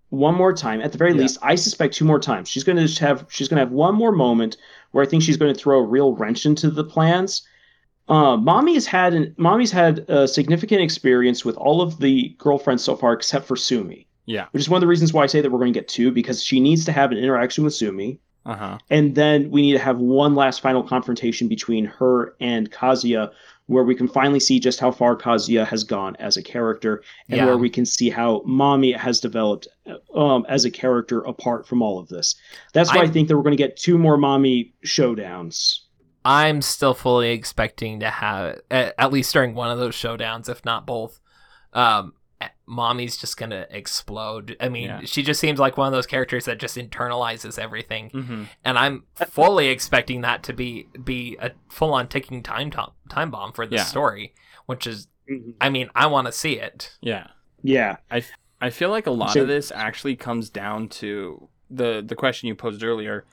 one 0.09 0.35
more 0.35 0.53
time 0.55 0.81
at 0.81 0.92
the 0.92 0.98
very 0.98 1.12
Yeah. 1.12 1.22
least. 1.22 1.38
I 1.42 1.55
suspect 1.55 1.94
two 1.94 2.05
more 2.07 2.18
times. 2.20 2.48
She's 2.48 2.64
going 2.64 2.77
to 2.77 2.83
just 2.87 2.98
have 3.01 3.27
she's 3.29 3.48
going 3.48 3.59
to 3.59 3.64
have 3.64 3.72
one 3.72 3.94
more 3.94 4.12
moment 4.12 4.57
where 4.92 5.05
I 5.05 5.07
think 5.09 5.22
she's 5.22 5.37
going 5.37 5.53
to 5.55 5.59
throw 5.61 5.79
a 5.79 5.83
real 5.87 6.14
wrench 6.14 6.46
into 6.46 6.70
the 6.70 6.85
plans. 6.85 7.42
Uh, 8.08 8.36
Mami 8.36 8.74
has 8.74 8.86
had 8.86 9.14
an 9.14 9.34
Mami's 9.38 9.70
had 9.70 10.00
a 10.08 10.26
significant 10.26 10.82
experience 10.82 11.44
with 11.44 11.56
all 11.56 11.80
of 11.80 11.98
the 12.00 12.34
girlfriends 12.38 12.82
so 12.82 12.96
far 12.96 13.12
except 13.12 13.46
for 13.46 13.56
Sumi, 13.56 14.06
Yeah. 14.26 14.46
which 14.50 14.60
is 14.62 14.68
one 14.68 14.78
of 14.78 14.80
the 14.80 14.86
reasons 14.88 15.12
why 15.12 15.22
I 15.22 15.26
say 15.26 15.40
that 15.40 15.50
we're 15.50 15.58
going 15.60 15.72
to 15.72 15.78
get 15.78 15.88
two 15.88 16.10
because 16.10 16.42
she 16.42 16.58
needs 16.60 16.84
to 16.86 16.92
have 16.92 17.12
an 17.12 17.18
interaction 17.18 17.64
with 17.64 17.74
Sumi. 17.74 18.18
Uh 18.44 18.56
huh. 18.56 18.78
And 18.90 19.14
then 19.14 19.50
we 19.52 19.62
need 19.62 19.72
to 19.74 19.78
have 19.78 19.98
one 19.98 20.34
last 20.34 20.60
final 20.60 20.82
confrontation 20.82 21.46
between 21.46 21.84
her 21.84 22.34
and 22.40 22.68
Kazuya, 22.72 23.30
where 23.66 23.84
we 23.84 23.94
can 23.94 24.08
finally 24.08 24.40
see 24.40 24.58
just 24.58 24.80
how 24.80 24.90
far 24.90 25.14
Kazuya 25.16 25.64
has 25.64 25.84
gone 25.84 26.16
as 26.16 26.36
a 26.36 26.42
character, 26.42 27.04
and 27.28 27.36
Yeah. 27.38 27.46
where 27.46 27.56
we 27.56 27.70
can 27.70 27.86
see 27.86 28.10
how 28.10 28.40
Mami 28.40 28.96
has 28.96 29.20
developed 29.20 29.68
um, 30.16 30.44
as 30.48 30.64
a 30.64 30.72
character 30.72 31.20
apart 31.20 31.68
from 31.68 31.82
all 31.82 32.00
of 32.00 32.08
this. 32.08 32.34
That's 32.72 32.90
why 32.90 33.02
I, 33.02 33.04
I'm- 33.04 33.12
think 33.12 33.28
that 33.28 33.36
we're 33.36 33.44
going 33.44 33.56
to 33.56 33.62
get 33.62 33.76
two 33.76 33.96
more 33.96 34.18
Mami 34.18 34.72
showdowns. 34.84 35.78
I'm 36.24 36.62
still 36.62 36.94
fully 36.94 37.30
expecting 37.32 38.00
to 38.00 38.11
have 38.11 38.61
at, 38.70 38.94
at 38.98 39.12
least 39.12 39.32
during 39.32 39.54
one 39.54 39.70
of 39.70 39.78
those 39.78 39.94
showdowns, 39.94 40.48
if 40.48 40.64
not 40.64 40.87
both. 40.87 41.20
Um, 41.72 42.14
Mami's 42.66 43.16
just 43.16 43.37
gonna 43.37 43.66
explode. 43.70 44.56
I 44.61 44.68
mean, 44.68 44.87
Yeah. 44.87 45.00
she 45.04 45.22
just 45.22 45.40
seems 45.40 45.58
like 45.61 45.76
one 45.76 45.87
of 45.87 45.92
those 45.92 46.06
characters 46.06 46.44
that 46.46 46.58
just 46.58 46.76
internalizes 46.76 47.58
everything, 47.58 48.11
Mm-hmm. 48.11 48.44
and 48.64 48.78
I'm 48.78 49.04
fully 49.28 49.68
expecting 49.68 50.22
that 50.22 50.42
to 50.44 50.52
be 50.52 50.88
be 51.04 51.37
a 51.40 51.52
full 51.68 51.92
on 51.94 52.08
ticking 52.08 52.42
time 52.42 52.70
to- 52.72 52.92
time 53.08 53.30
bomb 53.30 53.52
for 53.52 53.66
this 53.66 53.80
Yeah. 53.80 53.85
story. 53.85 54.35
Which 54.66 54.87
is, 54.87 55.08
I 55.61 55.70
mean, 55.70 55.90
I 55.94 56.06
want 56.06 56.26
to 56.28 56.32
see 56.32 56.54
it. 56.58 56.96
Yeah. 57.00 57.26
Yeah. 57.62 57.96
I 58.61 58.70
feel 58.70 58.90
like 58.90 59.06
a 59.08 59.11
lot 59.11 59.30
So- 59.32 59.42
of 59.42 59.48
this 59.48 59.72
actually 59.72 60.14
comes 60.16 60.48
down 60.50 60.88
to 61.00 61.48
the 61.68 62.02
the 62.04 62.14
question 62.14 62.46
you 62.48 62.54
posed 62.54 62.82
earlier. 62.85 63.24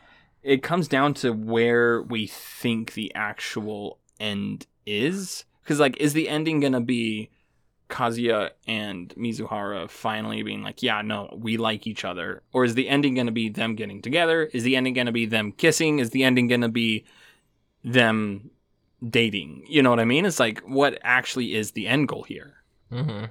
It 0.43 0.63
comes 0.63 0.88
down 0.88 1.13
to 1.15 1.32
where 1.32 2.02
we 2.02 2.28
think 2.28 2.93
the 2.93 3.13
actual 3.15 3.99
end 4.19 4.67
is. 4.86 5.45
Because 5.63 5.80
like, 5.80 5.97
is 5.97 6.13
the 6.13 6.30
ending 6.30 6.60
gonna 6.60 6.82
be 6.82 7.30
Kazuya 7.89 8.52
and 8.67 9.10
Mizuhara 9.17 9.89
finally 9.89 10.43
being 10.43 10.62
like, 10.62 10.84
"Yeah, 10.84 11.02
no, 11.02 11.36
we 11.39 11.58
like 11.58 11.88
each 11.88 12.06
other," 12.06 12.43
or 12.54 12.63
is 12.63 12.75
the 12.75 12.88
ending 12.88 13.15
gonna 13.15 13.32
be 13.32 13.49
them 13.49 13.75
getting 13.75 14.02
together? 14.02 14.45
Is 14.54 14.63
the 14.63 14.75
ending 14.75 14.93
gonna 14.93 15.12
be 15.12 15.25
them 15.25 15.52
kissing? 15.52 15.99
Is 15.99 16.12
the 16.12 16.23
ending 16.23 16.47
gonna 16.47 16.69
be 16.69 17.04
them 17.84 18.52
dating? 19.08 19.65
You 19.67 19.82
know 19.82 19.89
what 19.89 19.99
I 19.99 20.06
mean? 20.06 20.25
It's 20.25 20.39
like, 20.39 20.60
what 20.62 20.99
actually 21.04 21.56
is 21.56 21.71
the 21.71 21.88
end 21.88 22.08
goal 22.08 22.23
here? 22.23 22.56
hmm 22.91 23.25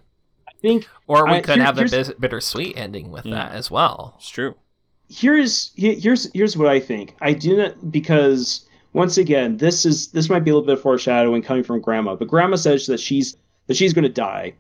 I 0.49 0.53
think 0.61 0.89
Or 1.07 1.25
we 1.27 1.33
I- 1.35 1.41
could 1.41 1.57
here- 1.57 1.65
have 1.65 1.79
a 1.79 1.83
bis- 1.85 2.13
bittersweet 2.19 2.77
ending 2.77 3.11
with 3.11 3.27
Yeah. 3.27 3.35
that 3.37 3.53
as 3.53 3.71
well. 3.71 4.15
It's 4.19 4.29
true. 4.29 4.57
Here's 5.09 5.73
here's 5.77 6.31
here's 6.33 6.57
what 6.57 6.69
I 6.69 6.81
think. 6.81 7.15
I 7.21 7.33
do 7.33 7.57
not 7.57 7.91
because 7.91 8.67
once 8.93 9.19
again, 9.19 9.57
this 9.59 9.85
is 9.85 10.09
this 10.09 10.29
might 10.29 10.45
be 10.45 10.51
a 10.51 10.55
little 10.55 10.67
bit 10.67 10.75
of 10.75 10.83
foreshadowing 10.83 11.43
coming 11.43 11.65
from 11.65 11.81
Grandma, 11.81 12.15
but 12.15 12.29
Grandma 12.29 12.57
says 12.57 12.87
that 12.87 13.01
she's 13.01 13.37
that 13.67 13.77
she's 13.77 13.93
going 13.93 14.05
to 14.05 14.09
die 14.09 14.55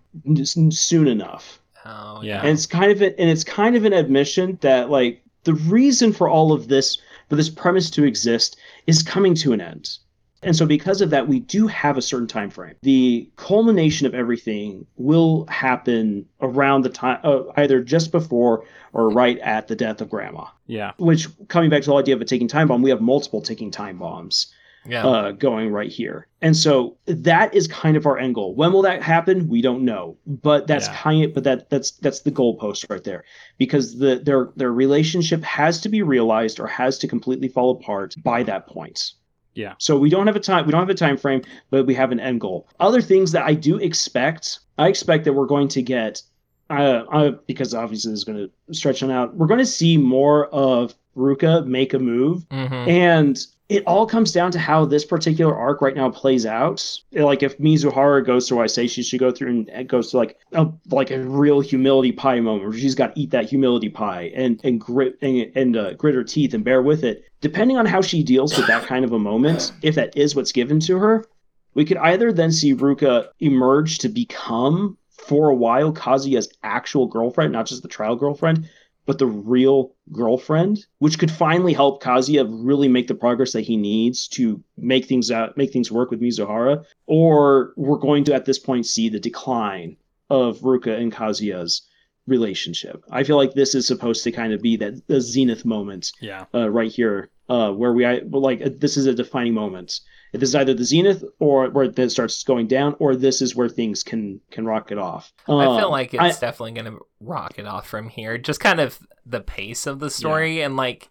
soon 0.44 1.09
enough. 1.09 1.61
Oh 1.84 2.20
Yeah. 2.22 2.40
And 2.40 2.51
it's 2.51 2.66
kind 2.66 2.92
of 2.92 3.01
a, 3.03 3.18
and 3.18 3.30
it's 3.30 3.44
kind 3.44 3.76
of 3.76 3.84
an 3.84 3.92
admission 3.92 4.59
that 4.61 4.90
like 4.90 5.22
the 5.44 5.55
reason 5.55 6.12
for 6.12 6.28
all 6.28 6.53
of 6.53 6.68
this 6.68 6.99
for 7.28 7.36
this 7.36 7.49
premise 7.49 7.90
to 7.90 8.05
exist 8.05 8.57
is 8.86 9.03
coming 9.03 9.34
to 9.36 9.53
an 9.53 9.61
end. 9.61 9.99
And 10.43 10.55
so 10.57 10.66
because 10.66 11.01
of 11.01 11.11
that 11.11 11.26
we 11.28 11.41
do 11.41 11.66
have 11.66 11.97
a 11.97 12.03
certain 12.03 12.26
time 12.28 12.51
frame. 12.51 12.74
The 12.82 13.28
culmination 13.36 14.07
of 14.07 14.14
everything 14.14 14.86
will 14.97 15.47
happen 15.47 16.26
around 16.41 16.82
the 16.82 16.91
time 16.91 17.18
uh, 17.24 17.43
either 17.57 17.82
just 17.82 18.12
before 18.12 18.64
or 18.93 19.11
right 19.11 19.39
at 19.41 19.68
the 19.68 19.76
death 19.76 20.01
of 20.01 20.11
grandma. 20.11 20.47
Yeah. 20.66 20.93
Which 20.99 21.26
coming 21.49 21.70
back 21.70 21.82
to 21.82 21.91
the 21.91 21.97
idea 21.97 22.14
of 22.14 22.20
a 22.20 22.24
ticking 22.24 22.49
time 22.49 22.68
bomb, 22.68 22.82
we 22.82 22.91
have 22.91 23.01
multiple 23.01 23.43
ticking 23.43 23.70
time 23.70 23.99
bombs 23.99 24.47
Yeah. 24.86 25.05
uh, 25.07 25.32
going 25.32 25.70
right 25.72 25.91
here. 25.91 26.28
And 26.41 26.57
so 26.57 26.97
that 27.07 27.53
is 27.53 27.66
kind 27.66 27.97
of 27.97 28.07
our 28.07 28.16
end 28.16 28.36
goal. 28.36 28.55
When 28.55 28.72
will 28.72 28.82
that 28.82 29.03
happen? 29.03 29.49
We 29.49 29.61
don't 29.61 29.84
know. 29.84 30.16
But 30.26 30.66
that's 30.68 30.86
Yeah. 30.86 30.95
kind 30.95 31.24
of 31.24 31.34
but 31.34 31.45
that 31.45 31.68
that's 31.68 31.91
that's 31.93 32.20
the 32.20 32.30
goalpost 32.30 32.89
right 32.89 33.03
there. 33.03 33.24
Because 33.59 33.99
the 33.99 34.20
their 34.24 34.51
their 34.57 34.72
relationship 34.72 35.43
has 35.43 35.80
to 35.80 35.89
be 35.89 36.03
realized 36.03 36.61
or 36.61 36.68
has 36.68 36.97
to 36.99 37.09
completely 37.09 37.49
fall 37.49 37.72
apart 37.72 38.14
by 38.22 38.45
that 38.45 38.66
point. 38.68 39.12
Yeah. 39.55 39.74
So 39.78 39.99
we 39.99 40.09
don't 40.11 40.26
have 40.26 40.36
a 40.36 40.40
time 40.40 40.66
we 40.66 40.72
don't 40.72 40.80
have 40.80 40.90
a 40.90 40.94
time 40.94 41.16
frame, 41.16 41.42
but 41.70 41.84
we 41.86 41.94
have 41.94 42.12
an 42.12 42.20
end 42.20 42.40
goal. 42.40 42.68
Other 42.80 43.01
things 43.01 43.32
that 43.32 43.44
I 43.44 43.55
do 43.55 43.76
expect, 43.78 44.61
I 44.78 44.88
expect 44.88 45.24
that 45.24 45.32
we're 45.32 45.46
going 45.46 45.68
to 45.68 45.82
get 45.82 46.22
uh, 46.70 47.05
uh 47.12 47.30
because 47.46 47.74
obviously 47.74 48.12
this 48.12 48.18
is 48.20 48.24
going 48.24 48.38
to 48.38 48.74
stretch 48.74 49.03
on 49.03 49.11
out. 49.11 49.34
We're 49.34 49.46
going 49.46 49.59
to 49.59 49.66
see 49.66 49.96
more 49.96 50.46
of 50.49 50.94
Ruka 51.16 51.66
make 51.66 51.94
a 51.94 51.99
move 51.99 52.49
Mhm. 52.51 52.88
and 52.88 53.46
it 53.68 53.84
all 53.86 54.06
comes 54.06 54.32
down 54.32 54.50
to 54.52 54.58
how 54.58 54.86
this 54.86 55.04
particular 55.04 55.54
arc 55.54 55.82
right 55.82 55.94
now 55.94 56.08
plays 56.08 56.46
out. 56.46 57.00
Like 57.12 57.42
if 57.42 57.58
Mizuhara 57.58 58.24
goes 58.24 58.48
through, 58.48 58.60
I 58.60 58.66
say 58.66 58.86
she 58.86 59.02
should 59.02 59.20
go 59.20 59.30
through 59.30 59.66
and 59.70 59.88
goes 59.88 60.10
to 60.10 60.16
like 60.16 60.38
a 60.52 60.68
like 60.90 61.10
a 61.10 61.20
real 61.20 61.60
humility 61.60 62.12
pie 62.12 62.40
moment 62.40 62.70
where 62.70 62.78
she's 62.78 62.94
got 62.94 63.14
to 63.14 63.20
eat 63.20 63.30
that 63.30 63.48
humility 63.48 63.90
pie 63.90 64.32
and 64.34 64.58
and 64.64 64.80
grit 64.80 65.18
and, 65.20 65.52
and 65.54 65.76
uh, 65.76 65.92
grit 65.94 66.14
her 66.14 66.24
teeth 66.24 66.54
and 66.54 66.64
bear 66.64 66.80
with 66.80 67.04
it. 67.04 67.24
Depending 67.42 67.76
on 67.76 67.84
how 67.84 68.00
she 68.00 68.22
deals 68.22 68.56
with 68.56 68.66
that 68.68 68.86
kind 68.86 69.04
of 69.04 69.12
a 69.12 69.18
moment, 69.18 69.72
if 69.82 69.94
that 69.96 70.16
is 70.16 70.34
what's 70.34 70.52
given 70.52 70.80
to 70.80 70.98
her, 70.98 71.26
we 71.74 71.84
could 71.84 71.98
either 71.98 72.32
then 72.32 72.50
see 72.50 72.74
Ruka 72.74 73.28
emerge 73.40 73.98
to 73.98 74.08
become 74.08 74.96
for 75.10 75.50
a 75.50 75.54
while 75.54 75.92
Kazuya's 75.92 76.48
actual 76.62 77.06
girlfriend, 77.06 77.52
not 77.52 77.66
just 77.66 77.82
the 77.82 77.88
trial 77.88 78.16
girlfriend, 78.16 78.68
but 79.09 79.16
the 79.16 79.26
real 79.26 79.94
girlfriend, 80.12 80.84
which 80.98 81.18
could 81.18 81.30
finally 81.30 81.72
help 81.72 82.02
Kazuya 82.02 82.46
really 82.46 82.88
make 82.88 83.09
the 83.09 83.14
progress 83.14 83.52
that 83.54 83.62
he 83.62 83.74
needs 83.74 84.28
to 84.28 84.62
make 84.76 85.06
things 85.06 85.30
out, 85.30 85.56
make 85.56 85.72
things 85.72 85.90
work 85.90 86.11
with 86.11 86.20
Mizuhara. 86.20 86.84
Or 87.06 87.72
we're 87.76 87.96
going 87.96 88.24
to 88.24 88.34
at 88.34 88.44
this 88.44 88.59
point 88.59 88.84
see 88.84 89.09
the 89.09 89.18
decline 89.18 89.96
of 90.28 90.59
Ruka 90.59 90.94
and 91.00 91.11
Kazuya's 91.11 91.88
relationship. 92.26 93.02
I 93.11 93.24
feel 93.24 93.38
like 93.38 93.54
this 93.54 93.74
is 93.74 93.86
supposed 93.86 94.24
to 94.24 94.30
kind 94.30 94.52
of 94.52 94.61
be 94.61 94.76
that 94.76 95.06
the 95.09 95.22
zenith 95.22 95.64
moment 95.64 96.12
Yeah. 96.20 96.44
uh, 96.54 96.68
right 96.68 96.92
here, 96.92 97.30
uh, 97.48 97.72
where 97.72 97.94
we 97.94 98.04
I, 98.04 98.20
like 98.30 98.61
uh, 98.61 98.68
this 98.76 98.98
is 98.98 99.06
a 99.06 99.14
defining 99.14 99.54
moment. 99.54 100.00
This 100.33 100.51
is 100.51 100.55
either 100.55 100.74
the 100.74 100.85
zenith 100.85 101.24
or 101.39 101.70
where 101.70 101.85
it 101.95 102.11
starts 102.11 102.43
going 102.45 102.66
down, 102.66 102.95
or 102.99 103.16
this 103.16 103.41
is 103.41 103.57
where 103.57 103.68
things 103.68 104.03
can 104.03 104.41
can 104.51 104.66
rocket 104.66 104.99
off. 104.99 105.33
I 105.47 105.47
feel 105.47 105.59
Um, 105.87 105.91
like 105.91 106.14
I- 106.14 106.29
it's 106.29 106.39
definitely 106.41 106.72
gonna 106.72 106.99
rocket 107.20 107.66
off 107.66 107.87
from 107.89 108.09
here. 108.11 108.37
Just 108.39 108.61
kind 108.61 108.81
of 108.81 108.99
the 109.24 109.41
pace 109.41 109.87
of 109.87 110.01
the 110.01 110.11
story 110.11 110.61
and 110.62 110.76
like 110.76 111.09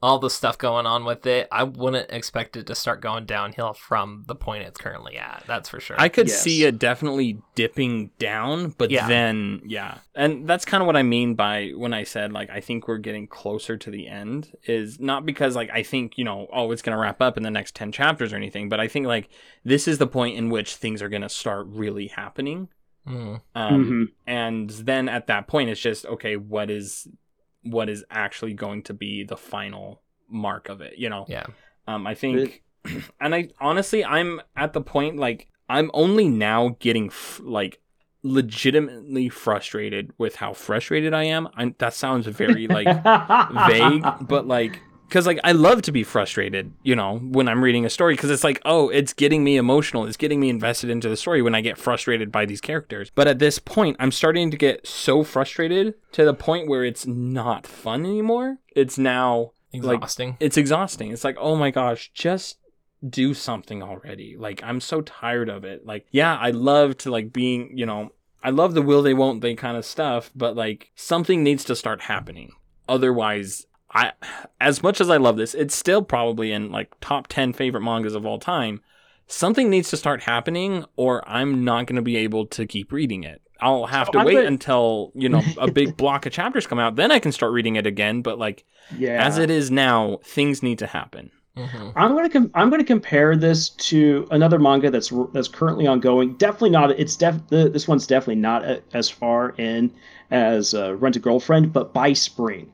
all 0.00 0.20
the 0.20 0.30
stuff 0.30 0.56
going 0.56 0.86
on 0.86 1.04
with 1.04 1.26
it. 1.26 1.48
I 1.50 1.64
wouldn't 1.64 2.10
expect 2.10 2.56
it 2.56 2.66
to 2.68 2.74
start 2.76 3.00
going 3.00 3.26
downhill 3.26 3.74
from 3.74 4.22
the 4.28 4.36
point 4.36 4.62
it's 4.62 4.78
currently 4.78 5.16
at. 5.16 5.42
That's 5.48 5.68
for 5.68 5.80
sure. 5.80 5.96
I 5.98 6.08
could 6.08 6.28
Yes. 6.28 6.40
see 6.40 6.62
it 6.62 6.78
definitely 6.78 7.42
dipping 7.56 8.10
down, 8.20 8.70
but 8.78 8.90
Yeah. 8.92 9.08
then 9.08 9.60
yeah. 9.66 9.98
And 10.14 10.46
that's 10.48 10.64
kind 10.64 10.82
of 10.82 10.86
what 10.86 10.96
I 10.96 11.02
mean 11.02 11.34
by 11.34 11.70
when 11.76 11.92
I 11.92 12.04
said 12.04 12.32
like 12.32 12.48
I 12.48 12.60
think 12.60 12.86
we're 12.86 12.98
getting 12.98 13.26
closer 13.26 13.76
to 13.76 13.90
the 13.90 14.06
end 14.06 14.52
is 14.64 15.00
not 15.00 15.26
because 15.26 15.56
like 15.56 15.70
I 15.72 15.82
think, 15.82 16.16
you 16.16 16.24
know, 16.24 16.46
oh 16.52 16.70
it's 16.70 16.82
going 16.82 16.96
to 16.96 17.00
wrap 17.02 17.20
up 17.20 17.36
in 17.36 17.42
the 17.42 17.50
next 17.50 17.74
10 17.74 17.90
chapters 17.90 18.32
or 18.32 18.36
anything, 18.36 18.68
but 18.68 18.78
I 18.78 18.86
think 18.86 19.06
like 19.06 19.28
this 19.64 19.88
is 19.88 19.98
the 19.98 20.06
point 20.06 20.36
in 20.38 20.48
which 20.48 20.76
things 20.76 21.02
are 21.02 21.08
going 21.08 21.22
to 21.22 21.28
start 21.28 21.66
really 21.70 22.06
happening. 22.06 22.68
Mm. 23.06 23.40
Um 23.56 23.84
mhm. 23.84 24.04
and 24.28 24.70
then 24.70 25.08
at 25.08 25.26
that 25.26 25.48
point 25.48 25.70
it's 25.70 25.80
just 25.80 26.06
okay, 26.06 26.36
what 26.36 26.70
is 26.70 27.08
what 27.70 27.88
is 27.88 28.04
actually 28.10 28.54
going 28.54 28.82
to 28.84 28.94
be 28.94 29.24
the 29.24 29.36
final 29.36 30.02
mark 30.28 30.68
of 30.68 30.80
it, 30.80 30.98
you 30.98 31.08
know? 31.08 31.24
Yeah. 31.28 31.46
Um, 31.86 32.06
I 32.06 32.14
think, 32.14 32.62
and 33.20 33.34
I 33.34 33.48
honestly, 33.60 34.04
I'm 34.04 34.40
at 34.56 34.72
the 34.72 34.80
point 34.80 35.16
like 35.16 35.48
I'm 35.68 35.90
only 35.94 36.28
now 36.28 36.76
getting 36.78 37.08
f- 37.08 37.40
like 37.42 37.80
legitimately 38.22 39.28
frustrated 39.28 40.12
with 40.18 40.36
how 40.36 40.52
frustrated 40.52 41.14
I 41.14 41.24
am. 41.24 41.48
i 41.56 41.74
that 41.78 41.94
sounds 41.94 42.26
very 42.26 42.66
like 42.66 42.86
vague, 43.68 44.04
but 44.22 44.46
like 44.46 44.80
because 45.08 45.26
like 45.26 45.40
I 45.42 45.52
love 45.52 45.82
to 45.82 45.92
be 45.92 46.04
frustrated, 46.04 46.72
you 46.82 46.94
know, 46.94 47.18
when 47.18 47.48
I'm 47.48 47.64
reading 47.64 47.84
a 47.84 47.90
story 47.90 48.14
because 48.14 48.30
it's 48.30 48.44
like, 48.44 48.60
oh, 48.64 48.88
it's 48.90 49.12
getting 49.12 49.42
me 49.42 49.56
emotional, 49.56 50.04
it's 50.04 50.16
getting 50.16 50.38
me 50.38 50.50
invested 50.50 50.90
into 50.90 51.08
the 51.08 51.16
story 51.16 51.40
when 51.42 51.54
I 51.54 51.60
get 51.60 51.78
frustrated 51.78 52.30
by 52.30 52.44
these 52.44 52.60
characters. 52.60 53.10
But 53.14 53.26
at 53.26 53.38
this 53.38 53.58
point, 53.58 53.96
I'm 53.98 54.12
starting 54.12 54.50
to 54.50 54.56
get 54.56 54.86
so 54.86 55.24
frustrated 55.24 55.94
to 56.12 56.24
the 56.24 56.34
point 56.34 56.68
where 56.68 56.84
it's 56.84 57.06
not 57.06 57.66
fun 57.66 58.04
anymore. 58.04 58.58
It's 58.76 58.98
now 58.98 59.52
like 59.72 59.96
Exhausting. 59.96 60.36
it's 60.40 60.56
exhausting. 60.56 61.12
It's 61.12 61.24
like, 61.24 61.36
oh 61.38 61.56
my 61.56 61.70
gosh, 61.70 62.10
just 62.14 62.58
do 63.08 63.32
something 63.34 63.82
already. 63.82 64.36
Like 64.38 64.62
I'm 64.62 64.80
so 64.80 65.00
tired 65.02 65.48
of 65.48 65.64
it. 65.64 65.86
Like, 65.86 66.06
yeah, 66.10 66.36
I 66.36 66.50
love 66.50 66.98
to 66.98 67.10
like 67.10 67.32
being, 67.32 67.76
you 67.76 67.86
know, 67.86 68.12
I 68.42 68.50
love 68.50 68.74
the 68.74 68.82
will 68.82 69.02
they 69.02 69.14
won't 69.14 69.40
they 69.40 69.54
kind 69.54 69.76
of 69.76 69.84
stuff, 69.84 70.30
but 70.34 70.56
like 70.56 70.90
something 70.94 71.42
needs 71.42 71.64
to 71.64 71.76
start 71.76 72.02
happening. 72.02 72.52
Otherwise, 72.88 73.66
I 73.92 74.12
as 74.60 74.82
much 74.82 75.00
as 75.00 75.08
I 75.10 75.16
love 75.16 75.36
this, 75.36 75.54
it's 75.54 75.74
still 75.74 76.02
probably 76.02 76.52
in 76.52 76.70
like 76.70 76.92
top 77.00 77.26
10 77.28 77.52
favorite 77.52 77.82
mangas 77.82 78.14
of 78.14 78.26
all 78.26 78.38
time. 78.38 78.80
Something 79.26 79.68
needs 79.68 79.90
to 79.90 79.96
start 79.96 80.22
happening 80.22 80.84
or 80.96 81.26
I'm 81.28 81.64
not 81.64 81.86
going 81.86 81.96
to 81.96 82.02
be 82.02 82.16
able 82.16 82.46
to 82.46 82.66
keep 82.66 82.92
reading 82.92 83.24
it. 83.24 83.42
I'll 83.60 83.86
have 83.86 84.10
to 84.12 84.18
I'm 84.18 84.26
wait 84.26 84.34
gonna- 84.34 84.46
until, 84.46 85.12
you 85.14 85.28
know, 85.28 85.42
a 85.58 85.70
big 85.70 85.96
block 85.98 86.26
of 86.26 86.32
chapters 86.32 86.66
come 86.66 86.78
out, 86.78 86.96
then 86.96 87.10
I 87.10 87.18
can 87.18 87.32
start 87.32 87.52
reading 87.52 87.76
it 87.76 87.86
again, 87.86 88.22
but 88.22 88.38
like 88.38 88.64
yeah. 88.96 89.22
as 89.24 89.36
it 89.36 89.50
is 89.50 89.70
now, 89.70 90.18
things 90.22 90.62
need 90.62 90.78
to 90.78 90.86
happen. 90.86 91.30
hmm 91.56 91.88
I'm 91.96 92.14
gonna 92.14 92.30
com- 92.30 92.50
I'm 92.54 92.70
gonna 92.70 92.84
compare 92.84 93.36
this 93.36 93.70
to 93.90 94.28
another 94.30 94.58
manga 94.60 94.90
that's 94.90 95.12
that's 95.32 95.48
currently 95.48 95.86
ongoing. 95.88 96.36
Definitely 96.36 96.70
not. 96.70 96.90
It's 96.92 97.16
def 97.16 97.36
the, 97.48 97.68
this 97.68 97.88
one's 97.88 98.06
definitely 98.06 98.36
not 98.40 98.64
a, 98.64 98.82
as 98.94 99.10
far 99.10 99.54
in 99.58 99.90
as 100.30 100.72
uh, 100.74 100.94
Rent 100.96 101.16
a 101.16 101.20
Girlfriend, 101.20 101.72
but 101.72 101.92
By 101.92 102.12
Spring. 102.12 102.70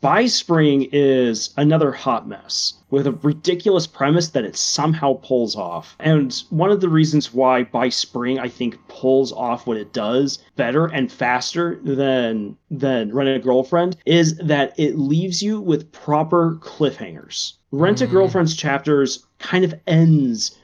By 0.00 0.26
Spring 0.26 0.88
is 0.92 1.50
another 1.56 1.90
hot 1.90 2.28
mess 2.28 2.74
with 2.88 3.08
a 3.08 3.12
ridiculous 3.12 3.88
premise 3.88 4.28
that 4.28 4.44
it 4.44 4.56
somehow 4.56 5.14
pulls 5.14 5.56
off. 5.56 5.96
And 5.98 6.32
one 6.50 6.70
of 6.70 6.80
the 6.80 6.88
reasons 6.88 7.34
why 7.34 7.64
By 7.64 7.88
Spring 7.88 8.38
I 8.38 8.48
think 8.48 8.78
pulls 8.86 9.32
off 9.32 9.66
what 9.66 9.76
it 9.76 9.92
does 9.92 10.38
better 10.54 10.86
and 10.86 11.10
faster 11.10 11.80
than 11.82 12.56
than 12.70 13.12
Rent 13.12 13.28
a 13.28 13.40
Girlfriend 13.40 13.96
is 14.06 14.36
that 14.36 14.72
it 14.78 14.96
leaves 14.96 15.42
you 15.42 15.60
with 15.60 15.90
proper 15.90 16.58
cliffhangers. 16.60 17.54
Rent 17.72 18.00
a 18.00 18.06
Mhm. 18.06 18.10
Girlfriend's 18.10 18.54
chapters 18.54 19.26
kind 19.40 19.64
of 19.64 19.74
ends 19.88 20.56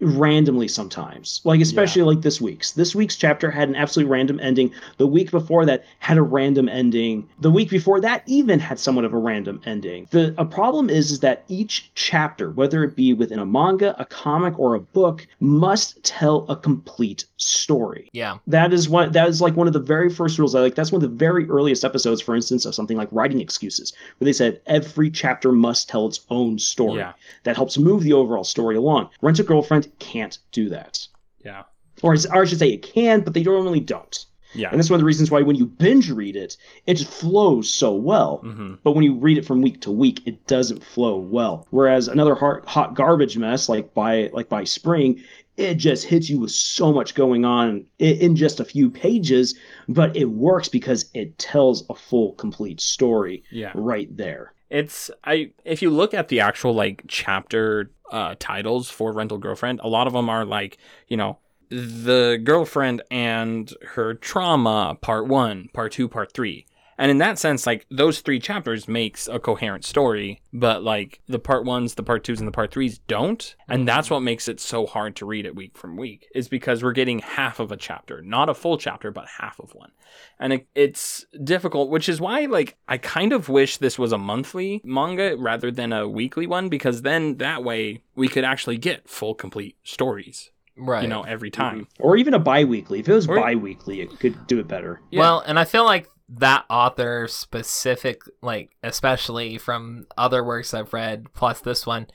randomly 0.00 0.68
sometimes. 0.68 1.40
Like 1.44 1.60
especially 1.60 2.02
like 2.02 2.22
this 2.22 2.40
week's. 2.40 2.72
This 2.72 2.94
week's 2.94 3.16
chapter 3.16 3.50
had 3.50 3.68
an 3.68 3.76
absolutely 3.76 4.10
random 4.10 4.40
ending. 4.40 4.72
The 4.96 5.06
week 5.06 5.30
before 5.30 5.66
that 5.66 5.84
had 5.98 6.16
a 6.16 6.22
random 6.22 6.68
ending. 6.68 7.28
The 7.40 7.50
week 7.50 7.70
before 7.70 8.00
that 8.00 8.22
even 8.26 8.58
had 8.58 8.78
somewhat 8.78 9.04
of 9.04 9.12
a 9.12 9.18
random 9.18 9.60
ending. 9.66 10.08
The 10.10 10.34
a 10.38 10.44
problem 10.44 10.90
is 10.90 11.10
is 11.10 11.20
that 11.20 11.44
each 11.48 11.90
chapter, 11.94 12.50
whether 12.50 12.82
it 12.84 12.96
be 12.96 13.12
within 13.12 13.38
a 13.38 13.46
manga, 13.46 13.94
a 14.00 14.04
comic, 14.04 14.58
or 14.58 14.74
a 14.74 14.80
book, 14.80 15.26
must 15.40 16.02
tell 16.02 16.46
a 16.48 16.56
complete 16.56 17.24
story. 17.36 18.08
Yeah. 18.12 18.38
That 18.46 18.72
is 18.72 18.88
one 18.88 19.12
that 19.12 19.28
is 19.28 19.40
like 19.40 19.56
one 19.56 19.66
of 19.66 19.72
the 19.72 19.80
very 19.80 20.10
first 20.10 20.38
rules. 20.38 20.54
I 20.54 20.60
like 20.60 20.74
that's 20.74 20.92
one 20.92 21.02
of 21.02 21.10
the 21.10 21.16
very 21.16 21.48
earliest 21.48 21.84
episodes, 21.84 22.20
for 22.20 22.34
instance, 22.34 22.64
of 22.64 22.74
something 22.74 22.96
like 22.96 23.08
writing 23.12 23.40
excuses, 23.40 23.92
where 24.18 24.26
they 24.26 24.32
said 24.32 24.60
every 24.66 25.10
chapter 25.10 25.52
must 25.52 25.88
tell 25.88 26.06
its 26.06 26.20
own 26.30 26.58
story. 26.58 26.98
Yeah. 26.98 27.12
That 27.44 27.56
helps 27.56 27.78
move 27.78 28.02
the 28.02 28.12
overall 28.12 28.44
story 28.44 28.76
along. 28.76 29.10
Rent 29.20 29.38
a 29.38 29.42
girlfriend 29.42 29.89
can't 29.98 30.38
do 30.52 30.68
that. 30.70 31.06
Yeah. 31.44 31.62
Or, 32.02 32.14
or 32.14 32.42
I 32.42 32.44
should 32.44 32.58
say 32.58 32.70
it 32.70 32.82
can, 32.82 33.20
but 33.20 33.34
they 33.34 33.42
normally 33.42 33.80
don't. 33.80 34.24
Yeah. 34.52 34.70
And 34.70 34.78
that's 34.80 34.90
one 34.90 34.96
of 34.96 35.00
the 35.02 35.06
reasons 35.06 35.30
why 35.30 35.42
when 35.42 35.54
you 35.54 35.66
binge 35.66 36.10
read 36.10 36.34
it, 36.34 36.56
it 36.86 36.94
just 36.94 37.10
flows 37.10 37.72
so 37.72 37.94
well. 37.94 38.38
hmm 38.38 38.74
But 38.82 38.92
when 38.92 39.04
you 39.04 39.14
read 39.14 39.38
it 39.38 39.44
from 39.46 39.62
week 39.62 39.80
to 39.82 39.92
week, 39.92 40.26
it 40.26 40.44
doesn't 40.48 40.82
flow 40.82 41.18
well. 41.18 41.66
Whereas 41.70 42.08
another 42.08 42.34
hot, 42.34 42.66
hot 42.66 42.94
garbage 42.94 43.36
mess, 43.38 43.68
like 43.68 43.94
by 43.94 44.28
like 44.32 44.48
by 44.48 44.64
spring, 44.64 45.22
it 45.56 45.74
just 45.74 46.04
hits 46.04 46.28
you 46.28 46.40
with 46.40 46.50
so 46.50 46.92
much 46.92 47.14
going 47.14 47.44
on 47.44 47.86
in, 48.00 48.16
in 48.18 48.36
just 48.36 48.58
a 48.60 48.64
few 48.64 48.90
pages, 48.90 49.56
but 49.88 50.16
it 50.16 50.24
works 50.24 50.68
because 50.68 51.08
it 51.14 51.38
tells 51.38 51.84
a 51.88 51.94
full, 51.94 52.32
complete 52.32 52.80
story 52.80 53.44
Yeah. 53.52 53.70
right 53.74 54.08
there. 54.16 54.54
It's 54.70 55.10
I 55.24 55.50
if 55.64 55.82
you 55.82 55.90
look 55.90 56.14
at 56.14 56.28
the 56.28 56.40
actual 56.40 56.72
like 56.74 57.02
chapter 57.08 57.90
uh 58.10 58.36
titles 58.38 58.88
for 58.90 59.12
Rental 59.12 59.38
Girlfriend, 59.38 59.80
a 59.82 59.88
lot 59.88 60.06
of 60.06 60.12
them 60.12 60.28
are 60.30 60.44
like, 60.44 60.78
you 61.08 61.16
know, 61.16 61.38
the 61.68 62.40
girlfriend 62.42 63.02
and 63.10 63.72
her 63.94 64.14
trauma, 64.14 64.96
part 65.00 65.26
one, 65.26 65.68
part 65.72 65.92
two, 65.92 66.08
part 66.08 66.32
three. 66.32 66.66
And 67.00 67.10
in 67.10 67.16
that 67.18 67.38
sense, 67.38 67.66
like 67.66 67.86
those 67.90 68.20
three 68.20 68.38
chapters 68.38 68.86
makes 68.86 69.26
a 69.26 69.38
coherent 69.38 69.86
story, 69.86 70.42
but 70.52 70.84
like 70.84 71.20
the 71.28 71.38
part 71.38 71.64
ones, 71.64 71.94
the 71.94 72.02
part 72.02 72.24
twos, 72.24 72.40
and 72.40 72.46
the 72.46 72.52
part 72.52 72.72
threes 72.72 72.98
don't. 72.98 73.56
And 73.70 73.88
that's 73.88 74.08
mm-hmm. 74.08 74.16
what 74.16 74.20
makes 74.20 74.48
it 74.48 74.60
so 74.60 74.84
hard 74.84 75.16
to 75.16 75.24
read 75.24 75.46
it 75.46 75.56
week 75.56 75.78
from 75.78 75.96
week, 75.96 76.28
is 76.34 76.48
because 76.48 76.82
we're 76.82 76.92
getting 76.92 77.20
half 77.20 77.58
of 77.58 77.72
a 77.72 77.76
chapter, 77.78 78.20
not 78.20 78.50
a 78.50 78.54
full 78.54 78.76
chapter, 78.76 79.10
but 79.10 79.26
half 79.38 79.58
of 79.58 79.74
one. 79.74 79.92
And 80.38 80.52
it, 80.52 80.66
it's 80.74 81.24
difficult, 81.42 81.88
which 81.88 82.06
is 82.06 82.20
why 82.20 82.44
like 82.44 82.76
I 82.86 82.98
kind 82.98 83.32
of 83.32 83.48
wish 83.48 83.78
this 83.78 83.98
was 83.98 84.12
a 84.12 84.18
monthly 84.18 84.82
manga 84.84 85.38
rather 85.38 85.70
than 85.70 85.94
a 85.94 86.06
weekly 86.06 86.46
one, 86.46 86.68
because 86.68 87.00
then 87.00 87.38
that 87.38 87.64
way 87.64 88.02
we 88.14 88.28
could 88.28 88.44
actually 88.44 88.76
get 88.76 89.08
full 89.08 89.34
complete 89.34 89.76
stories, 89.84 90.50
Right. 90.76 91.02
you 91.02 91.08
know, 91.08 91.22
every 91.22 91.50
time. 91.50 91.86
Mm-hmm. 91.86 92.02
or 92.02 92.18
even 92.18 92.34
a 92.34 92.38
bi-weekly. 92.38 93.00
If 93.00 93.08
it 93.08 93.14
was 93.14 93.26
Or- 93.26 93.36
bi-weekly, 93.36 94.02
it 94.02 94.20
could 94.20 94.46
do 94.46 94.58
it 94.58 94.68
better. 94.68 95.00
Yeah. 95.10 95.20
Well, 95.20 95.40
and 95.46 95.58
I 95.58 95.64
feel 95.64 95.84
like 95.86 96.10
that 96.32 96.64
author 96.70 97.26
specific, 97.28 98.22
like 98.42 98.70
especially 98.82 99.58
from 99.58 100.06
other 100.16 100.44
works 100.44 100.72
I've 100.72 100.92
read, 100.92 101.26
plus 101.34 101.60
this 101.60 101.86
one, 101.86 102.06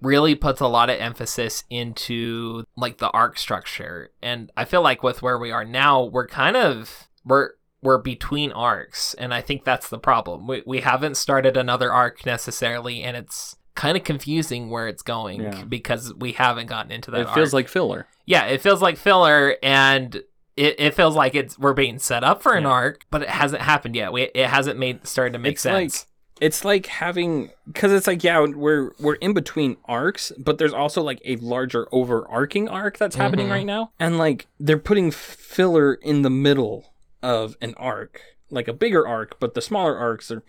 really 0.00 0.34
puts 0.34 0.60
a 0.60 0.66
lot 0.66 0.90
of 0.90 0.98
emphasis 1.00 1.64
into 1.70 2.64
like 2.76 2.98
the 2.98 3.10
arc 3.10 3.38
structure. 3.38 4.10
And 4.22 4.50
I 4.56 4.64
feel 4.64 4.82
like 4.82 5.02
with 5.02 5.22
where 5.22 5.38
we 5.38 5.50
are 5.50 5.64
now, 5.64 6.04
we're 6.04 6.26
kind 6.26 6.56
of 6.56 7.08
we're 7.24 7.50
we're 7.82 7.98
between 7.98 8.52
arcs, 8.52 9.14
and 9.14 9.34
I 9.34 9.40
think 9.40 9.64
that's 9.64 9.88
the 9.88 9.98
problem. 9.98 10.46
We 10.46 10.62
we 10.66 10.80
haven't 10.80 11.16
started 11.16 11.56
another 11.56 11.92
arc 11.92 12.24
necessarily, 12.26 13.02
and 13.02 13.16
it's 13.16 13.56
kind 13.74 13.96
of 13.96 14.04
confusing 14.04 14.68
where 14.70 14.86
it's 14.86 15.02
going 15.02 15.40
Yeah. 15.40 15.64
because 15.64 16.12
we 16.14 16.32
haven't 16.32 16.66
gotten 16.66 16.92
into 16.92 17.10
that. 17.10 17.20
Arc. 17.26 17.28
It 17.30 17.34
feels 17.34 17.54
like 17.54 17.68
filler. 17.68 18.06
yeah, 18.26 18.44
it 18.44 18.60
feels 18.60 18.82
like 18.82 18.98
filler, 18.98 19.56
and 19.62 20.22
it, 20.56 20.74
it 20.78 20.94
feels 20.94 21.14
like 21.16 21.34
it's 21.34 21.58
we're 21.58 21.72
being 21.72 21.98
set 21.98 22.22
up 22.24 22.42
for 22.42 22.54
an 22.54 22.64
Yeah. 22.64 22.70
arc, 22.70 23.06
but 23.10 23.22
it 23.22 23.28
hasn't 23.30 23.62
happened 23.62 23.96
yet. 23.96 24.12
We, 24.12 24.22
it 24.34 24.46
hasn't 24.48 24.78
made 24.78 25.06
started 25.06 25.32
to 25.32 25.38
make 25.38 25.52
It's 25.54 25.62
sense. 25.62 26.06
It's 26.40 26.64
like 26.64 26.86
having 26.86 27.50
because 27.66 27.92
it's 27.92 28.06
like 28.08 28.24
yeah 28.24 28.40
we're 28.40 28.90
we're 28.98 29.14
in 29.14 29.32
between 29.32 29.76
arcs, 29.84 30.32
but 30.38 30.58
there's 30.58 30.72
also 30.72 31.00
like 31.02 31.20
a 31.24 31.36
larger 31.36 31.86
overarching 31.92 32.68
arc 32.68 32.98
that's 32.98 33.14
happening 33.16 33.46
Mhm. 33.46 33.50
right 33.50 33.66
now, 33.66 33.92
and 34.00 34.18
like 34.18 34.48
they're 34.58 34.78
putting 34.78 35.10
filler 35.12 35.94
in 35.94 36.22
the 36.22 36.30
middle 36.30 36.92
of 37.22 37.56
an 37.62 37.74
arc, 37.76 38.20
like 38.50 38.66
a 38.66 38.72
bigger 38.72 39.06
arc, 39.06 39.38
but 39.38 39.54
the 39.54 39.60
smaller 39.62 39.96
arcs 39.96 40.32
are. 40.32 40.42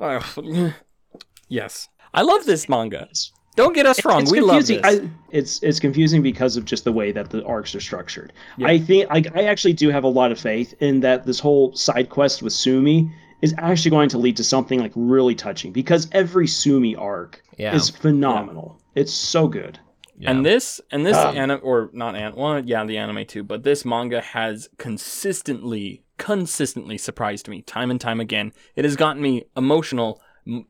Ugh. 0.00 0.72
yes, 1.48 1.88
I 2.14 2.22
love 2.22 2.46
this 2.46 2.68
manga. 2.68 3.08
Don't 3.56 3.74
get 3.74 3.86
us 3.86 4.04
wrong, 4.04 4.22
It's 4.22 4.30
we 4.30 4.40
love 4.40 4.58
confusing. 4.66 4.82
this. 4.82 5.00
I, 5.02 5.10
it's 5.30 5.62
it's 5.62 5.80
confusing 5.80 6.22
because 6.22 6.56
of 6.56 6.64
just 6.64 6.84
the 6.84 6.92
way 6.92 7.10
that 7.12 7.30
the 7.30 7.44
arcs 7.44 7.74
are 7.74 7.80
structured. 7.80 8.32
Yeah. 8.58 8.68
I 8.68 8.78
think 8.78 9.06
I, 9.10 9.24
I 9.34 9.44
actually 9.44 9.72
do 9.72 9.90
have 9.90 10.04
a 10.04 10.08
lot 10.08 10.30
of 10.30 10.38
faith 10.38 10.74
in 10.80 11.00
that 11.00 11.24
this 11.26 11.40
whole 11.40 11.74
side 11.74 12.08
quest 12.10 12.42
with 12.42 12.52
Sumi 12.52 13.10
is 13.42 13.54
actually 13.58 13.90
going 13.90 14.08
to 14.10 14.18
lead 14.18 14.36
to 14.38 14.44
something 14.44 14.78
like 14.80 14.92
really 14.94 15.34
touching 15.34 15.72
because 15.72 16.08
every 16.12 16.46
Sumi 16.46 16.94
arc 16.96 17.42
yeah, 17.58 17.74
is 17.74 17.90
phenomenal. 17.90 18.80
It's 18.94 19.12
so 19.12 19.46
good. 19.48 19.78
yeah. 20.18 20.30
And 20.30 20.44
this 20.44 20.80
and 20.90 21.04
this 21.04 21.16
Um, 21.16 21.36
anime 21.36 21.60
or 21.62 21.90
not 21.92 22.14
an 22.14 22.34
well 22.36 22.58
yeah 22.64 22.84
the 22.84 22.98
anime 22.98 23.24
too, 23.26 23.42
but 23.42 23.62
this 23.62 23.84
manga 23.84 24.20
has 24.20 24.68
consistently 24.78 26.02
consistently 26.18 26.96
surprised 26.98 27.48
me 27.48 27.60
time 27.62 27.90
and 27.90 28.00
time 28.00 28.20
again. 28.20 28.52
It 28.74 28.84
has 28.84 28.96
gotten 28.96 29.20
me 29.22 29.44
emotional 29.56 30.10
m- 30.20 30.25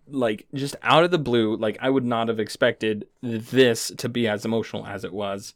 like 0.08 0.46
just 0.54 0.76
out 0.82 1.04
of 1.04 1.10
the 1.10 1.18
blue 1.18 1.56
like 1.56 1.76
I 1.80 1.90
would 1.90 2.04
not 2.04 2.28
have 2.28 2.40
expected 2.40 3.06
this 3.22 3.92
to 3.98 4.08
be 4.08 4.26
as 4.26 4.44
emotional 4.44 4.86
as 4.86 5.04
it 5.04 5.12
was. 5.12 5.54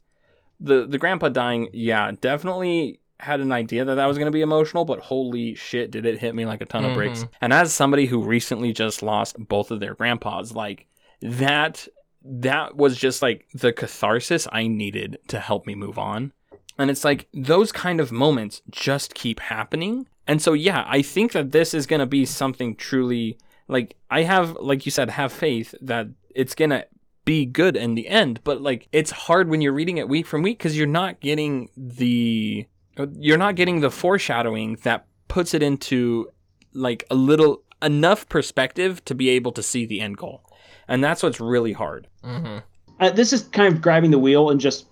The 0.59 0.85
the 0.85 0.97
grandpa 0.97 1.29
dying, 1.29 1.69
yeah, 1.73 2.11
definitely 2.19 2.99
had 3.19 3.39
an 3.39 3.51
idea 3.51 3.85
that 3.85 3.95
that 3.95 4.07
was 4.07 4.17
going 4.17 4.25
to 4.25 4.31
be 4.31 4.41
emotional, 4.41 4.83
but 4.83 4.99
holy 4.99 5.53
shit, 5.53 5.91
did 5.91 6.05
it 6.05 6.19
hit 6.19 6.33
me 6.33 6.45
like 6.45 6.61
a 6.61 6.65
ton 6.65 6.85
of 6.85 6.95
bricks. 6.95 7.23
Mhm. 7.23 7.29
And 7.39 7.53
as 7.53 7.71
somebody 7.71 8.07
who 8.07 8.21
recently 8.21 8.73
just 8.73 9.03
lost 9.03 9.35
both 9.37 9.69
of 9.69 9.79
their 9.79 9.93
grandpas, 9.93 10.53
like 10.53 10.87
that 11.21 11.87
that 12.23 12.75
was 12.75 12.97
just 12.97 13.21
like 13.21 13.47
the 13.53 13.73
catharsis 13.73 14.47
I 14.51 14.67
needed 14.67 15.17
to 15.29 15.39
help 15.39 15.65
me 15.65 15.75
move 15.75 15.97
on. 15.97 16.33
And 16.77 16.89
it's 16.89 17.03
like 17.03 17.27
those 17.33 17.71
kind 17.71 17.99
of 17.99 18.11
moments 18.11 18.61
just 18.69 19.13
keep 19.15 19.39
happening. 19.39 20.07
And 20.27 20.41
so 20.41 20.53
yeah, 20.53 20.85
I 20.87 21.01
think 21.01 21.31
that 21.31 21.51
this 21.51 21.73
is 21.73 21.87
going 21.87 21.99
to 21.99 22.05
be 22.05 22.25
something 22.25 22.75
truly 22.75 23.37
like 23.71 23.95
I 24.11 24.23
have 24.23 24.57
like 24.59 24.85
you 24.85 24.91
said 24.91 25.09
have 25.09 25.31
faith 25.31 25.73
that 25.81 26.07
it's 26.35 26.53
going 26.53 26.69
to 26.71 26.85
be 27.25 27.45
good 27.45 27.75
in 27.75 27.95
the 27.95 28.07
end, 28.07 28.41
but 28.43 28.61
like 28.61 28.87
it's 28.91 29.11
hard 29.11 29.49
when 29.49 29.61
you're 29.61 29.73
reading 29.73 29.97
it 29.97 30.09
week 30.09 30.25
from 30.25 30.41
week 30.43 30.59
cuz 30.59 30.77
you're 30.77 30.87
not 30.87 31.19
getting 31.21 31.69
the 31.77 32.67
you're 33.17 33.37
not 33.37 33.55
getting 33.55 33.79
the 33.79 33.89
foreshadowing 33.89 34.77
that 34.83 35.05
puts 35.27 35.53
it 35.53 35.63
into 35.63 36.27
like 36.73 37.05
a 37.09 37.15
little 37.15 37.63
enough 37.81 38.27
perspective 38.27 39.03
to 39.05 39.15
be 39.15 39.29
able 39.29 39.51
to 39.53 39.63
see 39.63 39.85
the 39.85 40.01
end 40.01 40.17
goal. 40.17 40.43
And 40.87 41.03
that's 41.03 41.23
what's 41.23 41.39
really 41.39 41.73
hard. 41.73 42.07
hmm 42.23 42.57
Uh, 42.99 43.09
this 43.09 43.33
is 43.33 43.43
kind 43.43 43.73
of 43.73 43.81
grabbing 43.81 44.11
the 44.11 44.19
wheel 44.19 44.49
and 44.49 44.59
just 44.59 44.87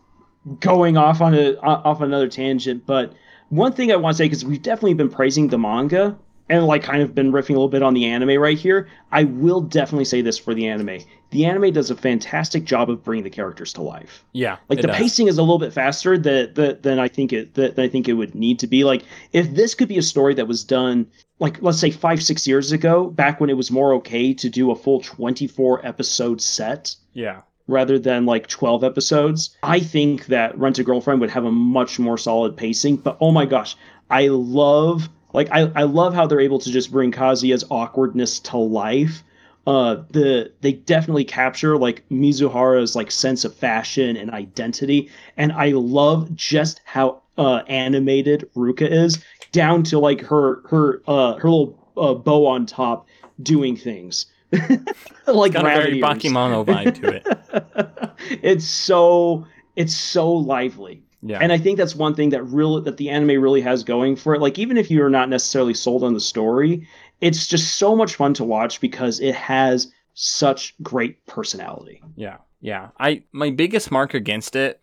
going 0.60 0.98
off 0.98 1.22
on 1.22 1.34
a 1.34 1.56
off 1.62 2.02
another 2.02 2.30
tangent. 2.30 2.86
But 2.86 3.14
one 3.50 3.74
thing 3.74 3.92
I 3.92 3.98
want 3.98 4.16
to 4.16 4.18
say 4.18 4.26
because 4.26 4.46
we've 4.46 4.62
definitely 4.62 4.94
been 4.94 5.10
praising 5.10 5.50
the 5.50 5.58
manga 5.58 6.18
and 6.50 6.66
like 6.66 6.84
kind 6.84 7.02
of 7.02 7.14
been 7.14 7.32
riffing 7.32 7.52
a 7.52 7.54
little 7.54 7.70
bit 7.70 7.84
on 7.84 7.94
the 7.94 8.06
anime 8.06 8.40
right 8.42 8.58
here. 8.58 8.88
I 9.12 9.24
will 9.26 9.62
definitely 9.62 10.06
say 10.06 10.22
this 10.22 10.38
for 10.38 10.54
the 10.54 10.68
anime: 10.68 11.00
the 11.30 11.46
anime 11.46 11.72
does 11.72 11.90
a 11.92 11.96
fantastic 11.96 12.66
job 12.66 12.90
of 12.90 13.04
bringing 13.04 13.24
the 13.24 13.30
characters 13.30 13.72
to 13.74 13.82
life. 13.82 14.26
Yeah. 14.34 14.58
Like 14.68 14.82
the 14.82 14.88
does. 14.88 14.98
pacing 14.98 15.28
is 15.28 15.38
a 15.38 15.42
little 15.44 15.60
bit 15.60 15.72
faster 15.74 16.18
than, 16.18 16.54
than, 16.56 16.82
than 16.82 17.00
I 17.00 17.08
think 17.08 17.32
it 17.34 17.54
that 17.54 17.78
I 17.78 17.88
think 17.88 18.10
it 18.10 18.14
would 18.14 18.34
need 18.36 18.60
to 18.60 18.68
be. 18.68 18.84
Like 18.84 19.04
if 19.32 19.54
this 19.54 19.76
could 19.76 19.88
be 19.88 19.98
a 19.98 20.04
story 20.04 20.34
that 20.36 20.48
was 20.48 20.64
done 20.64 21.08
like 21.40 21.62
let's 21.62 21.80
say 21.80 21.92
five 21.92 22.22
six 22.22 22.48
years 22.48 22.72
ago, 22.72 23.10
back 23.10 23.40
when 23.40 23.50
it 23.50 23.58
was 23.58 23.72
more 23.72 23.94
okay 23.94 24.34
to 24.34 24.50
do 24.50 24.72
a 24.72 24.76
full 24.76 25.02
twenty 25.02 25.48
four 25.48 25.86
episode 25.86 26.42
set 26.42 26.96
Yeah. 27.14 27.42
rather 27.68 28.00
than 28.00 28.26
like 28.26 28.48
12 28.48 28.84
episodes. 28.84 29.56
I 29.64 29.80
think 29.80 30.26
that 30.26 30.58
Rent 30.58 30.80
a 30.80 30.84
Girlfriend 30.84 31.22
would 31.22 31.30
have 31.30 31.46
a 31.46 31.52
much 31.52 32.00
more 32.00 32.18
solid 32.18 32.58
pacing, 32.58 32.98
but 32.98 33.18
oh 33.22 33.32
my 33.32 33.46
gosh, 33.46 33.78
I 34.10 34.28
love 34.28 35.08
like 35.34 35.50
I, 35.52 35.72
I 35.76 35.84
love 35.84 36.14
how 36.14 36.28
they're 36.28 36.40
able 36.40 36.60
to 36.60 36.72
just 36.72 36.92
bring 36.92 37.12
Kazuya's 37.12 37.64
awkwardness 37.70 38.40
to 38.42 38.58
life. 38.58 39.24
Uh 39.68 39.98
the 40.10 40.52
they 40.62 40.74
definitely 40.74 41.26
capture 41.26 41.78
like 41.78 42.04
Mizuhara's 42.10 42.96
like 42.96 43.12
sense 43.12 43.44
of 43.46 43.54
fashion 43.54 44.16
and 44.16 44.32
identity 44.32 45.10
and 45.38 45.52
I 45.52 45.70
love 45.72 46.34
just 46.36 46.82
how 46.86 47.22
uh 47.38 47.62
animated 47.68 48.50
Ruka 48.56 48.90
is 48.90 49.24
down 49.52 49.84
to 49.84 50.00
like 50.00 50.22
her 50.22 50.62
her 50.70 51.02
uh 51.08 51.36
her 51.36 51.50
little 51.50 51.80
uh, 51.98 52.14
bow 52.14 52.46
on 52.48 52.66
top 52.66 53.08
doing 53.44 53.76
things. 53.76 54.28
like 55.28 55.54
Got 55.54 55.66
a 55.66 55.70
very 55.70 56.02
Bakemono 56.02 56.66
vibe 56.66 57.00
to 57.02 57.10
it. 57.10 58.10
it's 58.42 58.66
so 58.66 59.46
it's 59.76 59.96
so 59.96 60.32
lively 60.32 61.04
Yeah. 61.22 61.40
and 61.42 61.52
i 61.52 61.58
think 61.58 61.78
that's 61.78 61.96
one 61.96 62.16
thing 62.16 62.30
that 62.30 62.44
really 62.44 62.82
that 62.84 62.98
the 62.98 63.10
anime 63.10 63.42
really 63.42 63.62
has 63.62 63.84
going 63.84 64.16
for 64.16 64.36
it 64.36 64.42
like 64.42 64.58
even 64.58 64.78
if 64.78 64.90
you're 64.90 65.10
not 65.10 65.28
necessarily 65.30 65.74
sold 65.74 66.04
on 66.04 66.14
the 66.14 66.20
story 66.20 66.88
it's 67.22 67.48
just 67.48 67.76
so 67.76 67.96
much 67.96 68.16
fun 68.16 68.34
to 68.36 68.44
watch 68.46 68.80
because 68.80 69.20
it 69.20 69.36
has 69.36 69.92
such 70.14 70.76
great 70.82 71.26
personality 71.26 72.02
Yeah, 72.16 72.38
yeah. 72.62 72.90
I 73.00 73.24
my 73.32 73.52
biggest 73.52 73.92
mark 73.92 74.14
against 74.14 74.56
it, 74.56 74.82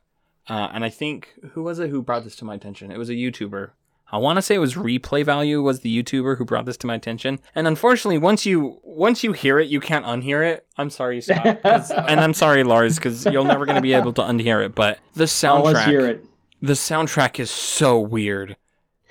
uh, 0.49 0.69
and 0.73 0.85
I 0.85 0.89
think 0.91 1.35
who 1.53 1.63
was 1.63 1.79
it 1.79 1.91
who 1.91 2.03
brought 2.03 2.25
this 2.25 2.37
to 2.37 2.45
my 2.45 2.55
attention? 2.55 2.91
It 2.91 2.99
was 2.99 3.11
a 3.11 3.15
YouTuber. 3.15 3.71
I 4.13 4.19
want 4.19 4.37
to 4.37 4.43
say 4.43 4.55
it 4.55 4.59
was 4.59 4.75
Replay 4.75 5.25
Value 5.25 5.63
was 5.63 5.81
the 5.81 6.03
YouTuber 6.03 6.39
who 6.39 6.45
brought 6.45 6.65
this 6.65 6.77
to 6.79 6.87
my 6.87 6.95
attention. 6.95 7.41
And 7.55 7.67
unfortunately, 7.67 8.19
once 8.19 8.47
you 8.47 8.81
once 8.85 9.25
you 9.25 9.33
hear 9.33 9.59
it, 9.59 9.69
you 9.69 9.81
can't 9.81 10.05
unhear 10.05 10.49
it. 10.49 10.65
I'm 10.79 10.91
sorry, 10.91 11.21
Scott, 11.21 11.61
and 11.65 12.21
I'm 12.21 12.35
sorry, 12.35 12.63
Lars, 12.63 12.97
because 12.97 13.25
you're 13.27 13.45
never 13.45 13.67
going 13.67 13.77
to 13.77 13.83
be 13.83 13.95
able 13.95 14.13
to 14.15 14.23
unhear 14.23 14.65
it. 14.65 14.75
But 14.75 14.99
the 15.15 15.25
soundtrack, 15.25 16.09
it 16.09 16.25
the 16.63 16.75
soundtrack 16.75 17.41
is 17.41 17.51
so 17.51 17.99
weird. 17.99 18.57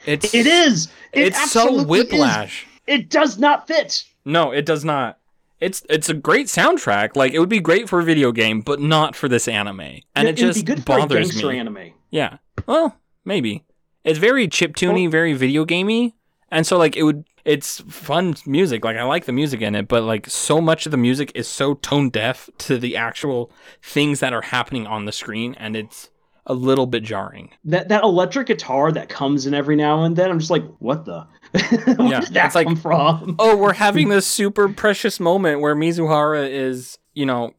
It's 0.06 0.34
it 0.34 0.46
is 0.46 0.88
it 1.12 1.28
it's 1.28 1.52
so 1.52 1.62
absolutely 1.62 2.00
is. 2.00 2.06
whiplash. 2.06 2.68
it 2.88 3.10
does 3.10 3.38
not 3.38 3.68
fit 3.68 4.06
No, 4.24 4.52
it 4.52 4.66
does 4.66 4.86
not. 4.86 5.20
It's 5.60 5.84
it's 5.90 6.10
a 6.10 6.14
great 6.14 6.48
soundtrack. 6.48 7.16
Like 7.16 7.34
it 7.34 7.40
would 7.40 7.50
be 7.50 7.60
great 7.60 7.90
for 7.90 8.00
a 8.00 8.04
video 8.04 8.32
game, 8.32 8.62
but 8.62 8.80
not 8.80 9.16
for 9.16 9.28
this 9.28 9.48
anime. 9.48 9.80
And 10.16 10.28
it, 10.28 10.28
would 10.28 10.38
just 10.38 10.60
be 10.60 10.64
good 10.64 10.86
for 10.86 10.94
a 10.94 11.02
bothers 11.02 11.44
me. 11.44 11.60
anime 11.60 11.94
Yeah. 12.12 12.38
Well, 12.66 12.98
maybe. 13.24 13.66
It's 14.06 14.20
very 14.20 14.48
chiptune 14.48 15.12
very 15.12 15.34
video 15.34 15.66
gamey. 15.66 16.16
And 16.52 16.66
so 16.66 16.78
like 16.78 16.96
it 16.96 17.04
would 17.04 17.26
it's 17.44 17.82
fun 17.82 18.36
music. 18.46 18.86
Like 18.86 18.96
I 18.98 19.04
like 19.04 19.26
the 19.26 19.32
music 19.34 19.62
in 19.62 19.76
it, 19.76 19.88
but 19.88 20.04
like 20.04 20.30
so 20.30 20.62
much 20.62 20.86
of 20.86 20.92
the 20.92 20.98
music 20.98 21.32
is 21.36 21.48
so 21.48 21.74
tone 21.76 22.10
deaf 22.10 22.50
to 22.60 22.78
the 22.78 22.96
actual 22.96 23.52
things 23.82 24.20
that 24.22 24.32
are 24.34 24.42
happening 24.42 24.88
on 24.88 25.06
the 25.06 25.12
screen 25.12 25.56
and 25.60 25.76
it's 25.76 26.10
a 26.48 26.54
little 26.54 26.86
bit 26.86 27.02
jarring. 27.02 27.50
that 27.64 27.90
that 27.90 28.04
electric 28.04 28.46
guitar 28.46 28.92
that 28.92 29.10
comes 29.10 29.48
in 29.48 29.56
every 29.56 29.76
now 29.76 30.04
and 30.04 30.16
then 30.16 30.30
i'm 30.30 30.38
just 30.38 30.52
like 30.52 30.64
what 30.78 31.04
the 31.04 31.26
where 31.98 32.08
Yeah, 32.08 32.20
did 32.20 32.34
that 32.36 32.46
it's 32.46 32.54
like- 32.56 32.68
come 32.68 32.76
from 32.76 33.36
oh, 33.40 33.58
we're 33.58 33.74
having 33.88 34.10
this 34.10 34.28
super 34.28 34.70
precious 34.70 35.20
moment 35.20 35.60
where 35.62 35.76
Mizuhara 35.76 36.48
is, 36.48 37.00
you 37.16 37.26
know, 37.26 37.54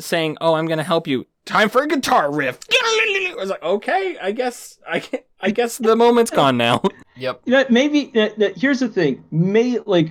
saying, 0.00 0.38
"Oh, 0.40 0.54
I'm 0.54 0.66
going 0.66 0.78
to 0.78 0.84
help 0.84 1.06
you." 1.06 1.24
Time 1.44 1.68
for 1.68 1.82
a 1.82 1.88
guitar 1.88 2.32
riff. 2.32 2.58
I 2.72 3.34
was 3.36 3.50
like, 3.50 3.62
okay, 3.62 4.16
I 4.20 4.32
guess 4.32 4.78
I 4.88 5.02
I 5.40 5.50
guess 5.50 5.78
the 5.78 5.96
moment's 5.96 6.30
gone 6.30 6.56
now. 6.56 6.82
Yep. 7.14 7.42
You 7.44 7.52
know, 7.52 7.64
maybe 7.68 8.10
uh, 8.14 8.30
uh, 8.42 8.48
here's 8.56 8.80
the 8.80 8.88
thing. 8.88 9.22
May 9.30 9.78
like 9.80 10.08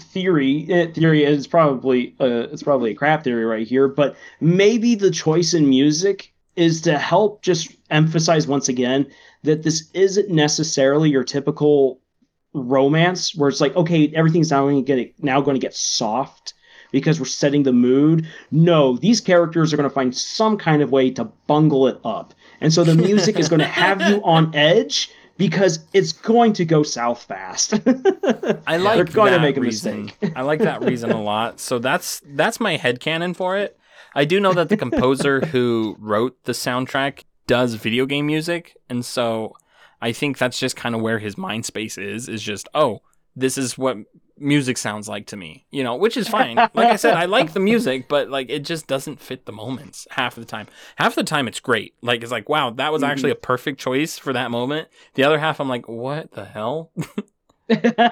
theory 0.00 0.66
uh, 0.72 0.90
theory 0.92 1.22
is 1.24 1.46
probably 1.46 2.14
uh, 2.18 2.48
it's 2.50 2.62
probably 2.62 2.92
a 2.92 2.94
crap 2.94 3.22
theory 3.22 3.44
right 3.44 3.66
here, 3.66 3.86
but 3.86 4.16
maybe 4.40 4.94
the 4.94 5.10
choice 5.10 5.52
in 5.52 5.68
music 5.68 6.32
is 6.56 6.80
to 6.82 6.98
help 6.98 7.42
just 7.42 7.76
emphasize 7.90 8.46
once 8.46 8.68
again 8.68 9.06
that 9.42 9.62
this 9.62 9.90
isn't 9.92 10.30
necessarily 10.30 11.10
your 11.10 11.22
typical 11.22 12.00
romance 12.54 13.34
where 13.36 13.50
it's 13.50 13.60
like 13.60 13.76
okay 13.76 14.10
everything's 14.16 14.50
now 14.50 14.62
going 14.62 14.82
to 14.82 14.96
get 14.96 15.14
now 15.22 15.40
going 15.40 15.54
to 15.54 15.60
get 15.60 15.74
soft 15.74 16.54
because 16.92 17.18
we're 17.18 17.26
setting 17.26 17.62
the 17.62 17.72
mood 17.72 18.26
no 18.50 18.96
these 18.98 19.20
characters 19.20 19.72
are 19.72 19.76
going 19.76 19.88
to 19.88 19.94
find 19.94 20.16
some 20.16 20.56
kind 20.56 20.82
of 20.82 20.90
way 20.90 21.10
to 21.10 21.24
bungle 21.46 21.86
it 21.86 22.00
up 22.04 22.34
and 22.60 22.72
so 22.72 22.84
the 22.84 22.94
music 22.94 23.38
is 23.38 23.48
going 23.48 23.60
to 23.60 23.66
have 23.66 24.00
you 24.02 24.22
on 24.24 24.54
edge 24.54 25.10
because 25.36 25.78
it's 25.92 26.12
going 26.12 26.52
to 26.52 26.64
go 26.64 26.82
south 26.82 27.22
fast 27.22 27.74
I 28.66 28.76
like 28.76 28.96
they're 28.96 29.04
going 29.04 29.32
to 29.32 29.38
that 29.38 29.42
make 29.42 29.56
a 29.56 29.60
reason. 29.60 30.06
mistake 30.06 30.32
I 30.36 30.42
like 30.42 30.60
that 30.60 30.82
reason 30.82 31.12
a 31.12 31.22
lot. 31.22 31.60
So 31.60 31.78
that's 31.78 32.20
that's 32.26 32.58
my 32.58 32.76
headcanon 32.76 33.36
for 33.36 33.56
it. 33.56 33.78
I 34.14 34.24
do 34.24 34.40
know 34.40 34.52
that 34.52 34.68
the 34.68 34.76
composer 34.76 35.40
who 35.52 35.96
wrote 35.98 36.42
the 36.44 36.52
soundtrack 36.52 37.24
does 37.46 37.74
video 37.74 38.06
game 38.06 38.26
music, 38.26 38.76
and 38.88 39.04
so 39.04 39.54
I 40.00 40.12
think 40.12 40.38
that's 40.38 40.58
just 40.58 40.76
kind 40.76 40.94
of 40.94 41.00
where 41.00 41.18
his 41.18 41.36
mind 41.36 41.66
space 41.66 41.98
is, 41.98 42.28
is 42.28 42.42
just, 42.42 42.68
oh, 42.74 43.00
this 43.34 43.58
is 43.58 43.76
what 43.76 43.96
music 44.40 44.78
sounds 44.78 45.08
like 45.08 45.26
to 45.26 45.36
me. 45.36 45.66
You 45.70 45.82
know, 45.84 45.96
which 45.96 46.16
is 46.16 46.28
fine. 46.28 46.56
Like 46.56 46.76
I 46.76 46.96
said, 46.96 47.14
I 47.14 47.24
like 47.26 47.52
the 47.52 47.60
music, 47.60 48.08
but 48.08 48.28
like 48.30 48.50
it 48.50 48.60
just 48.60 48.86
doesn't 48.86 49.20
fit 49.20 49.46
the 49.46 49.52
moments 49.52 50.06
half 50.10 50.34
the 50.34 50.44
time. 50.44 50.66
Half 50.96 51.14
the 51.14 51.24
time 51.24 51.48
it's 51.48 51.60
great. 51.60 51.94
Like 52.02 52.22
it's 52.22 52.32
like, 52.32 52.48
wow, 52.48 52.70
that 52.70 52.92
was 52.92 53.02
actually 53.02 53.30
a 53.30 53.34
perfect 53.36 53.78
choice 53.80 54.18
for 54.18 54.32
that 54.32 54.50
moment. 54.50 54.88
The 55.14 55.24
other 55.24 55.38
half 55.38 55.60
I'm 55.60 55.68
like, 55.68 55.88
what 55.88 56.32
the 56.32 56.44
hell? 56.44 56.90
oh, 57.70 58.06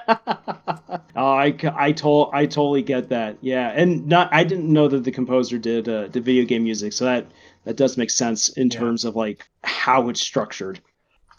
I, 1.17 1.55
I 1.75 1.93
told 1.93 2.31
I 2.35 2.47
totally 2.47 2.83
get 2.83 3.09
that. 3.09 3.39
Yeah, 3.41 3.73
and 3.75 4.07
not 4.07 4.29
I 4.33 4.45
didn't 4.45 4.71
know 4.73 4.89
that 4.89 5.05
the 5.05 5.13
composer 5.13 5.59
did 5.59 5.89
uh, 5.89 6.09
the 6.09 6.21
video 6.21 6.45
game 6.45 6.65
music, 6.65 6.93
so 6.93 7.05
that 7.05 7.27
that 7.65 7.77
does 7.77 7.97
make 7.97 8.11
sense 8.11 8.49
in 8.51 8.69
Yeah. 8.71 8.79
terms 8.81 9.05
of 9.05 9.17
like 9.17 9.49
how 9.65 10.09
it's 10.09 10.21
structured. 10.21 10.81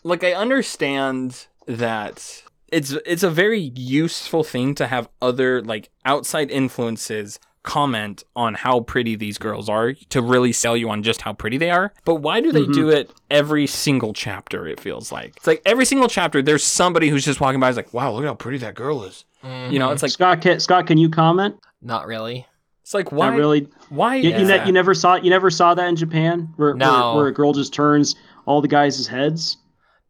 like 0.04 0.24
I 0.24 0.34
understand 0.34 1.46
that 1.68 2.44
it's 2.72 2.92
it's 3.06 3.24
a 3.24 3.30
very 3.30 3.72
useful 3.76 4.44
thing 4.44 4.76
to 4.76 4.88
have 4.88 5.08
other 5.22 5.62
like 5.62 5.90
outside 6.06 6.50
influences 6.52 7.40
comment 7.64 8.24
on 8.36 8.54
how 8.54 8.80
pretty 8.80 9.16
these 9.16 9.38
girls 9.38 9.68
are 9.68 9.94
to 10.10 10.22
really 10.22 10.54
sell 10.54 10.78
you 10.78 10.90
on 10.90 11.04
just 11.04 11.22
how 11.22 11.34
pretty 11.34 11.58
they 11.58 11.70
are. 11.70 11.92
But 12.06 12.16
why 12.16 12.40
do 12.40 12.52
they 12.54 12.62
Mhm. 12.64 12.74
do 12.74 12.90
it 12.90 13.12
every 13.30 13.68
single 13.68 14.14
chapter? 14.14 14.66
It 14.68 14.80
feels 14.80 15.12
like 15.12 15.34
it's 15.38 15.48
like 15.48 15.62
every 15.66 15.84
single 15.86 16.08
chapter 16.08 16.42
there's 16.42 16.64
somebody 16.64 17.10
who's 17.10 17.26
just 17.26 17.42
walking 17.42 17.60
by 17.60 17.70
is 17.70 17.76
like, 17.76 17.94
wow, 17.94 18.14
look 18.14 18.24
how 18.26 18.36
pretty 18.36 18.58
that 18.60 18.76
girl 18.76 19.04
is. 19.04 19.26
You 19.70 19.80
know, 19.80 19.92
it's 19.92 20.02
like 20.02 20.12
Scott, 20.12 20.42
can, 20.42 20.60
Scott, 20.60 20.88
can 20.88 20.98
you 20.98 21.10
comment? 21.10 21.56
Mm-hmm. 21.56 21.88
not 21.88 22.08
really. 22.08 22.46
it's 22.84 22.94
like 22.94 23.12
why 23.12 23.30
Not 23.30 23.38
really. 23.38 23.68
why 23.90 24.16
You, 24.16 24.30
is 24.32 24.40
you, 24.42 24.48
ne- 24.48 24.58
that? 24.58 24.66
you 24.68 24.72
never 24.74 24.94
saw 24.94 25.16
you 25.16 25.30
never 25.30 25.50
saw 25.50 25.74
that 25.74 25.88
in 25.90 25.96
Japan, 25.98 26.50
where 26.56 26.74
No. 26.74 27.08
where, 27.10 27.16
where 27.16 27.28
a 27.28 27.34
girl 27.34 27.52
just 27.52 27.74
turns 27.74 28.16
all 28.46 28.62
the 28.62 28.68
guys' 28.70 29.06
heads. 29.08 29.58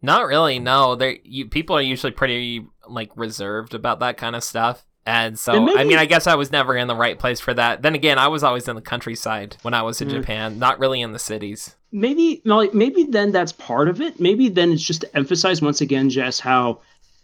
Not 0.02 0.28
really. 0.28 0.60
No, 0.60 0.96
they 0.96 1.22
you 1.24 1.48
people 1.48 1.76
are 1.76 1.82
usually 1.82 2.12
pretty 2.12 2.66
like 2.88 3.12
reserved 3.16 3.74
about 3.74 4.00
that 4.00 4.18
kind 4.18 4.36
of 4.36 4.44
stuff. 4.44 4.86
And 5.06 5.40
so, 5.40 5.54
And 5.54 5.66
maybe- 5.66 5.80
I 5.80 5.84
mean, 5.86 5.98
I 5.98 6.06
guess 6.06 6.28
I 6.28 6.36
was 6.36 6.52
never 6.52 6.76
in 6.76 6.88
the 6.90 6.96
right 6.96 7.18
place 7.18 7.40
for 7.40 7.54
that. 7.54 7.82
Then 7.82 7.96
again, 7.96 8.20
I 8.20 8.28
was 8.28 8.44
always 8.44 8.68
in 8.68 8.76
the 8.76 8.82
countryside 8.82 9.56
when 9.62 9.74
I 9.74 9.82
was 9.82 10.02
in 10.02 10.10
Mm. 10.10 10.12
Japan, 10.12 10.60
not 10.60 10.80
really 10.80 11.00
in 11.02 11.14
the 11.14 11.20
cities. 11.20 11.76
maybe 11.94 12.42
like 12.44 12.74
maybe 12.74 13.06
then 13.06 13.32
that's 13.32 13.54
part 13.54 13.88
of 13.88 14.02
it. 14.02 14.20
Maybe 14.20 14.50
then 14.50 14.74
it's 14.74 14.84
just 14.84 15.02
to 15.02 15.18
emphasize 15.18 15.62
once 15.62 15.80
again, 15.80 16.10
Jess, 16.10 16.38
how 16.42 16.82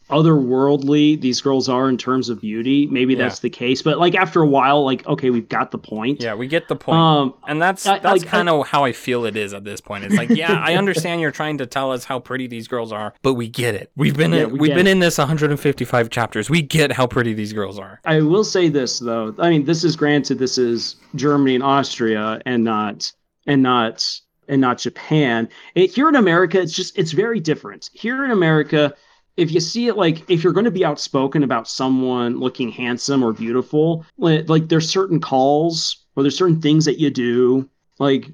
otherworldly 0.10 1.20
these 1.20 1.42
girls 1.42 1.70
are 1.70 1.90
in 1.90 1.98
terms 1.98 2.30
of 2.30 2.42
beauty. 2.42 2.88
Maybe 2.88 3.14
Yeah. 3.14 3.24
that's 3.24 3.40
the 3.40 3.50
case. 3.50 3.82
But 3.82 4.00
like 4.00 4.16
after 4.16 4.42
a 4.42 4.48
while, 4.48 4.84
like 4.84 5.06
okay, 5.08 5.30
we've 5.30 5.48
got 5.50 5.72
the 5.72 5.78
point. 5.78 6.22
yeah, 6.22 6.34
we 6.36 6.48
get 6.48 6.68
the 6.68 6.76
point. 6.76 6.98
Um, 6.98 7.34
And 7.48 7.62
that's 7.62 7.84
that's 7.84 8.04
like, 8.04 8.26
kind 8.26 8.50
of 8.50 8.68
how 8.68 8.84
I 8.84 8.92
feel 8.92 9.26
it 9.26 9.36
is 9.36 9.54
at 9.54 9.64
this 9.64 9.82
point. 9.82 10.04
It's 10.06 10.16
like, 10.16 10.30
yeah, 10.30 10.54
I 10.64 10.76
understand 10.76 11.22
you're 11.22 11.32
trying 11.32 11.58
to 11.60 11.66
tell 11.66 11.92
us 11.92 12.06
how 12.06 12.20
pretty 12.20 12.48
these 12.48 12.68
girls 12.68 12.92
are, 12.92 13.14
but 13.22 13.34
we 13.36 13.48
get 13.48 13.76
it. 13.76 13.92
We've 13.96 14.16
been 14.18 14.34
Yeah, 14.34 14.44
in, 14.44 14.58
we 14.58 14.70
have 14.70 14.78
been 14.78 14.88
it. 14.88 14.92
in 14.92 15.00
this 15.00 15.18
155 15.18 16.10
chapters. 16.10 16.50
We 16.50 16.62
get 16.62 16.92
how 16.92 17.08
pretty 17.08 17.34
these 17.34 17.54
girls 17.54 17.80
are. 17.80 18.00
I 18.06 18.22
will 18.22 18.44
say 18.44 18.70
this 18.70 19.00
though. 19.00 19.34
I 19.40 19.50
mean, 19.50 19.66
this 19.66 19.84
is 19.84 19.96
granted. 19.96 20.40
This 20.40 20.58
is 20.58 20.96
Germany 21.16 21.56
and 21.56 21.64
Austria, 21.64 22.42
and 22.46 22.64
not 22.64 23.12
and 23.48 23.62
not 23.64 24.20
and 24.48 24.60
not 24.60 24.78
Japan. 24.78 25.48
It, 25.76 25.92
here 25.92 26.10
in 26.10 26.16
America, 26.16 26.60
it's 26.62 26.74
just 26.74 26.98
it's 26.98 27.12
very 27.12 27.40
different. 27.40 27.90
Here 27.94 28.26
in 28.26 28.32
America, 28.32 28.94
if 29.38 29.52
you 29.52 29.60
see 29.60 29.88
it 29.88 29.98
like 29.98 30.30
if 30.30 30.44
you're 30.44 30.54
going 30.54 30.66
to 30.66 30.72
be 30.72 30.86
outspoken 30.86 31.44
about 31.44 31.68
someone 31.68 32.40
looking 32.40 32.70
handsome 32.70 33.24
or 33.24 33.34
beautiful, 33.34 34.06
like, 34.18 34.68
there's 34.68 34.90
certain 34.90 35.20
calls 35.20 36.06
or 36.16 36.24
there's 36.24 36.38
certain 36.38 36.62
things 36.62 36.86
that 36.86 37.00
you 37.00 37.10
do, 37.10 37.70
like 38.00 38.32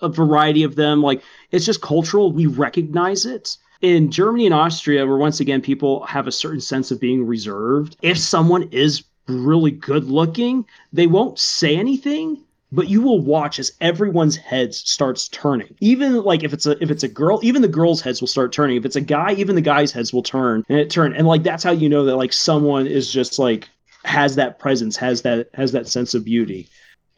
a 0.00 0.08
variety 0.08 0.62
of 0.62 0.76
them. 0.76 1.02
Like 1.02 1.22
it's 1.50 1.66
just 1.66 1.82
cultural. 1.82 2.32
We 2.32 2.46
recognize 2.46 3.26
it. 3.26 3.56
In 3.80 4.10
Germany 4.10 4.44
and 4.44 4.54
Austria, 4.54 5.06
where 5.06 5.16
once 5.16 5.40
again 5.40 5.62
people 5.62 6.04
have 6.04 6.26
a 6.26 6.32
certain 6.32 6.60
sense 6.60 6.90
of 6.90 7.00
being 7.00 7.26
reserved, 7.26 7.96
if 8.02 8.18
someone 8.18 8.68
is 8.72 9.04
really 9.26 9.70
good 9.70 10.04
looking, 10.04 10.66
they 10.92 11.06
won't 11.06 11.38
say 11.38 11.76
anything, 11.76 12.42
but 12.72 12.88
you 12.88 13.00
will 13.00 13.20
watch 13.20 13.58
as 13.58 13.72
everyone's 13.80 14.36
heads 14.36 14.78
starts 14.78 15.28
turning. 15.28 15.74
Even 15.80 16.22
like 16.22 16.44
if 16.44 16.52
it's 16.52 16.66
a 16.66 16.80
if 16.82 16.90
it's 16.90 17.02
a 17.02 17.08
girl, 17.08 17.40
even 17.42 17.62
the 17.62 17.68
girls' 17.68 18.00
heads 18.00 18.20
will 18.20 18.28
start 18.28 18.52
turning. 18.52 18.76
If 18.76 18.84
it's 18.84 18.96
a 18.96 19.00
guy, 19.00 19.32
even 19.32 19.54
the 19.56 19.60
guys' 19.60 19.92
heads 19.92 20.12
will 20.12 20.22
turn 20.22 20.64
and 20.68 20.78
it 20.78 20.90
turn. 20.90 21.14
And 21.14 21.26
like 21.26 21.42
that's 21.42 21.64
how 21.64 21.72
you 21.72 21.88
know 21.88 22.04
that 22.04 22.16
like 22.16 22.32
someone 22.32 22.86
is 22.86 23.12
just 23.12 23.38
like 23.38 23.68
has 24.04 24.36
that 24.36 24.58
presence, 24.58 24.96
has 24.96 25.22
that 25.22 25.48
has 25.54 25.72
that 25.72 25.88
sense 25.88 26.14
of 26.14 26.24
beauty. 26.24 26.68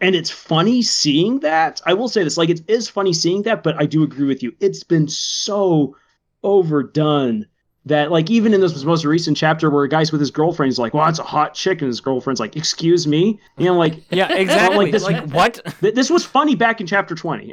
And 0.01 0.17
it's 0.17 0.31
funny 0.31 0.83
seeing 0.83 1.41
that. 1.41 1.81
I 1.87 1.95
will 1.95 2.09
say 2.09 2.25
this, 2.25 2.37
like 2.37 2.51
it 2.51 2.69
is 2.69 2.89
funny 2.89 3.13
seeing 3.13 3.43
that, 3.43 3.63
but 3.63 3.81
I 3.81 3.87
do 3.87 4.03
agree 4.03 4.27
with 4.27 4.43
you. 4.43 4.53
It's 4.59 4.83
been 4.83 5.07
so 5.07 5.97
overdone 6.43 7.47
that 7.87 8.11
like 8.13 8.31
even 8.31 8.55
in 8.55 8.61
this 8.61 8.85
most 8.85 9.05
recent 9.05 9.37
chapter 9.37 9.69
where 9.71 9.83
a 9.85 9.89
guy's 9.89 10.13
with 10.13 10.21
his 10.21 10.31
girlfriend, 10.31 10.69
he's 10.71 10.79
like, 10.79 10.95
"Well, 10.95 11.09
it's 11.09 11.19
a 11.19 11.25
hot 11.25 11.55
chick," 11.55 11.81
and 11.81 11.89
his 11.89 12.01
girlfriend's 12.01 12.39
like, 12.41 12.55
"Excuse 12.57 13.07
me," 13.07 13.41
you 13.59 13.65
know, 13.67 13.75
like 13.77 13.95
Yeah, 14.11 14.33
exactly. 14.37 14.77
like 14.79 14.93
this- 14.93 15.03
like 15.05 15.29
what? 15.31 15.61
th- 15.81 15.95
this 15.95 16.09
was 16.11 16.25
funny 16.25 16.55
back 16.55 16.81
in 16.81 16.87
chapter 16.87 17.15
twenty. 17.15 17.53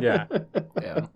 Yeah. 0.00 0.26
Yeah. 0.80 1.06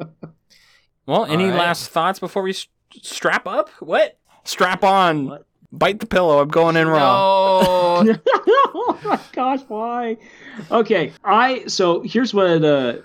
Well, 1.06 1.24
any 1.26 1.44
All 1.44 1.50
right. 1.50 1.58
last 1.58 1.90
thoughts 1.90 2.18
before 2.18 2.42
we 2.42 2.50
s- 2.50 2.66
strap 3.02 3.46
up? 3.46 3.68
What? 3.80 4.18
Strap 4.44 4.82
on. 4.84 5.26
What? 5.28 5.46
Bite 5.72 5.98
the 6.00 6.06
pillow. 6.06 6.38
I'm 6.40 6.48
going 6.48 6.76
in 6.76 6.86
raw. 6.88 8.02
No. 8.02 8.16
oh 8.26 8.98
my 9.04 9.20
gosh, 9.32 9.60
why? 9.68 10.16
Okay, 10.70 11.12
I 11.24 11.64
so 11.66 12.00
here's 12.02 12.32
what 12.32 12.64
uh, 12.64 12.98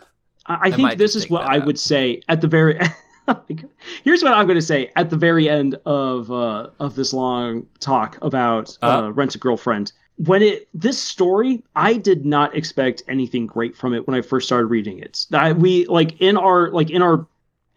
I, 0.46 0.70
I 0.70 0.72
think 0.72 0.98
this 0.98 1.16
is 1.16 1.30
what 1.30 1.44
I 1.50 1.58
out. 1.58 1.66
would 1.66 1.80
say 1.80 2.22
at 2.30 2.42
the 2.42 2.48
very. 2.48 2.80
here's 4.04 4.24
what 4.24 4.34
I'm 4.34 4.46
going 4.46 4.60
to 4.60 4.66
say 4.66 4.92
at 4.96 5.10
the 5.10 5.18
very 5.18 5.50
end 5.50 5.76
of 5.86 6.32
uh, 6.32 6.70
of 6.80 6.96
this 6.96 7.14
long 7.14 7.68
talk 7.80 8.18
about 8.22 8.78
uh, 8.82 9.04
Uh. 9.06 9.12
Rent 9.12 9.36
a 9.36 9.38
Girlfriend. 9.38 9.92
When 10.18 10.42
it 10.42 10.68
this 10.74 11.00
story, 11.00 11.64
I 11.76 11.94
did 11.94 12.26
not 12.26 12.56
expect 12.56 13.04
anything 13.08 13.48
great 13.48 13.76
from 13.76 13.94
it 13.94 14.06
when 14.08 14.16
I 14.16 14.22
first 14.22 14.48
started 14.48 14.68
reading 14.68 15.00
it. 15.00 15.26
I, 15.34 15.54
we 15.54 15.86
like 15.88 16.22
in 16.22 16.38
our 16.38 16.70
like 16.72 16.90
in 16.90 17.02
our 17.02 17.26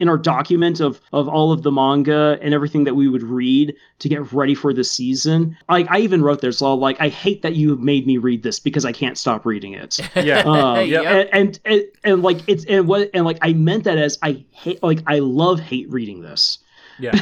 in 0.00 0.08
our 0.08 0.18
document 0.18 0.80
of 0.80 1.00
of 1.12 1.28
all 1.28 1.52
of 1.52 1.62
the 1.62 1.70
manga 1.70 2.38
and 2.42 2.52
everything 2.52 2.84
that 2.84 2.94
we 2.94 3.08
would 3.08 3.22
read 3.22 3.74
to 4.00 4.08
get 4.08 4.32
ready 4.32 4.54
for 4.54 4.72
the 4.72 4.84
season. 4.84 5.56
Like 5.68 5.86
I 5.90 6.00
even 6.00 6.22
wrote 6.22 6.40
there, 6.40 6.52
so 6.52 6.74
like 6.74 7.00
I 7.00 7.08
hate 7.08 7.42
that 7.42 7.54
you 7.54 7.76
made 7.76 8.06
me 8.06 8.18
read 8.18 8.42
this 8.42 8.58
because 8.58 8.84
I 8.84 8.92
can't 8.92 9.16
stop 9.16 9.46
reading 9.46 9.74
it. 9.74 10.00
Yeah. 10.24 10.40
Um, 10.40 10.88
Yep. 10.94 11.04
and, 11.04 11.28
and 11.32 11.60
and 11.64 11.82
and 12.04 12.22
like 12.22 12.38
it's 12.46 12.64
and 12.66 12.88
what 12.88 13.10
and 13.14 13.24
like 13.24 13.38
I 13.42 13.52
meant 13.52 13.84
that 13.84 13.98
as 13.98 14.18
I 14.22 14.44
hate 14.52 14.82
like 14.82 15.00
I 15.06 15.18
love 15.18 15.60
hate 15.60 15.90
reading 15.90 16.22
this. 16.22 16.58
Yeah. 16.98 17.12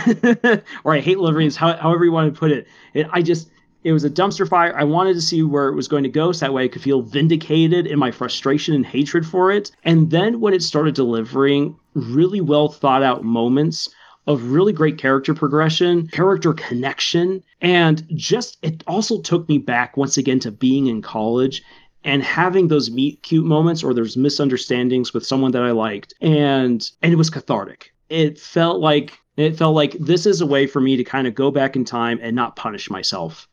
or 0.85 0.95
I 0.95 1.01
hate 1.01 1.19
reading 1.19 1.49
this, 1.49 1.57
how, 1.57 1.77
however 1.77 2.05
you 2.05 2.13
want 2.13 2.33
to 2.33 2.39
put 2.39 2.51
it. 2.51 2.69
it. 2.95 3.07
I 3.13 3.23
just 3.23 3.49
it 3.85 3.93
was 3.93 4.05
a 4.05 4.11
dumpster 4.11 4.49
fire. 4.49 4.77
I 4.77 4.85
wanted 4.85 5.15
to 5.15 5.21
see 5.21 5.43
where 5.43 5.69
it 5.69 5.75
was 5.75 5.89
going 5.89 6.05
to 6.05 6.09
go, 6.09 6.33
so 6.33 6.47
that 6.47 6.53
way 6.53 6.65
I 6.65 6.69
could 6.69 6.83
feel 6.83 7.03
vindicated 7.03 7.87
in 7.87 7.99
my 7.99 8.11
frustration 8.11 8.75
and 8.75 8.87
hatred 8.87 9.27
for 9.27 9.51
it. 9.51 9.73
And 9.85 10.11
then 10.11 10.41
when 10.41 10.55
it 10.55 10.63
started 10.63 10.95
delivering 10.95 11.77
really 11.95 12.41
well 12.41 12.69
thought 12.69 13.03
out 13.03 13.25
moments 13.25 13.89
of 14.27 14.53
really 14.53 14.73
great 14.73 14.99
character 14.99 15.35
progression, 15.35 16.07
character 16.09 16.53
connection, 16.53 17.43
and 17.61 18.07
just 18.15 18.59
it 18.63 18.85
also 18.87 19.21
took 19.21 19.49
me 19.49 19.59
back 19.59 19.97
once 19.97 20.17
again 20.17 20.39
to 20.41 20.51
being 20.51 20.87
in 20.87 21.03
college 21.03 21.63
and 22.05 22.23
having 22.23 22.69
those 22.69 22.91
meet 22.91 23.23
cute 23.23 23.45
moments 23.45 23.83
or 23.83 23.95
there's 23.95 24.17
misunderstandings 24.17 25.13
with 25.13 25.27
someone 25.27 25.53
that 25.53 25.63
I 25.63 25.71
liked 25.71 26.15
and 26.21 26.89
and 27.03 27.13
it 27.13 27.17
was 27.17 27.31
cathartic. 27.31 27.93
It 28.09 28.39
felt 28.39 28.81
like 28.81 29.19
it 29.37 29.57
felt 29.57 29.75
like 29.75 29.93
this 29.99 30.27
is 30.27 30.41
a 30.41 30.47
way 30.47 30.67
for 30.67 30.81
me 30.81 30.97
to 30.97 31.05
kind 31.05 31.27
of 31.27 31.35
go 31.35 31.51
back 31.51 31.75
in 31.75 31.85
time 31.85 32.19
and 32.23 32.37
not 32.37 32.57
punish 32.57 32.91
myself 32.91 33.49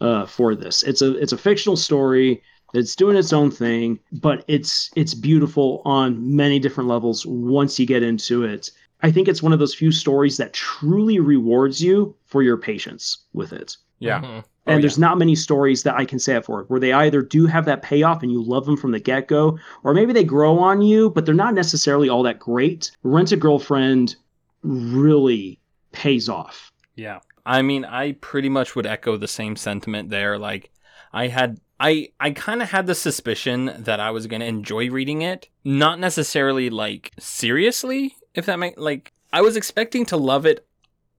uh, 0.00 0.26
for 0.26 0.54
this. 0.54 0.82
It's 0.82 1.02
a 1.02 1.16
it's 1.16 1.32
a 1.32 1.38
fictional 1.38 1.76
story. 1.76 2.42
It's 2.72 2.96
doing 2.96 3.16
its 3.16 3.32
own 3.32 3.50
thing, 3.50 3.98
but 4.12 4.44
it's 4.48 4.90
it's 4.96 5.14
beautiful 5.14 5.82
on 5.84 6.36
many 6.36 6.58
different 6.58 6.88
levels 6.88 7.26
once 7.26 7.78
you 7.78 7.86
get 7.86 8.02
into 8.02 8.44
it. 8.44 8.70
I 9.02 9.10
think 9.10 9.28
it's 9.28 9.42
one 9.42 9.52
of 9.52 9.58
those 9.58 9.74
few 9.74 9.90
stories 9.92 10.36
that 10.36 10.52
truly 10.52 11.18
rewards 11.18 11.82
you 11.82 12.14
for 12.26 12.42
your 12.42 12.56
patience 12.56 13.18
with 13.32 13.52
it. 13.52 13.76
Yeah. 13.98 14.20
Mhm. 14.20 14.44
And 14.66 14.78
Oh, 14.78 14.80
there's 14.80 14.98
not 14.98 15.18
many 15.18 15.34
stories 15.34 15.82
that 15.82 15.96
I 15.96 16.04
can 16.04 16.20
say 16.20 16.36
it 16.36 16.44
for 16.44 16.62
where 16.68 16.78
they 16.78 16.92
either 16.92 17.20
do 17.20 17.46
have 17.46 17.64
that 17.64 17.82
payoff 17.82 18.22
and 18.22 18.30
you 18.30 18.40
love 18.40 18.64
them 18.64 18.76
from 18.76 18.92
the 18.92 19.00
get 19.00 19.26
go, 19.26 19.58
or 19.82 19.92
maybe 19.92 20.12
they 20.12 20.22
grow 20.22 20.56
on 20.58 20.82
you, 20.82 21.10
but 21.10 21.26
they're 21.26 21.34
not 21.34 21.54
necessarily 21.54 22.08
all 22.08 22.22
that 22.22 22.38
great. 22.38 22.92
Rent 23.02 23.32
a 23.32 23.36
Girlfriend 23.36 24.14
really 24.62 25.58
pays 25.90 26.28
off. 26.28 26.70
Yeah. 26.94 27.18
I 27.44 27.62
mean, 27.62 27.84
I 27.84 28.12
pretty 28.12 28.48
much 28.48 28.76
would 28.76 28.86
echo 28.86 29.16
the 29.16 29.26
same 29.26 29.56
sentiment 29.56 30.10
there. 30.10 30.38
Like, 30.38 30.70
I 31.12 31.28
had. 31.28 31.60
I, 31.80 32.10
I 32.20 32.30
kind 32.30 32.62
of 32.62 32.70
had 32.70 32.86
the 32.86 32.94
suspicion 32.94 33.74
that 33.76 33.98
I 33.98 34.12
was 34.12 34.28
going 34.28 34.38
to 34.38 34.46
enjoy 34.46 34.88
reading 34.88 35.22
it. 35.22 35.48
Not 35.64 35.98
necessarily 35.98 36.70
like 36.70 37.10
seriously, 37.18 38.14
if 38.34 38.46
that 38.46 38.60
makes 38.60 38.78
like 38.78 39.12
I 39.32 39.40
was 39.40 39.56
expecting 39.56 40.06
to 40.06 40.16
love 40.16 40.46
it 40.46 40.64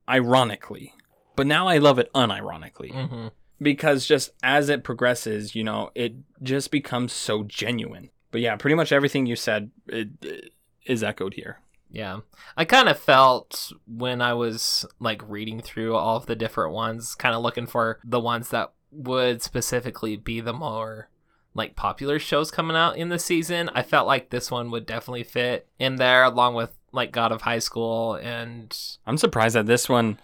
ironically, 0.07 0.93
but 1.35 1.47
now 1.47 1.67
I 1.67 1.77
love 1.79 1.99
it 1.99 2.11
unironically 2.13 2.91
Mhm. 2.93 3.31
because 3.61 4.05
just 4.05 4.31
as 4.41 4.69
it 4.69 4.83
progresses, 4.83 5.55
you 5.55 5.63
know, 5.63 5.91
it 5.95 6.13
just 6.41 6.71
becomes 6.71 7.13
so 7.13 7.43
genuine. 7.43 8.09
But 8.31 8.41
yeah, 8.41 8.55
pretty 8.55 8.75
much 8.75 8.91
everything 8.91 9.25
you 9.25 9.35
said 9.35 9.71
it, 9.87 10.09
it 10.21 10.53
is 10.85 11.03
echoed 11.03 11.33
here. 11.35 11.59
Yeah. 11.91 12.21
I 12.57 12.65
kind 12.65 12.89
of 12.89 12.97
felt 12.97 13.71
when 13.85 14.21
I 14.21 14.33
was 14.33 14.85
like 14.99 15.21
reading 15.27 15.61
through 15.61 15.95
all 15.95 16.17
of 16.17 16.25
the 16.25 16.35
different 16.35 16.73
ones, 16.73 17.15
kind 17.15 17.35
of 17.35 17.43
looking 17.43 17.67
for 17.67 17.99
the 18.03 18.19
ones 18.19 18.49
that 18.49 18.71
would 18.93 19.41
specifically 19.41 20.15
be 20.15 20.39
the 20.41 20.53
more 20.53 21.09
like 21.55 21.75
popular 21.75 22.17
shows 22.19 22.49
coming 22.51 22.75
out 22.77 22.97
in 22.97 23.09
the 23.09 23.19
season. 23.19 23.69
I 23.73 23.83
felt 23.83 24.07
like 24.07 24.29
this 24.29 24.49
one 24.49 24.71
would 24.71 24.85
definitely 24.85 25.23
fit 25.23 25.67
in 25.79 25.97
there 25.97 26.23
along 26.23 26.55
with 26.55 26.71
like 26.91 27.11
God 27.11 27.31
of 27.31 27.41
High 27.41 27.59
School 27.59 28.15
and 28.15 28.75
I'm 29.05 29.17
surprised 29.17 29.55
that 29.55 29.65
this 29.65 29.87
one 29.89 30.19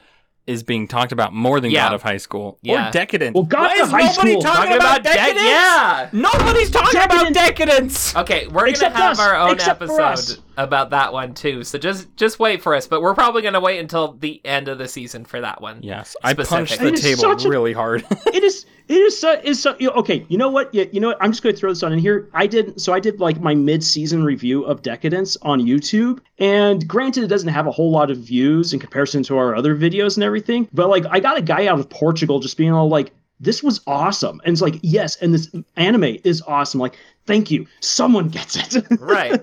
is 0.47 0.63
being 0.63 0.87
talked 0.87 1.11
about 1.11 1.31
more 1.33 1.59
than 1.59 1.69
Yeah. 1.69 1.85
God 1.89 1.93
of 1.93 2.01
High 2.01 2.17
School 2.17 2.57
Yeah. 2.63 2.89
or 2.89 2.91
Decadent. 2.91 3.35
Well, 3.35 3.43
God 3.43 3.59
Why 3.67 3.73
of 3.75 3.79
is 3.87 3.91
High 3.91 3.97
nobody 4.07 4.31
School- 4.31 4.41
talking, 4.41 4.73
about, 4.75 4.99
Dec- 5.03 5.13
Decadence? 5.13 5.43
yeah. 5.45 6.09
Nobody's 6.11 6.71
talking 6.71 7.01
about 7.01 7.33
Decadence. 7.33 8.15
Okay, 8.15 8.47
we're 8.47 8.71
gonna 8.71 8.89
have 8.95 9.11
us. 9.11 9.19
our 9.19 9.35
own 9.35 9.53
Except 9.53 9.83
for 9.83 10.01
us. 10.01 10.31
episode 10.31 10.43
about 10.59 10.89
that 10.91 11.13
one 11.13 11.33
too. 11.33 11.63
So 11.63 11.77
just 11.77 12.15
just 12.15 12.39
wait 12.39 12.61
for 12.61 12.75
us. 12.75 12.87
But 12.87 13.01
we're 13.01 13.15
probably 13.15 13.41
gonna 13.41 13.59
wait 13.59 13.79
until 13.79 14.13
the 14.13 14.41
end 14.45 14.67
of 14.67 14.77
the 14.77 14.87
season 14.87 15.25
for 15.25 15.41
that 15.41 15.61
one. 15.61 15.79
Yes, 15.81 16.15
I 16.23 16.33
punched 16.33 16.79
the 16.79 16.91
table 16.91 17.21
such 17.21 17.45
a- 17.45 17.49
really 17.49 17.73
hard. 17.73 18.05
it 18.27 18.43
is 18.43 18.65
it 18.89 18.95
is 18.95 19.17
so 19.17 19.39
is 19.43 19.61
so 19.61 19.75
you 19.79 19.87
know, 19.87 19.93
okay 19.93 20.25
you 20.29 20.37
know 20.37 20.49
what 20.49 20.73
you, 20.73 20.89
you 20.91 20.99
know 20.99 21.09
what 21.09 21.17
i'm 21.21 21.31
just 21.31 21.43
going 21.43 21.53
to 21.53 21.59
throw 21.59 21.69
this 21.69 21.83
on 21.83 21.93
in 21.93 21.99
here 21.99 22.27
i 22.33 22.47
did 22.47 22.79
so 22.81 22.91
i 22.91 22.99
did 22.99 23.19
like 23.19 23.39
my 23.39 23.53
mid-season 23.53 24.23
review 24.23 24.63
of 24.63 24.81
decadence 24.81 25.37
on 25.43 25.61
youtube 25.61 26.19
and 26.39 26.87
granted 26.87 27.23
it 27.23 27.27
doesn't 27.27 27.49
have 27.49 27.67
a 27.67 27.71
whole 27.71 27.91
lot 27.91 28.09
of 28.09 28.17
views 28.17 28.73
in 28.73 28.79
comparison 28.79 29.21
to 29.21 29.37
our 29.37 29.55
other 29.55 29.75
videos 29.75 30.17
and 30.17 30.23
everything 30.23 30.67
but 30.73 30.89
like 30.89 31.05
i 31.11 31.19
got 31.19 31.37
a 31.37 31.41
guy 31.41 31.67
out 31.67 31.79
of 31.79 31.87
portugal 31.89 32.39
just 32.39 32.57
being 32.57 32.73
all 32.73 32.89
like 32.89 33.11
this 33.39 33.63
was 33.63 33.81
awesome 33.87 34.41
and 34.43 34.51
it's 34.53 34.61
like 34.61 34.75
yes 34.81 35.15
and 35.17 35.33
this 35.33 35.49
anime 35.77 36.17
is 36.23 36.41
awesome 36.47 36.79
like 36.79 36.97
thank 37.25 37.49
you 37.49 37.65
someone 37.79 38.27
gets 38.29 38.55
it 38.75 38.85
Right. 38.99 39.41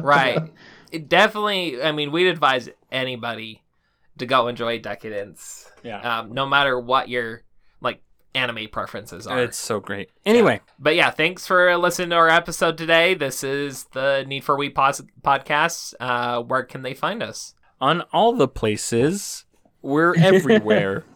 right. 0.00 0.40
It 0.90 1.08
definitely. 1.08 1.82
I 1.82 1.92
mean, 1.92 2.12
we'd 2.12 2.26
advise 2.28 2.68
anybody 2.90 3.62
to 4.18 4.26
go 4.26 4.48
enjoy 4.48 4.78
Decadence, 4.78 5.70
yeah, 5.82 6.18
um, 6.18 6.32
no 6.34 6.44
matter 6.46 6.78
what 6.78 7.08
your 7.08 7.42
like 7.80 8.02
anime 8.34 8.68
preferences 8.70 9.26
are. 9.26 9.42
it's 9.42 9.56
so 9.56 9.80
great. 9.80 10.10
Anyway, 10.26 10.60
But 10.78 10.94
yeah, 10.94 11.10
thanks 11.10 11.46
for 11.46 11.74
listening 11.78 12.10
to 12.10 12.16
our 12.16 12.28
episode 12.28 12.76
today. 12.76 13.14
This 13.14 13.42
is 13.42 13.84
the 13.92 14.24
Need 14.28 14.44
for 14.44 14.54
We 14.56 14.68
Pos- 14.68 15.00
podcast. 15.22 15.94
Uh, 15.98 16.42
where 16.42 16.62
can 16.62 16.82
they 16.82 16.94
find 16.94 17.22
us? 17.22 17.54
on 17.80 18.02
all 18.12 18.34
the 18.34 18.46
places, 18.46 19.44
we're 19.80 20.14
everywhere. 20.16 21.04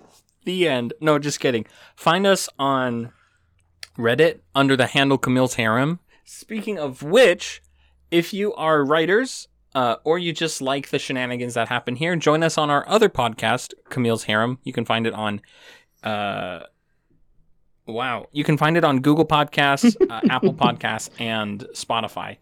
the 0.47 0.67
end. 0.67 0.95
No, 1.01 1.19
just 1.19 1.41
kidding. 1.41 1.67
Find 1.95 2.27
us 2.27 2.49
on 2.59 3.13
Reddit 3.99 4.41
under 4.55 4.77
the 4.77 4.87
handle 4.87 5.19
Camille's 5.19 5.55
Harem. 5.55 6.01
Speaking 6.25 6.79
of 6.79 7.03
which, 7.03 7.63
if 8.11 8.33
you 8.33 8.55
are 8.55 8.85
writers 8.85 9.49
uh, 9.75 9.97
or 10.05 10.19
you 10.19 10.33
just 10.33 10.63
like 10.63 10.89
the 10.89 10.99
shenanigans 10.99 11.55
that 11.55 11.69
happen 11.69 11.97
here, 11.97 12.17
join 12.17 12.43
us 12.43 12.57
on 12.57 12.71
our 12.71 12.89
other 12.89 13.09
podcast, 13.09 13.75
Camille's 13.91 14.25
Harem. 14.25 14.59
You 14.65 14.73
can 14.73 14.85
find 14.85 15.07
it 15.07 15.13
on. 15.13 15.43
Uh, 16.03 16.61
wow, 17.87 18.27
you 18.33 18.45
can 18.45 18.57
find 18.57 18.77
it 18.77 18.85
on 18.85 19.01
Google 19.01 19.27
Podcasts, 19.27 19.97
uh, 20.11 20.21
Apple 20.31 20.55
Podcasts, 20.55 21.11
and 21.21 21.67
Spotify. 21.75 22.39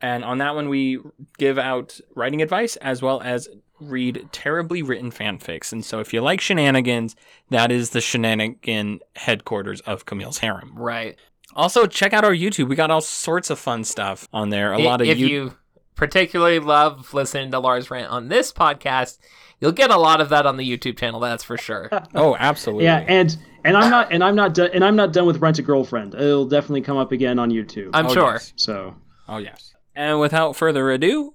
And 0.00 0.24
on 0.24 0.38
that 0.38 0.54
one, 0.54 0.68
we 0.68 0.98
give 1.38 1.58
out 1.58 2.00
writing 2.14 2.42
advice 2.42 2.76
as 2.76 3.02
well 3.02 3.20
as 3.20 3.48
read 3.88 4.28
terribly 4.32 4.82
written 4.82 5.10
fanfics. 5.10 5.72
And 5.72 5.84
so, 5.84 6.00
if 6.00 6.12
you 6.12 6.20
like 6.20 6.40
shenanigans, 6.40 7.16
that 7.50 7.70
is 7.72 7.90
the 7.90 8.00
shenanigan 8.00 9.00
headquarters 9.16 9.80
of 9.82 10.04
Camille's 10.06 10.38
Harem. 10.38 10.72
Right. 10.76 11.16
Also, 11.54 11.86
check 11.86 12.12
out 12.12 12.24
our 12.24 12.32
YouTube. 12.34 12.68
We 12.68 12.76
got 12.76 12.90
all 12.90 13.00
sorts 13.00 13.50
of 13.50 13.58
fun 13.58 13.84
stuff 13.84 14.26
on 14.32 14.48
there. 14.50 14.72
A 14.72 14.80
I- 14.80 14.84
lot 14.84 15.00
of 15.00 15.08
if 15.08 15.18
you- 15.18 15.26
you 15.26 15.54
particularly 15.94 16.58
love 16.58 17.12
listening 17.12 17.50
to 17.50 17.58
Lars 17.58 17.90
rant 17.90 18.10
on 18.10 18.28
this 18.28 18.52
podcast, 18.52 19.18
you'll 19.60 19.72
get 19.72 19.90
a 19.90 19.96
lot 19.98 20.20
of 20.20 20.30
that 20.30 20.46
on 20.46 20.56
the 20.56 20.68
YouTube 20.68 20.98
channel. 20.98 21.20
That's 21.20 21.44
for 21.44 21.58
sure. 21.58 21.90
Oh, 22.14 22.34
absolutely. 22.38 22.84
yeah 22.84 23.04
and 23.06 23.36
and 23.64 23.76
i'm 23.76 23.90
not 23.90 24.12
and 24.12 24.24
i'm 24.24 24.34
not 24.34 24.54
done 24.54 24.70
and 24.74 24.82
i'm 24.84 24.96
not 24.96 25.12
done 25.12 25.24
with 25.24 25.38
rent 25.40 25.58
a 25.58 25.62
girlfriend 25.62 26.14
it'll 26.14 26.46
definitely 26.46 26.80
come 26.80 26.96
up 26.96 27.12
again 27.12 27.38
on 27.38 27.48
youtube 27.50 27.90
I'm 27.94 28.06
Oh, 28.06 28.12
sure. 28.12 28.32
yes. 28.32 28.52
so 28.56 28.96
Oh, 29.28 29.36
yes. 29.38 29.72
And 29.94 30.18
without 30.18 30.56
further 30.56 30.90
ado, 30.90 31.34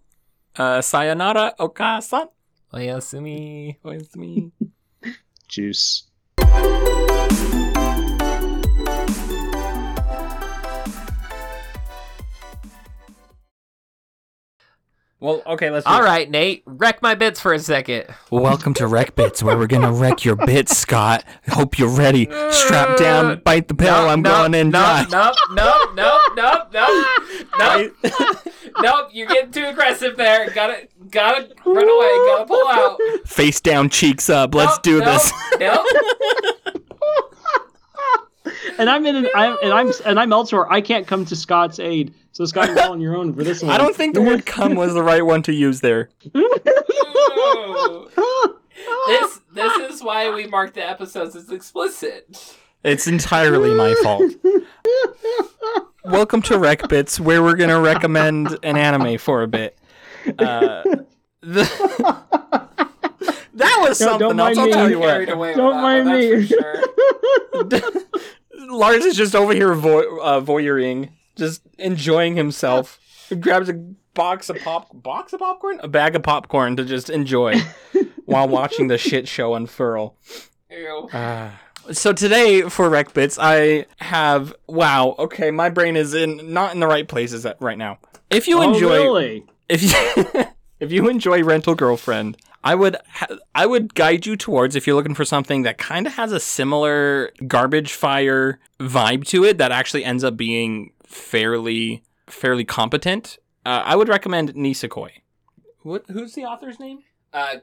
uh, 0.57 0.81
sayonara, 0.81 1.53
okasan. 1.57 2.27
Oyasumi. 2.73 3.77
With 3.83 4.15
me. 4.15 4.51
juice 5.47 6.07
Well, 15.19 15.41
okay, 15.47 15.71
let's. 15.71 15.83
do 15.83 15.91
All 15.91 16.01
it. 16.01 16.05
right, 16.05 16.29
Nate, 16.29 16.61
wreck 16.67 17.01
my 17.01 17.15
bits 17.15 17.39
for 17.39 17.51
a 17.51 17.57
second. 17.57 18.05
Welcome 18.29 18.75
to 18.75 18.85
Wreck 18.85 19.15
Bits, 19.15 19.41
where 19.41 19.57
we're 19.57 19.65
gonna 19.65 19.91
wreck 19.91 20.23
your 20.23 20.35
bits, 20.35 20.77
Scott. 20.77 21.23
Hope 21.49 21.79
you're 21.79 21.89
ready. 21.89 22.25
Strap 22.51 22.99
down, 22.99 23.25
uh, 23.25 23.35
bite 23.37 23.67
the 23.67 23.73
pill. 23.73 23.95
I'm 23.95 24.21
going 24.21 24.53
in 24.53 24.69
no, 24.69 24.77
dry. 24.77 25.05
No, 25.09 25.33
no, 25.49 25.93
no, 25.95 26.19
no, 26.35 26.67
no, 26.71 27.05
no, 27.59 27.91
no. 28.81 29.07
You're 29.11 29.27
getting 29.27 29.51
too 29.51 29.65
aggressive 29.65 30.17
there. 30.17 30.49
Gotta, 30.51 30.87
gotta 31.09 31.49
run 31.65 31.89
away. 31.89 32.27
Gotta 32.27 32.45
pull 32.45 32.67
out. 32.67 32.99
Face 33.25 33.59
down, 33.61 33.89
cheeks 33.89 34.29
up. 34.29 34.53
Let's 34.55 34.77
Nope, 34.77 34.83
do 34.83 34.99
nope, 34.99 35.05
this. 35.05 35.33
Nope. 35.59 35.85
and 38.79 38.89
I'm 38.89 39.05
in 39.05 39.15
an, 39.15 39.27
I'm 39.35 39.57
and 39.63 39.73
I'm 39.73 39.91
and 40.05 40.19
I'm 40.19 40.31
elsewhere. 40.31 40.71
I 40.71 40.81
can't 40.81 41.07
come 41.07 41.25
to 41.25 41.35
Scott's 41.35 41.79
aid. 41.79 42.13
So 42.31 42.45
Scott, 42.45 42.69
you're 42.69 42.81
all 42.81 42.91
on 42.91 43.01
your 43.01 43.15
own 43.15 43.33
for 43.33 43.43
this 43.43 43.61
one. 43.63 43.71
I 43.75 43.77
don't 43.77 43.95
think 43.95 44.13
the 44.13 44.21
word 44.21 44.45
"come" 44.45 44.75
was 44.75 44.93
the 44.93 45.03
right 45.03 45.25
one 45.25 45.41
to 45.43 45.53
use 45.53 45.81
there. 45.81 46.09
This, 49.07 49.39
this 49.53 49.93
is 49.93 50.03
why 50.03 50.33
we 50.33 50.47
mark 50.47 50.73
the 50.73 50.87
episodes 50.87 51.35
as 51.35 51.49
explicit. 51.49 52.55
It's 52.83 53.07
entirely 53.07 53.73
my 53.73 53.93
fault. 54.03 54.31
Welcome 56.05 56.41
to 56.43 56.57
Rec 56.57 56.87
Bits, 56.87 57.19
where 57.19 57.41
we're 57.43 57.55
gonna 57.55 57.79
recommend 57.81 58.57
an 58.63 58.77
anime 58.77 59.17
for 59.17 59.43
a 59.43 59.47
bit. 59.47 59.77
Uh, 60.39 60.83
the... 61.41 61.63
that 63.53 63.77
was 63.79 63.99
No, 63.99 64.05
something 64.07 64.19
don't 64.29 64.39
else. 64.39 64.55
mind 64.55 64.59
I'll 64.59 64.65
me. 64.67 64.71
tell 64.71 64.89
you 64.89 64.99
Carried 64.99 65.33
what. 65.35 65.55
Don't 65.55 65.75
that 65.75 65.81
mind 65.81 66.05
one, 66.05 66.17
me. 66.17 66.35
that's 66.35 67.69
for 67.69 67.91
sure. 67.91 68.67
Lars 68.77 69.05
is 69.05 69.15
just 69.17 69.35
over 69.35 69.53
here 69.53 69.73
vo- 69.73 70.19
uh, 70.19 70.41
voyeuring, 70.41 71.09
just 71.35 71.61
enjoying 71.77 72.35
himself. 72.35 72.99
He 73.29 73.35
grabs 73.35 73.69
a 73.69 73.73
box 73.73 74.49
of 74.49 74.57
pop, 74.59 74.89
box 74.93 75.33
of 75.33 75.39
popcorn, 75.39 75.79
a 75.81 75.87
bag 75.87 76.15
of 76.15 76.23
popcorn 76.23 76.75
to 76.77 76.85
just 76.85 77.09
enjoy 77.09 77.59
while 78.25 78.47
watching 78.47 78.87
the 78.87 78.97
shit 78.97 79.27
show 79.27 79.55
unfurl. 79.55 80.15
Ew. 80.69 81.09
Uh, 81.13 81.51
so 81.91 82.13
today 82.13 82.61
for 82.63 82.89
Rec 82.89 83.13
Bits, 83.13 83.37
I 83.39 83.85
have 83.97 84.53
wow. 84.67 85.15
Okay, 85.19 85.51
my 85.51 85.69
brain 85.69 85.95
is 85.95 86.13
in 86.13 86.53
not 86.53 86.73
in 86.73 86.79
the 86.79 86.87
right 86.87 87.07
places 87.07 87.45
at, 87.45 87.61
right 87.61 87.77
now. 87.77 87.99
If 88.29 88.47
you 88.47 88.59
Oh, 88.59 88.73
enjoy, 88.73 88.95
really? 89.03 89.45
if 89.69 89.81
you 89.83 90.43
if 90.79 90.91
you 90.91 91.07
enjoy 91.09 91.43
Rental 91.43 91.75
Girlfriend, 91.75 92.37
I 92.63 92.75
would 92.75 92.97
ha- 93.09 93.37
I 93.55 93.65
would 93.65 93.95
guide 93.95 94.25
you 94.25 94.35
towards 94.35 94.75
if 94.75 94.85
you're 94.87 94.95
looking 94.95 95.15
for 95.15 95.25
something 95.25 95.63
that 95.63 95.77
kind 95.77 96.07
of 96.07 96.13
has 96.13 96.31
a 96.31 96.39
similar 96.39 97.31
garbage 97.47 97.93
fire 97.93 98.59
vibe 98.79 99.25
to 99.27 99.43
it 99.43 99.57
that 99.57 99.71
actually 99.71 100.03
ends 100.03 100.23
up 100.23 100.35
being 100.37 100.91
fairly 101.05 102.03
fairly 102.27 102.65
competent. 102.65 103.37
Uh, 103.65 103.81
I 103.85 103.95
would 103.95 104.09
recommend 104.09 104.53
Nisekoi. 104.55 105.09
What? 105.83 106.05
Who's 106.09 106.33
the 106.33 106.43
author's 106.45 106.79
name? 106.79 106.99
Uh. 107.37 107.59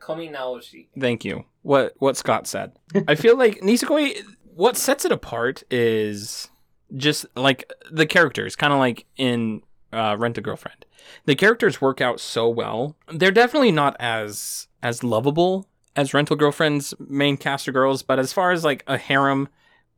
Thank 0.99 1.25
you. 1.25 1.45
What 1.63 1.95
what 1.99 2.17
Scott 2.17 2.47
said. 2.47 2.73
I 3.09 3.15
feel 3.15 3.37
like 3.37 3.61
Nisekoi. 3.61 4.23
What 4.55 4.77
sets 4.77 5.05
it 5.05 5.11
apart 5.13 5.65
is 5.71 6.49
just 6.97 7.27
like 7.37 7.71
the 7.91 8.07
characters, 8.07 8.55
kind 8.55 8.73
of 8.73 8.79
like 8.79 9.07
in 9.17 9.63
uh, 9.93 10.17
Rent 10.19 10.39
a 10.39 10.41
Girlfriend. 10.41 10.87
The 11.27 11.35
characters 11.35 11.81
work 11.81 12.01
out 12.01 12.21
so 12.21 12.49
well. 12.49 12.97
They're 13.13 13.31
definitely 13.33 13.73
not 13.73 13.97
as 13.99 14.69
as 14.83 15.03
lovable 15.03 15.69
as 15.97 16.15
Rental 16.15 16.37
Girlfriend's 16.37 16.95
main 16.99 17.37
cast 17.37 17.69
of 17.69 17.75
girls, 17.75 18.03
but 18.03 18.19
as 18.19 18.33
far 18.33 18.51
as 18.53 18.65
like 18.65 18.85
a 18.87 18.99
harem 18.99 19.49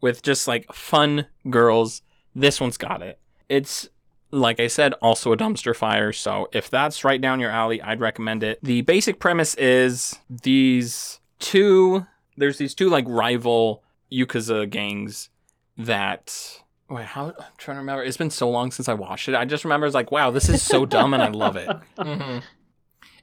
with 0.01 0.23
just 0.23 0.47
like 0.47 0.73
fun 0.73 1.27
girls, 1.49 2.03
this 2.35 2.61
one's 2.61 2.77
got 2.77 3.03
it. 3.03 3.19
It's 3.49 3.89
like 4.31 4.61
I 4.61 4.67
said, 4.67 4.93
also 4.95 5.33
a 5.33 5.37
dumpster 5.37 5.75
fire. 5.75 6.13
So 6.13 6.49
if 6.53 6.69
that's 6.69 7.05
right 7.05 7.21
down 7.21 7.41
your 7.41 7.51
alley, 7.51 7.81
I'd 7.81 8.01
recommend 8.01 8.43
it. 8.43 8.59
The 8.63 8.83
basic 8.83 9.19
premise 9.21 9.55
is 9.55 10.19
these 10.29 11.21
two 11.39 12.07
there's 12.37 12.59
these 12.59 12.75
two 12.75 12.89
like 12.91 13.05
rival 13.09 13.83
Yakuza 14.13 14.69
gangs 14.69 15.31
that 15.79 16.61
wait, 16.89 17.05
how 17.07 17.27
I'm 17.29 17.35
trying 17.59 17.77
to 17.77 17.81
remember. 17.81 18.03
It's 18.05 18.17
been 18.17 18.31
so 18.31 18.49
long 18.51 18.71
since 18.71 18.89
I 18.89 18.95
watched 18.95 19.29
it. 19.29 19.35
I 19.35 19.45
just 19.45 19.65
remember 19.65 19.87
it's 19.87 19.95
like, 19.95 20.13
wow, 20.13 20.31
this 20.31 20.49
is 20.49 20.63
so 20.63 20.87
dumb 20.87 21.15
and 21.15 21.23
I 21.23 21.29
love 21.29 21.57
it. 21.57 21.69
hmm 21.99 22.39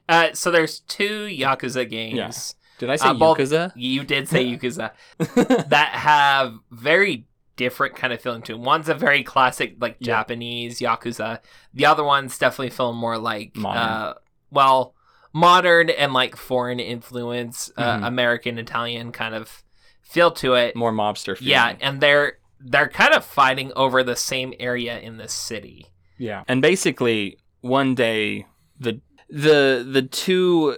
Uh, 0.09 0.29
so 0.33 0.51
there's 0.51 0.79
two 0.81 1.27
Yakuza 1.27 1.89
games. 1.89 2.55
Did 2.79 2.89
I 2.89 2.95
say 2.97 3.07
Uh, 3.09 3.13
Yakuza? 3.13 3.71
You 3.75 4.03
did 4.03 4.27
say 4.27 4.45
Yakuza 4.45 4.91
that 5.69 5.89
have 5.93 6.55
very 6.71 7.25
different 7.55 7.95
kind 7.95 8.11
of 8.13 8.21
feeling 8.21 8.41
to 8.43 8.53
them. 8.53 8.63
One's 8.63 8.89
a 8.89 8.93
very 8.93 9.23
classic, 9.23 9.75
like 9.79 9.97
Yeah. 9.99 10.07
Japanese 10.17 10.79
Yakuza. 10.79 11.39
The 11.73 11.85
other 11.85 12.03
one's 12.03 12.37
definitely 12.37 12.71
feeling 12.71 12.97
more 12.97 13.17
like, 13.17 13.55
Modern. 13.55 13.81
uh, 13.81 14.13
well, 14.51 14.95
modern 15.33 15.89
and 15.89 16.13
like 16.13 16.35
foreign 16.35 16.79
influence, 16.79 17.71
uh, 17.77 17.97
Mhm. 17.99 18.07
American, 18.07 18.57
Italian 18.59 19.11
kind 19.11 19.35
of 19.35 19.63
feel 20.01 20.31
to 20.31 20.53
it. 20.55 20.75
More 20.75 20.91
mobster. 20.91 21.37
Feeling. 21.37 21.51
Yeah, 21.51 21.75
and 21.81 22.01
they're 22.01 22.37
they're 22.65 22.87
kind 22.87 23.13
of 23.13 23.25
fighting 23.25 23.73
over 23.75 24.03
the 24.03 24.15
same 24.15 24.53
area 24.57 24.97
in 24.99 25.17
the 25.17 25.27
city. 25.27 25.87
Yeah. 26.17 26.43
And 26.47 26.61
basically, 26.61 27.37
one 27.61 27.93
day 27.93 28.45
the 28.79 29.01
the 29.29 29.85
the 29.89 30.01
two 30.03 30.77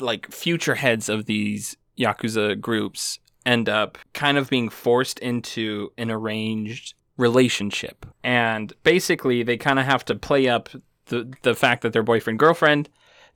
like 0.00 0.32
future 0.32 0.74
heads 0.74 1.08
of 1.08 1.26
these 1.26 1.76
yakuza 1.98 2.58
groups 2.60 3.20
end 3.44 3.68
up 3.68 3.98
kind 4.12 4.38
of 4.38 4.48
being 4.48 4.68
forced 4.68 5.18
into 5.18 5.92
an 5.98 6.10
arranged 6.10 6.94
relationship. 7.16 8.06
And 8.22 8.72
basically, 8.82 9.42
they 9.42 9.56
kind 9.56 9.78
of 9.78 9.84
have 9.84 10.04
to 10.06 10.14
play 10.14 10.48
up 10.48 10.68
the 11.06 11.32
the 11.42 11.54
fact 11.54 11.82
that 11.82 11.92
they're 11.92 12.02
boyfriend 12.02 12.38
girlfriend 12.38 12.88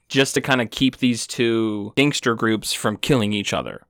just 0.08 0.34
to 0.34 0.40
kind 0.40 0.62
of 0.62 0.70
keep 0.70 0.98
these 0.98 1.26
two 1.26 1.92
gangster 1.96 2.34
groups 2.34 2.72
from 2.72 2.96
killing 2.96 3.32
each 3.32 3.52
other. 3.52 3.82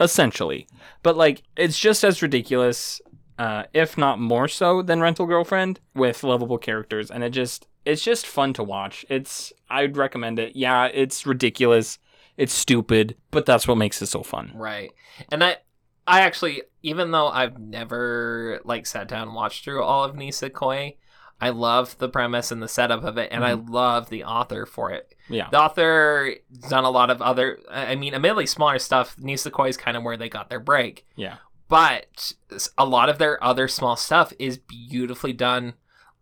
Essentially. 0.00 0.66
But 1.02 1.16
like 1.16 1.42
it's 1.56 1.78
just 1.78 2.02
as 2.02 2.20
ridiculous 2.20 3.00
uh, 3.38 3.64
if 3.72 3.96
not 3.96 4.20
more 4.20 4.48
so 4.48 4.82
than 4.82 5.00
Rental 5.00 5.26
Girlfriend, 5.26 5.80
with 5.94 6.22
lovable 6.22 6.58
characters, 6.58 7.10
and 7.10 7.24
it 7.24 7.30
just 7.30 7.66
it's 7.84 8.04
just 8.04 8.26
fun 8.26 8.52
to 8.54 8.62
watch. 8.62 9.04
It's 9.08 9.52
I'd 9.70 9.96
recommend 9.96 10.38
it. 10.38 10.54
Yeah, 10.54 10.86
it's 10.86 11.26
ridiculous, 11.26 11.98
it's 12.36 12.52
stupid, 12.52 13.16
but 13.30 13.46
that's 13.46 13.68
what 13.68 13.76
makes 13.78 14.00
it 14.02 14.06
so 14.06 14.22
fun. 14.22 14.52
Right. 14.54 14.92
And 15.30 15.42
I 15.44 15.58
I 16.06 16.22
actually 16.22 16.62
even 16.82 17.10
though 17.10 17.28
I've 17.28 17.58
never 17.58 18.60
like 18.64 18.86
sat 18.86 19.08
down 19.08 19.28
and 19.28 19.34
watched 19.34 19.64
through 19.64 19.82
all 19.82 20.04
of 20.04 20.16
Nisekoi, 20.16 20.96
I 21.40 21.50
love 21.50 21.98
the 21.98 22.08
premise 22.08 22.50
and 22.50 22.62
the 22.62 22.68
setup 22.68 23.04
of 23.04 23.18
it 23.18 23.28
and 23.32 23.44
I 23.44 23.52
mhm. 23.54 23.68
love 23.70 24.10
the 24.10 24.24
author 24.24 24.66
for 24.66 24.90
it. 24.90 25.14
Yeah, 25.28 25.48
The 25.50 25.60
author 25.60 26.34
done 26.68 26.84
a 26.84 26.90
lot 26.90 27.10
of 27.10 27.20
other 27.22 27.58
I 27.70 27.94
mean 27.96 28.14
admittedly 28.14 28.46
smaller 28.46 28.78
stuff. 28.78 29.16
Nisekoi 29.16 29.68
is 29.68 29.76
kind 29.76 29.96
of 29.96 30.02
where 30.02 30.16
they 30.16 30.28
got 30.28 30.48
their 30.50 30.60
break. 30.60 31.06
yeah, 31.16 31.36
But 31.68 32.32
a 32.78 32.84
lot 32.84 33.08
of 33.08 33.18
their 33.18 33.42
other 33.42 33.68
small 33.68 33.96
stuff 33.96 34.32
is 34.38 34.58
beautifully 34.58 35.32
done 35.32 35.74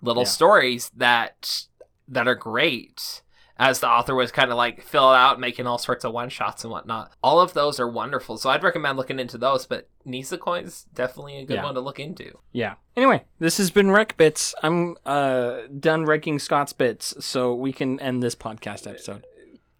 little 0.02 0.22
Yeah. 0.24 0.28
stories 0.28 0.90
that 0.96 1.64
that 2.08 2.26
are 2.26 2.34
great 2.34 3.22
as 3.60 3.78
the 3.80 3.86
author 3.88 4.14
was 4.14 4.32
kind 4.32 4.50
of 4.50 4.56
like 4.56 4.82
filling 4.82 5.16
out 5.16 5.38
making 5.38 5.66
all 5.66 5.76
sorts 5.78 6.04
of 6.04 6.12
one 6.12 6.28
shots 6.30 6.64
and 6.64 6.70
whatnot 6.72 7.12
all 7.22 7.38
of 7.40 7.52
those 7.52 7.78
are 7.78 7.88
wonderful 7.88 8.36
so 8.38 8.48
i'd 8.50 8.62
recommend 8.64 8.96
looking 8.96 9.20
into 9.20 9.36
those 9.38 9.66
but 9.66 9.88
Nisekoi 10.06 10.64
is 10.64 10.86
definitely 10.94 11.36
a 11.36 11.44
good 11.44 11.56
Yeah. 11.56 11.64
one 11.64 11.74
to 11.74 11.80
look 11.80 12.00
into 12.00 12.38
yeah. 12.52 12.74
Anyway, 12.96 13.24
this 13.38 13.58
has 13.58 13.70
been 13.70 13.90
Wreck 13.90 14.16
Bits. 14.16 14.54
I'm 14.62 14.96
uh 15.06 15.58
done 15.78 16.04
wrecking 16.06 16.38
Scott's 16.38 16.72
bits, 16.72 17.14
so 17.24 17.54
we 17.54 17.72
can 17.72 18.00
end 18.00 18.22
this 18.22 18.34
podcast 18.34 18.88
episode. 18.88 19.24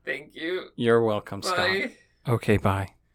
thank 0.05 0.35
you 0.37 0.69
You're 0.77 1.03
welcome, 1.03 1.43
Scott. 1.43 1.91
Okay, 2.29 2.59
bye. 2.59 3.00